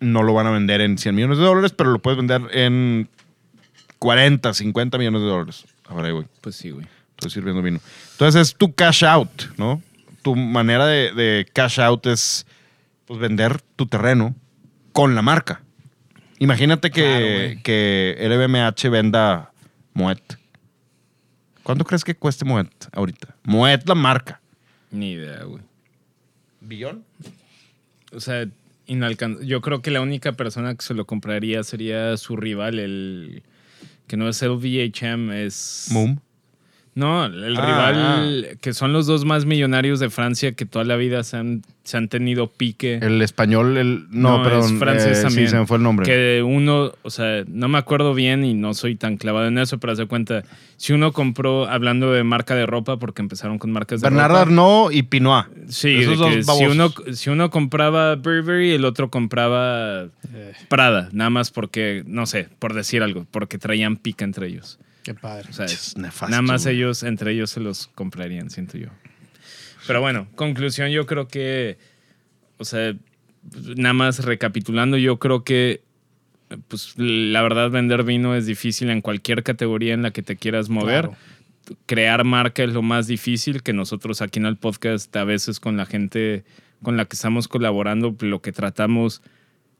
no 0.00 0.22
lo 0.22 0.34
van 0.34 0.46
a 0.46 0.50
vender 0.50 0.80
en 0.80 0.98
100 0.98 1.14
millones 1.14 1.38
de 1.38 1.44
dólares, 1.44 1.72
pero 1.76 1.90
lo 1.90 1.98
puedes 1.98 2.16
vender 2.16 2.42
en 2.52 3.08
40, 3.98 4.52
50 4.54 4.98
millones 4.98 5.22
de 5.22 5.26
dólares. 5.26 5.64
Ahora, 5.86 6.10
güey. 6.10 6.26
Pues 6.40 6.56
sí, 6.56 6.70
güey. 6.70 6.86
Estoy 7.10 7.30
sirviendo 7.30 7.62
vino. 7.62 7.80
Entonces 8.12 8.48
es 8.48 8.54
tu 8.56 8.74
cash 8.74 9.04
out, 9.04 9.44
¿no? 9.56 9.82
Tu 10.22 10.36
manera 10.36 10.86
de, 10.86 11.12
de 11.12 11.46
cash 11.52 11.80
out 11.80 12.06
es 12.06 12.46
pues, 13.06 13.18
vender 13.18 13.60
tu 13.76 13.86
terreno 13.86 14.34
con 14.92 15.14
la 15.14 15.22
marca. 15.22 15.62
Imagínate 16.38 16.90
que, 16.90 17.02
Claro, 17.02 17.60
que 17.62 18.16
LVMH 18.20 18.90
venda 18.90 19.52
Moet. 19.94 20.20
¿Cuánto 21.62 21.84
crees 21.84 22.04
que 22.04 22.14
cueste 22.14 22.44
Moet 22.44 22.70
ahorita? 22.92 23.34
Moet 23.44 23.88
la 23.88 23.94
marca. 23.94 24.40
Ni 24.90 25.12
idea, 25.12 25.44
güey. 25.44 25.62
¿Billón? 26.60 27.04
O 28.12 28.20
sea, 28.20 28.46
yo 29.42 29.60
creo 29.60 29.82
que 29.82 29.90
la 29.90 30.00
única 30.00 30.32
persona 30.32 30.74
que 30.74 30.84
se 30.84 30.94
lo 30.94 31.06
compraría 31.06 31.62
sería 31.64 32.16
su 32.16 32.36
rival, 32.36 32.78
el 32.78 33.42
que 34.06 34.16
no 34.16 34.28
es 34.28 34.42
el 34.42 34.50
VHM, 34.50 35.32
es... 35.32 35.88
Moom. 35.90 36.18
No, 36.96 37.26
el 37.26 37.56
Ah, 37.58 37.60
rival, 37.92 38.58
que 38.62 38.72
son 38.72 38.94
los 38.94 39.06
dos 39.06 39.26
más 39.26 39.44
millonarios 39.44 40.00
de 40.00 40.08
Francia 40.08 40.52
que 40.52 40.64
toda 40.64 40.82
la 40.86 40.96
vida 40.96 41.22
se 41.24 41.36
han, 41.36 41.62
se 41.84 41.98
han 41.98 42.08
tenido 42.08 42.46
pique. 42.50 42.94
El 43.02 43.20
español, 43.20 43.76
el. 43.76 44.06
No, 44.10 44.38
No, 44.38 44.42
perdón. 44.42 44.72
es 44.72 44.78
francés 44.78 45.18
eh, 45.18 45.22
también. 45.24 45.46
Sí, 45.46 45.50
se 45.50 45.58
me 45.58 45.66
fue 45.66 45.76
el 45.76 45.82
nombre. 45.82 46.06
Que 46.06 46.42
uno, 46.42 46.92
o 47.02 47.10
sea, 47.10 47.44
no 47.48 47.68
me 47.68 47.76
acuerdo 47.76 48.14
bien 48.14 48.46
y 48.46 48.54
no 48.54 48.72
soy 48.72 48.96
tan 48.96 49.18
clavado 49.18 49.46
en 49.46 49.58
eso, 49.58 49.76
pero 49.78 49.92
haz 49.92 49.98
de 49.98 50.06
cuenta, 50.06 50.42
si 50.78 50.94
uno 50.94 51.12
compró, 51.12 51.66
hablando 51.68 52.12
de 52.12 52.24
marca 52.24 52.54
de 52.54 52.64
ropa, 52.64 52.96
porque 52.98 53.20
empezaron 53.20 53.58
con 53.58 53.72
marcas 53.72 54.00
de 54.00 54.08
Bernard 54.08 54.30
ropa. 54.30 54.40
Arnault 54.40 54.94
y 54.94 55.02
Pinois. 55.02 55.44
Sí, 55.68 55.96
Esos 55.98 56.18
dos 56.18 56.46
si 56.56 56.64
uno, 56.64 56.94
si 57.12 57.28
uno 57.28 57.50
compraba 57.50 58.16
Burberry, 58.16 58.72
el 58.72 58.86
otro 58.86 59.10
compraba 59.10 60.04
Eh, 60.32 60.52
Prada, 60.70 61.10
nada 61.12 61.28
más 61.28 61.50
porque, 61.50 62.02
no 62.06 62.24
sé, 62.24 62.48
por 62.58 62.72
decir 62.72 63.02
algo, 63.02 63.26
porque 63.30 63.58
traían 63.58 63.96
pica 63.98 64.24
entre 64.24 64.46
ellos. 64.48 64.78
Qué 65.06 65.14
padre. 65.14 65.48
O 65.50 65.52
sea, 65.52 65.66
Es 65.66 65.96
nefasto, 65.96 66.30
nada 66.30 66.42
más 66.42 66.64
güey. 66.64 66.76
ellos, 66.76 67.04
entre 67.04 67.32
ellos 67.32 67.50
se 67.50 67.60
los 67.60 67.86
comprarían, 67.86 68.50
siento 68.50 68.76
yo. 68.76 68.88
Pero 69.86 70.00
bueno, 70.00 70.26
conclusión, 70.34 70.90
yo 70.90 71.06
creo 71.06 71.28
que, 71.28 71.78
o 72.58 72.64
sea, 72.64 72.92
nada 73.76 73.92
más 73.92 74.24
recapitulando, 74.24 74.96
yo 74.96 75.20
creo 75.20 75.44
que, 75.44 75.82
pues 76.66 76.94
la 76.96 77.40
verdad, 77.42 77.70
vender 77.70 78.02
vino 78.02 78.34
es 78.34 78.46
difícil 78.46 78.90
en 78.90 79.00
cualquier 79.00 79.44
categoría 79.44 79.94
en 79.94 80.02
la 80.02 80.10
que 80.10 80.22
te 80.22 80.34
quieras 80.34 80.68
mover. 80.70 81.06
Claro. 81.06 81.16
Crear 81.86 82.24
marca 82.24 82.64
es 82.64 82.72
lo 82.72 82.82
más 82.82 83.06
difícil 83.06 83.62
que 83.62 83.72
nosotros 83.72 84.22
aquí 84.22 84.40
en 84.40 84.46
el 84.46 84.56
podcast 84.56 85.14
a 85.14 85.22
veces 85.22 85.60
con 85.60 85.76
la 85.76 85.86
gente 85.86 86.44
con 86.82 86.96
la 86.96 87.04
que 87.04 87.14
estamos 87.14 87.46
colaborando, 87.46 88.14
lo 88.20 88.42
que 88.42 88.52
tratamos 88.52 89.22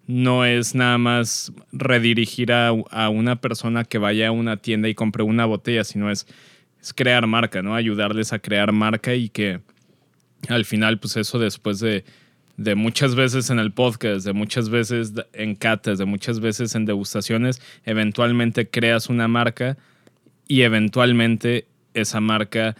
no 0.06 0.44
es 0.44 0.74
nada 0.74 0.98
más 0.98 1.52
redirigir 1.72 2.52
a, 2.52 2.68
a 2.68 3.08
una 3.08 3.36
persona 3.36 3.84
que 3.84 3.98
vaya 3.98 4.28
a 4.28 4.32
una 4.32 4.56
tienda 4.56 4.88
y 4.88 4.94
compre 4.94 5.22
una 5.22 5.46
botella, 5.46 5.84
sino 5.84 6.10
es, 6.10 6.26
es 6.80 6.92
crear 6.92 7.26
marca, 7.26 7.62
¿no? 7.62 7.74
Ayudarles 7.74 8.32
a 8.32 8.38
crear 8.38 8.72
marca 8.72 9.14
y 9.14 9.28
que 9.28 9.60
al 10.48 10.64
final, 10.64 10.98
pues 10.98 11.16
eso 11.16 11.38
después 11.38 11.80
de, 11.80 12.04
de 12.56 12.74
muchas 12.74 13.14
veces 13.14 13.50
en 13.50 13.58
el 13.58 13.72
podcast, 13.72 14.24
de 14.24 14.32
muchas 14.32 14.68
veces 14.68 15.12
en 15.32 15.54
catas, 15.54 15.98
de 15.98 16.04
muchas 16.04 16.40
veces 16.40 16.74
en 16.74 16.84
degustaciones, 16.84 17.60
eventualmente 17.84 18.68
creas 18.68 19.08
una 19.08 19.28
marca 19.28 19.76
y 20.48 20.62
eventualmente 20.62 21.66
esa 21.94 22.20
marca 22.20 22.76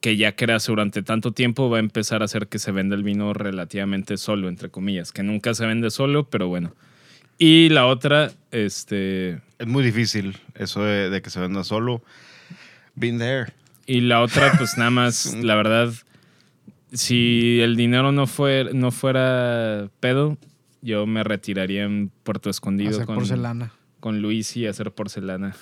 que 0.00 0.16
ya 0.16 0.36
creas 0.36 0.66
durante 0.66 1.02
tanto 1.02 1.32
tiempo 1.32 1.70
va 1.70 1.78
a 1.78 1.80
empezar 1.80 2.22
a 2.22 2.26
hacer 2.26 2.48
que 2.48 2.58
se 2.58 2.72
venda 2.72 2.94
el 2.94 3.02
vino 3.02 3.32
relativamente 3.32 4.16
solo, 4.16 4.48
entre 4.48 4.70
comillas, 4.70 5.12
que 5.12 5.22
nunca 5.22 5.54
se 5.54 5.66
vende 5.66 5.90
solo, 5.90 6.28
pero 6.28 6.48
bueno. 6.48 6.74
Y 7.38 7.68
la 7.68 7.86
otra, 7.86 8.32
este, 8.50 9.40
Es 9.58 9.66
muy 9.66 9.84
difícil 9.84 10.36
eso 10.54 10.82
de, 10.82 11.10
de 11.10 11.22
que 11.22 11.30
se 11.30 11.40
venda 11.40 11.64
solo. 11.64 12.02
Been 12.94 13.18
there. 13.18 13.52
Y 13.86 14.00
la 14.00 14.20
otra, 14.20 14.52
pues 14.56 14.76
nada 14.78 14.90
más, 14.90 15.34
la 15.42 15.54
verdad, 15.54 15.92
si 16.92 17.60
el 17.60 17.76
dinero 17.76 18.12
no, 18.12 18.26
fue, 18.26 18.70
no 18.72 18.90
fuera 18.90 19.88
pedo, 20.00 20.38
yo 20.82 21.06
me 21.06 21.24
retiraría 21.24 21.84
en 21.84 22.10
Puerto 22.22 22.48
Escondido 22.50 22.90
Hacer 22.90 23.06
con, 23.06 23.16
porcelana. 23.16 23.72
con 24.00 24.22
Luis 24.22 24.56
y 24.56 24.66
hacer 24.66 24.92
porcelana. 24.92 25.56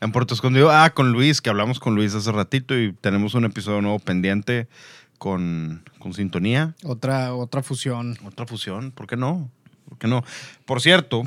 En 0.00 0.12
Puerto 0.12 0.34
Escondido, 0.34 0.70
ah, 0.70 0.90
con 0.90 1.12
Luis, 1.12 1.40
que 1.40 1.48
hablamos 1.48 1.80
con 1.80 1.94
Luis 1.94 2.14
hace 2.14 2.30
ratito 2.30 2.78
y 2.78 2.92
tenemos 2.92 3.34
un 3.34 3.44
episodio 3.44 3.80
nuevo 3.80 3.98
pendiente 3.98 4.68
con, 5.18 5.82
con 5.98 6.12
Sintonía. 6.12 6.74
Otra, 6.84 7.34
otra 7.34 7.62
fusión. 7.62 8.18
Otra 8.24 8.46
fusión, 8.46 8.90
¿por 8.90 9.06
qué 9.06 9.16
no? 9.16 9.50
¿Por 9.88 9.98
qué 9.98 10.06
no? 10.06 10.22
Por 10.66 10.82
cierto, 10.82 11.22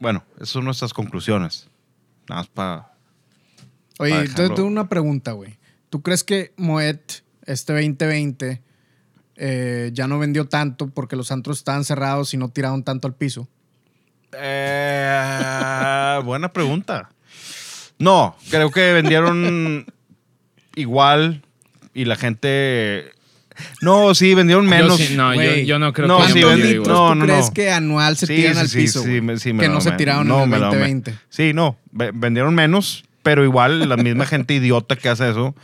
bueno, 0.00 0.24
esas 0.36 0.50
son 0.50 0.64
nuestras 0.64 0.92
conclusiones. 0.92 1.68
Nada 2.28 2.42
más 2.42 2.48
para... 2.48 2.92
Oye, 3.98 4.16
entonces 4.16 4.54
tengo 4.54 4.68
una 4.68 4.88
pregunta, 4.88 5.32
güey. 5.32 5.58
¿Tú 5.90 6.02
crees 6.02 6.24
que 6.24 6.52
Moet, 6.56 7.22
este 7.46 7.72
2020, 7.72 8.62
eh, 9.36 9.90
ya 9.92 10.06
no 10.06 10.18
vendió 10.18 10.46
tanto 10.46 10.88
porque 10.88 11.16
los 11.16 11.30
antros 11.32 11.58
estaban 11.58 11.84
cerrados 11.84 12.34
y 12.34 12.36
no 12.36 12.48
tiraron 12.48 12.84
tanto 12.84 13.08
al 13.08 13.14
piso? 13.14 13.48
Eh, 14.32 16.20
buena 16.24 16.52
pregunta. 16.52 17.10
No, 18.04 18.36
creo 18.50 18.70
que 18.70 18.92
vendieron 18.92 19.86
igual 20.76 21.42
y 21.94 22.04
la 22.04 22.16
gente... 22.16 23.10
No, 23.80 24.14
sí, 24.16 24.34
vendieron 24.34 24.66
menos. 24.66 24.98
Yo 24.98 25.06
sí- 25.06 25.16
no, 25.16 25.32
yo, 25.32 25.40
Güey, 25.40 25.64
yo 25.64 25.78
no 25.78 25.92
creo 25.92 26.08
no, 26.08 26.18
que 26.18 26.24
sí, 26.24 26.32
¿Cuántos 26.32 26.50
ven- 26.50 26.58
vendí, 26.60 26.74
litros 26.78 26.88
güey. 26.88 27.00
no, 27.00 27.08
tú 27.10 27.14
no, 27.14 27.24
crees 27.24 27.46
no. 27.46 27.54
que 27.54 27.70
anual 27.70 28.16
se 28.16 28.26
Sí, 28.26 28.34
tiran 28.36 28.54
sí, 28.54 28.60
al 28.60 28.68
sí, 28.68 28.78
piso? 28.78 29.02
sí, 29.02 29.08
güey? 29.08 29.20
me- 29.20 29.38
sí, 29.38 29.52
me 29.52 29.62
que 29.62 29.68
no 29.68 29.80
se 29.80 29.92
tiraron 29.92 30.26
No, 30.26 30.42
en 30.42 30.50
me 30.50 30.56
el 30.56 30.62
mamé. 30.62 30.76
2020. 30.78 31.14
Sí, 31.28 31.52
no, 31.54 31.76
ve- 31.92 32.10
vendieron 32.12 32.52
menos, 32.54 33.04
pero 33.22 33.44
igual 33.44 33.88
la 33.88 33.96
misma 33.96 34.26
gente 34.26 34.54
idiota 34.54 34.96
que 34.96 35.08
hace 35.08 35.30
eso. 35.30 35.54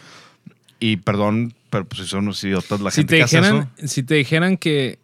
Y 0.79 0.99
perdón, 0.99 1.53
pero 1.69 1.85
pues 1.85 2.03
si 2.03 2.07
son 2.07 2.21
unos 2.21 2.43
idiotas 2.45 2.81
la 2.81 2.93
Si 2.93 2.99
gente 3.01 3.11
te, 3.15 3.17
que 3.19 3.23
hace 3.25 3.37
dijeran, 3.41 3.71
eso. 3.77 3.89
si 3.89 4.03
te 4.05 4.15
dijeran 4.15 4.57
que... 4.57 4.99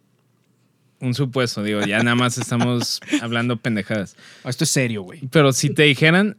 Un 0.99 1.13
supuesto, 1.13 1.61
digo, 1.63 1.81
ya 1.81 1.99
nada 2.01 2.15
más 2.15 2.37
estamos 2.39 3.01
hablando 3.21 3.57
pendejadas. 3.57 4.15
Esto 4.45 4.63
es 4.63 4.69
serio, 4.71 5.01
güey. 5.03 5.19
Pero 5.29 5.51
si 5.51 5.69
te 5.71 5.83
dijeran, 5.83 6.37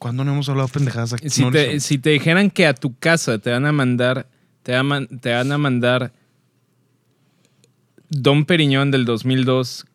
¿Cuándo 0.00 0.24
no 0.24 0.32
hemos 0.32 0.48
hablado 0.48 0.66
pendejadas 0.68 1.12
aquí? 1.12 1.30
si 1.30 1.42
No, 1.42 1.52
te, 1.52 1.74
no. 1.74 1.80
si 1.80 1.98
te 1.98 2.10
dijeran 2.10 2.50
que 2.50 2.66
a 2.66 2.74
tu 2.74 2.96
casa 2.98 3.38
te 3.38 3.50
van 3.50 3.66
a 3.66 3.70
mandar, 3.72 4.26
te, 4.64 4.72
van 4.72 4.80
a 4.80 4.82
man- 4.82 5.06
te 5.20 5.30
van 5.32 5.52
a 5.52 5.58
mandar 5.58 6.12
Don 8.08 8.44
Periñón 8.44 8.90
del 8.90 9.04
2002, 9.04 9.86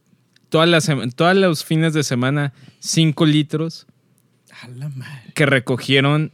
todas 0.50 0.70
las, 0.70 0.90
todos 1.16 1.36
los 1.36 1.66
fines 1.66 1.94
de 1.94 2.04
semana, 2.04 2.54
5 2.80 3.26
litros 3.26 3.88
A 4.62 4.68
la 4.70 4.90
madre. 4.90 5.32
que 5.34 5.46
recogieron 5.46 6.32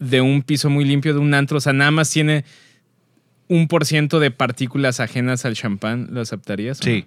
de 0.00 0.20
un 0.20 0.42
piso 0.42 0.70
muy 0.70 0.84
limpio 0.84 1.14
de 1.14 1.20
un 1.20 1.32
antro. 1.34 1.58
O 1.58 1.60
sea, 1.60 1.72
nada 1.72 1.90
más 1.92 2.10
tiene 2.10 2.44
un 3.48 3.68
por 3.68 3.84
ciento 3.84 4.18
de 4.20 4.30
partículas 4.32 4.98
ajenas 5.00 5.44
al 5.44 5.54
champán. 5.54 6.08
¿Lo 6.10 6.20
aceptarías? 6.22 6.78
Sí, 6.78 7.02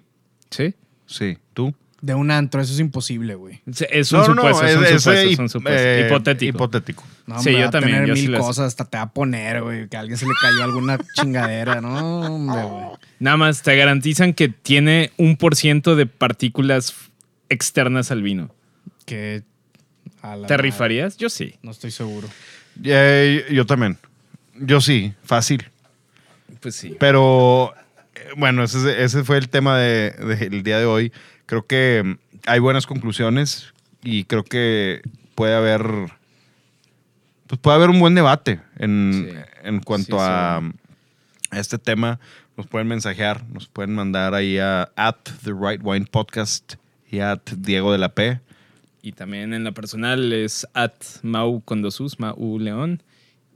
¿Sí? 0.50 0.74
sí. 1.06 1.36
¿Tú? 1.52 1.74
De 2.00 2.14
un 2.14 2.30
antro, 2.30 2.60
eso 2.60 2.72
es 2.72 2.78
imposible, 2.78 3.34
güey. 3.34 3.60
Sí, 3.72 3.84
Es 3.90 4.12
un 4.12 4.24
supuesto, 4.24 4.64
es 4.64 4.76
un 4.76 4.84
es- 4.84 4.88
supuesto, 5.02 5.12
es 5.12 5.32
es 5.32 5.38
un 5.40 5.48
supuesto. 5.48 5.80
eh, 5.82 6.04
hipotético. 6.06 6.56
Hipotético. 6.56 7.04
No, 7.26 7.42
Sí, 7.42 7.48
hombre, 7.48 7.62
yo 7.64 7.70
también, 7.70 7.92
tener 7.96 8.08
yo 8.08 8.14
sí 8.16 8.22
mil 8.22 8.32
las- 8.32 8.40
cosas, 8.40 8.66
hasta 8.68 8.84
te 8.84 8.96
va 8.98 9.02
a 9.02 9.10
poner, 9.12 9.62
güey. 9.62 9.88
Que 9.88 9.96
a 9.96 10.00
alguien 10.00 10.16
se 10.16 10.24
le 10.26 10.32
cayó 10.40 10.62
alguna 10.62 10.98
chingadera, 11.14 11.80
¿no? 11.80 12.20
Hombre, 12.34 12.62
güey. 12.62 12.84
Nada 13.18 13.36
más 13.36 13.62
te 13.62 13.76
garantizan 13.76 14.32
que 14.32 14.48
tiene 14.48 15.10
un 15.16 15.36
por 15.36 15.56
ciento 15.56 15.96
de 15.96 16.06
partículas 16.06 16.94
externas 17.48 18.10
al 18.12 18.22
vino. 18.22 18.54
Que. 19.04 19.42
¿Te 20.20 20.26
madre. 20.28 20.56
rifarías? 20.58 21.16
Yo 21.16 21.28
sí. 21.28 21.54
No 21.62 21.70
estoy 21.72 21.90
seguro. 21.90 22.28
Eh, 22.84 23.44
yo 23.50 23.66
también. 23.66 23.98
Yo 24.60 24.80
sí, 24.80 25.14
fácil. 25.24 25.64
Pues 26.60 26.74
sí. 26.76 26.96
Pero 27.00 27.72
eh, 27.76 27.80
bueno, 28.36 28.62
ese, 28.64 29.02
ese 29.02 29.24
fue 29.24 29.38
el 29.38 29.48
tema 29.48 29.78
de- 29.78 30.10
del 30.12 30.62
día 30.62 30.78
de 30.78 30.84
hoy. 30.86 31.12
Creo 31.46 31.66
que 31.66 32.02
mm, 32.04 32.18
hay 32.46 32.58
buenas 32.60 32.86
conclusiones 32.86 33.72
y 34.02 34.24
creo 34.24 34.44
que 34.44 35.02
puede 35.34 35.54
haber 35.54 35.82
pues 37.46 37.60
puede 37.60 37.76
haber 37.76 37.88
un 37.90 37.98
buen 38.00 38.14
debate 38.14 38.60
en, 38.78 39.28
Sí. 39.30 39.36
en 39.64 39.80
cuanto 39.80 40.18
Sí, 40.18 40.22
sí. 40.24 40.28
a, 40.28 40.56
a 40.58 41.58
este 41.58 41.78
tema. 41.78 42.20
Nos 42.56 42.66
pueden 42.66 42.88
mensajear, 42.88 43.44
nos 43.48 43.68
pueden 43.68 43.94
mandar 43.94 44.34
ahí 44.34 44.58
a 44.58 44.90
at 44.96 45.16
the 45.44 45.52
right 45.58 45.80
wine 45.82 46.06
podcast 46.10 46.74
y 47.10 47.20
at 47.20 47.40
Diego 47.56 47.90
de 47.92 47.98
la 47.98 48.10
P. 48.10 48.40
Y 49.00 49.12
también 49.12 49.54
en 49.54 49.64
la 49.64 49.72
personal 49.72 50.32
es 50.32 50.66
at 50.74 50.92
Mau 51.22 51.60
con 51.62 51.80
dos 51.82 52.00
Us, 52.00 52.18
Mau 52.20 52.58
León. 52.58 53.02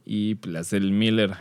Y 0.06 0.36
las 0.48 0.70
del 0.70 0.90
Miller 0.92 1.32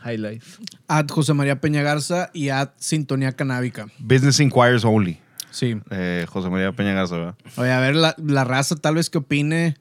High 0.00 0.18
Life. 0.18 0.62
Ad 0.88 1.08
José 1.08 1.34
María 1.34 1.60
Peña 1.60 1.82
Garza 1.82 2.30
y 2.32 2.48
ad 2.48 2.70
Sintonía 2.76 3.32
Canábica. 3.32 3.86
Business 3.98 4.40
Inquires 4.40 4.84
Only. 4.84 5.18
Sí. 5.50 5.76
Eh, 5.90 6.26
José 6.28 6.48
María 6.50 6.72
Peña 6.72 6.92
Garza, 6.94 7.16
¿verdad? 7.16 7.34
Oye, 7.56 7.72
a 7.72 7.80
ver, 7.80 7.96
la, 7.96 8.14
la 8.24 8.44
raza 8.44 8.76
tal 8.76 8.94
vez 8.96 9.10
que 9.10 9.18
opine 9.18 9.76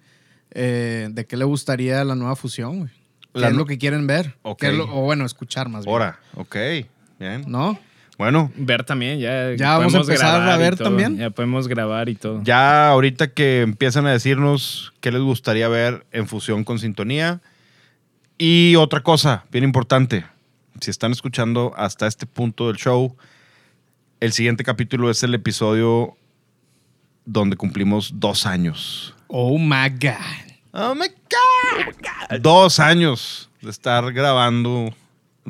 eh, 0.52 1.10
de 1.12 1.26
qué 1.26 1.38
le 1.38 1.46
gustaría 1.46 2.04
la 2.04 2.16
nueva 2.16 2.36
fusión, 2.36 2.80
güey. 2.80 2.92
¿Qué 3.34 3.40
La 3.42 3.48
es 3.50 3.54
lo 3.56 3.66
que 3.66 3.78
quieren 3.78 4.08
ver? 4.08 4.36
Ok. 4.42 4.60
¿Qué 4.62 4.68
es 4.70 4.74
lo- 4.74 4.86
o 4.86 5.02
bueno, 5.02 5.26
escuchar 5.26 5.70
más 5.70 5.86
bien. 5.86 5.94
Ahora, 5.94 6.20
ok, 6.36 6.56
bien. 7.20 7.44
¿No? 7.48 7.80
Bueno, 8.18 8.52
Ver 8.58 8.84
también, 8.84 9.20
ya. 9.20 9.54
Ya 9.56 9.78
vamos 9.78 9.96
a 9.96 10.00
empezar 10.00 10.42
a 10.50 10.58
ver 10.58 10.76
también. 10.76 11.16
Ya 11.18 11.30
podemos 11.30 11.68
grabar 11.70 12.10
y 12.10 12.16
todo. 12.16 12.42
Ya 12.44 12.90
ahorita 12.90 13.28
que 13.32 13.62
empiezan 13.62 14.08
a 14.08 14.12
decirnos 14.12 14.92
qué 15.00 15.12
les 15.12 15.22
gustaría 15.22 15.70
ver 15.70 16.06
en 16.12 16.28
fusión 16.28 16.64
con 16.66 16.80
sintonía. 16.80 17.40
Y 18.42 18.76
otra 18.78 19.02
cosa, 19.04 19.44
bien 19.52 19.66
importante, 19.66 20.26
si 20.80 20.90
están 20.90 21.12
escuchando 21.12 21.74
hasta 21.76 22.08
este 22.08 22.26
punto 22.26 22.68
del 22.68 22.78
show, 22.78 23.16
el 24.22 24.32
siguiente 24.32 24.64
capítulo 24.64 25.10
es 25.10 25.22
el 25.24 25.34
episodio 25.36 26.16
donde 27.26 27.58
cumplimos 27.58 28.14
dos 28.16 28.46
años. 28.46 29.14
Oh 29.28 29.58
my 29.60 29.90
God. 29.90 30.54
Oh 30.72 30.96
my 30.96 31.08
God. 31.08 32.40
Dos 32.40 32.80
años 32.80 33.50
de 33.62 33.72
estar 33.72 34.12
grabando 34.14 34.94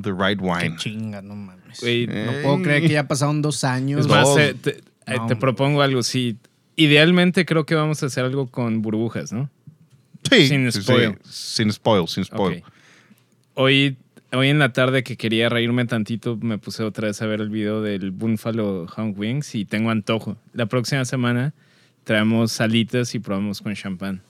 The 0.01 0.11
Right 0.11 0.39
Qué 0.39 0.45
Wine. 0.45 0.75
chinga, 0.77 1.21
no 1.21 1.35
mames. 1.35 1.79
Güey, 1.81 2.07
No 2.07 2.31
puedo 2.41 2.61
creer 2.63 2.81
que 2.81 2.89
ya 2.89 3.07
pasaron 3.07 3.43
dos 3.43 3.63
años. 3.63 4.01
Es 4.01 4.07
más, 4.07 4.35
eh, 4.37 4.55
te, 4.59 4.71
eh, 4.71 4.81
No, 5.05 5.13
te 5.13 5.19
hombre. 5.19 5.35
propongo 5.35 5.83
algo. 5.83 6.01
Sí, 6.01 6.37
idealmente 6.75 7.45
creo 7.45 7.67
que 7.67 7.75
vamos 7.75 8.01
a 8.01 8.07
hacer 8.07 8.25
algo 8.25 8.47
con 8.47 8.81
burbujas, 8.81 9.31
¿no? 9.31 9.47
Sí, 10.27 10.47
Sin 10.47 10.71
sí, 10.71 10.79
sí. 10.79 10.83
spoil. 10.83 11.19
Sin 11.23 11.71
spoil, 11.71 12.07
sin 12.07 12.25
spoil. 12.25 12.63
Ok. 12.65 12.73
Hoy, 13.61 13.97
hoy 14.31 14.47
en 14.47 14.57
la 14.57 14.71
tarde 14.71 15.03
que 15.03 15.17
quería 15.17 15.49
reírme 15.49 15.83
tantito, 15.83 16.37
me 16.37 16.57
puse 16.57 16.81
otra 16.81 17.07
vez 17.07 17.21
a 17.21 17.25
ver 17.25 17.41
el 17.41 17.49
video 17.49 17.81
del 17.81 18.11
Buffalo 18.11 18.87
Hung 18.95 19.13
Wings 19.19 19.53
y 19.53 19.65
tengo 19.65 19.89
antojo. 19.91 20.37
La 20.53 20.67
próxima 20.67 21.03
semana 21.03 21.51
traemos 22.05 22.53
salitas 22.53 23.13
y 23.15 23.19
probamos 23.19 23.61
con 23.61 23.75
champán. 23.75 24.21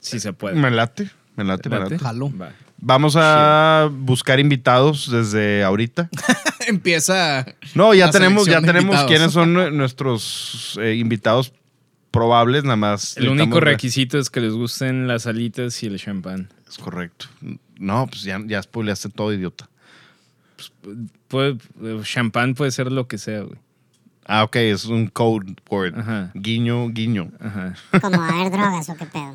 Si 0.00 0.18
se 0.18 0.32
puede. 0.32 0.56
Me 0.56 0.72
late, 0.72 1.08
me 1.36 1.44
late, 1.44 1.68
me 1.68 1.78
¿Late? 1.78 1.90
late. 1.92 2.02
Jalo. 2.04 2.36
Va. 2.36 2.50
Vamos 2.78 3.14
a 3.16 3.88
buscar 3.92 4.40
invitados 4.40 5.08
desde 5.08 5.62
ahorita. 5.62 6.10
Empieza. 6.66 7.46
No, 7.76 7.94
ya 7.94 8.06
La 8.06 8.10
tenemos, 8.12 8.46
ya 8.46 8.60
tenemos 8.60 8.82
invitados. 8.86 9.06
quiénes 9.08 9.30
son 9.32 9.54
nue- 9.54 9.72
nuestros 9.72 10.80
eh, 10.82 10.96
invitados 10.96 11.52
probables, 12.10 12.64
nada 12.64 12.74
más. 12.74 13.16
El 13.18 13.28
único 13.28 13.60
requisito 13.60 14.18
es 14.18 14.30
que 14.30 14.40
les 14.40 14.52
gusten 14.52 15.06
las 15.06 15.22
salitas 15.22 15.80
y 15.84 15.86
el 15.86 15.98
champán. 16.00 16.48
Es 16.68 16.76
correcto. 16.78 17.26
No, 17.78 18.06
pues 18.06 18.22
ya, 18.22 18.40
ya 18.46 18.62
spoileaste 18.62 19.08
todo, 19.08 19.32
idiota. 19.32 19.68
Puede, 21.28 21.58
eh, 21.82 22.00
champán 22.02 22.54
puede 22.54 22.70
ser 22.70 22.90
lo 22.92 23.08
que 23.08 23.18
sea, 23.18 23.40
güey. 23.40 23.58
Ah, 24.26 24.44
ok, 24.44 24.56
es 24.56 24.86
un 24.86 25.08
code 25.08 25.54
word. 25.68 25.98
Ajá. 25.98 26.30
Guiño, 26.34 26.88
guiño. 26.88 27.30
Ajá. 27.40 27.74
Como 28.00 28.22
a 28.22 28.32
ver 28.32 28.50
drogas 28.50 28.88
o 28.88 28.96
qué 28.96 29.06
pedo. 29.06 29.34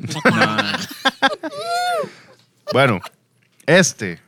Bueno, 2.72 3.00
este 3.66 4.20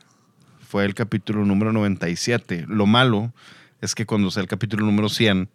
fue 0.67 0.83
el 0.83 0.93
capítulo 0.93 1.45
número 1.45 1.71
97. 1.71 2.65
Lo 2.67 2.85
malo 2.85 3.31
es 3.79 3.95
que 3.95 4.05
cuando 4.05 4.29
sea 4.31 4.41
el 4.41 4.49
capítulo 4.49 4.85
número 4.85 5.07
100, 5.07 5.47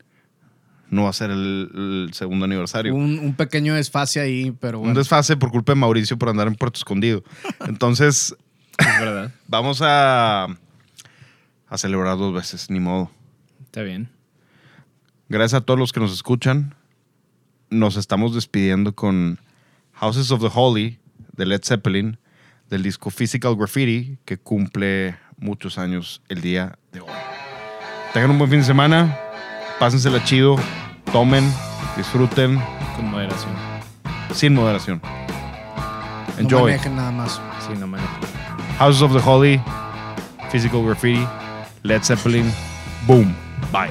no 0.88 1.02
va 1.02 1.10
a 1.10 1.12
ser 1.12 1.30
el, 1.30 1.70
el 1.74 2.10
segundo 2.14 2.46
aniversario. 2.46 2.94
Un, 2.94 3.18
un 3.18 3.34
pequeño 3.34 3.74
desfase 3.74 4.20
ahí, 4.20 4.52
pero 4.58 4.80
Un 4.80 4.94
desfase 4.94 5.36
por 5.36 5.50
culpa 5.50 5.72
de 5.72 5.76
Mauricio 5.76 6.16
por 6.16 6.30
andar 6.30 6.48
en 6.48 6.54
Puerto 6.54 6.78
Escondido. 6.78 7.22
Entonces, 7.66 8.34
Es 8.78 9.00
verdad. 9.00 9.30
vamos 9.48 9.80
a, 9.82 10.44
a 11.68 11.78
celebrar 11.78 12.16
dos 12.16 12.32
veces, 12.34 12.70
ni 12.70 12.80
modo. 12.80 13.10
Está 13.64 13.82
bien. 13.82 14.08
Gracias 15.28 15.60
a 15.60 15.64
todos 15.64 15.78
los 15.78 15.92
que 15.92 16.00
nos 16.00 16.12
escuchan. 16.12 16.74
Nos 17.70 17.96
estamos 17.96 18.34
despidiendo 18.34 18.94
con 18.94 19.38
Houses 19.94 20.30
of 20.30 20.40
the 20.40 20.50
Holy 20.52 20.98
de 21.36 21.44
Led 21.46 21.60
Zeppelin, 21.62 22.18
del 22.70 22.82
disco 22.82 23.10
Physical 23.10 23.56
Graffiti, 23.56 24.18
que 24.24 24.38
cumple 24.38 25.16
muchos 25.36 25.76
años 25.78 26.22
el 26.28 26.40
día 26.40 26.78
de 26.92 27.00
hoy. 27.00 27.08
Tengan 28.14 28.30
un 28.30 28.38
buen 28.38 28.50
fin 28.50 28.60
de 28.60 28.64
semana, 28.64 29.18
pásensela 29.78 30.24
chido, 30.24 30.56
tomen, 31.12 31.44
disfruten, 31.96 32.58
Con 32.96 33.10
moderación. 33.10 33.52
sin 34.32 34.54
moderación. 34.54 35.02
No 35.04 36.40
Enjoy. 36.42 36.62
manejen 36.72 36.96
nada 36.96 37.10
más. 37.10 37.40
Sí, 37.66 37.74
no 37.78 37.86
manejo. 37.86 38.10
Houses 38.78 39.02
of 39.02 39.12
the 39.12 39.20
Holy, 39.20 39.60
Physical 40.50 40.82
Graffiti, 40.82 41.26
Led 41.82 42.04
Zeppelin, 42.04 42.52
boom, 43.08 43.34
bye. 43.72 43.90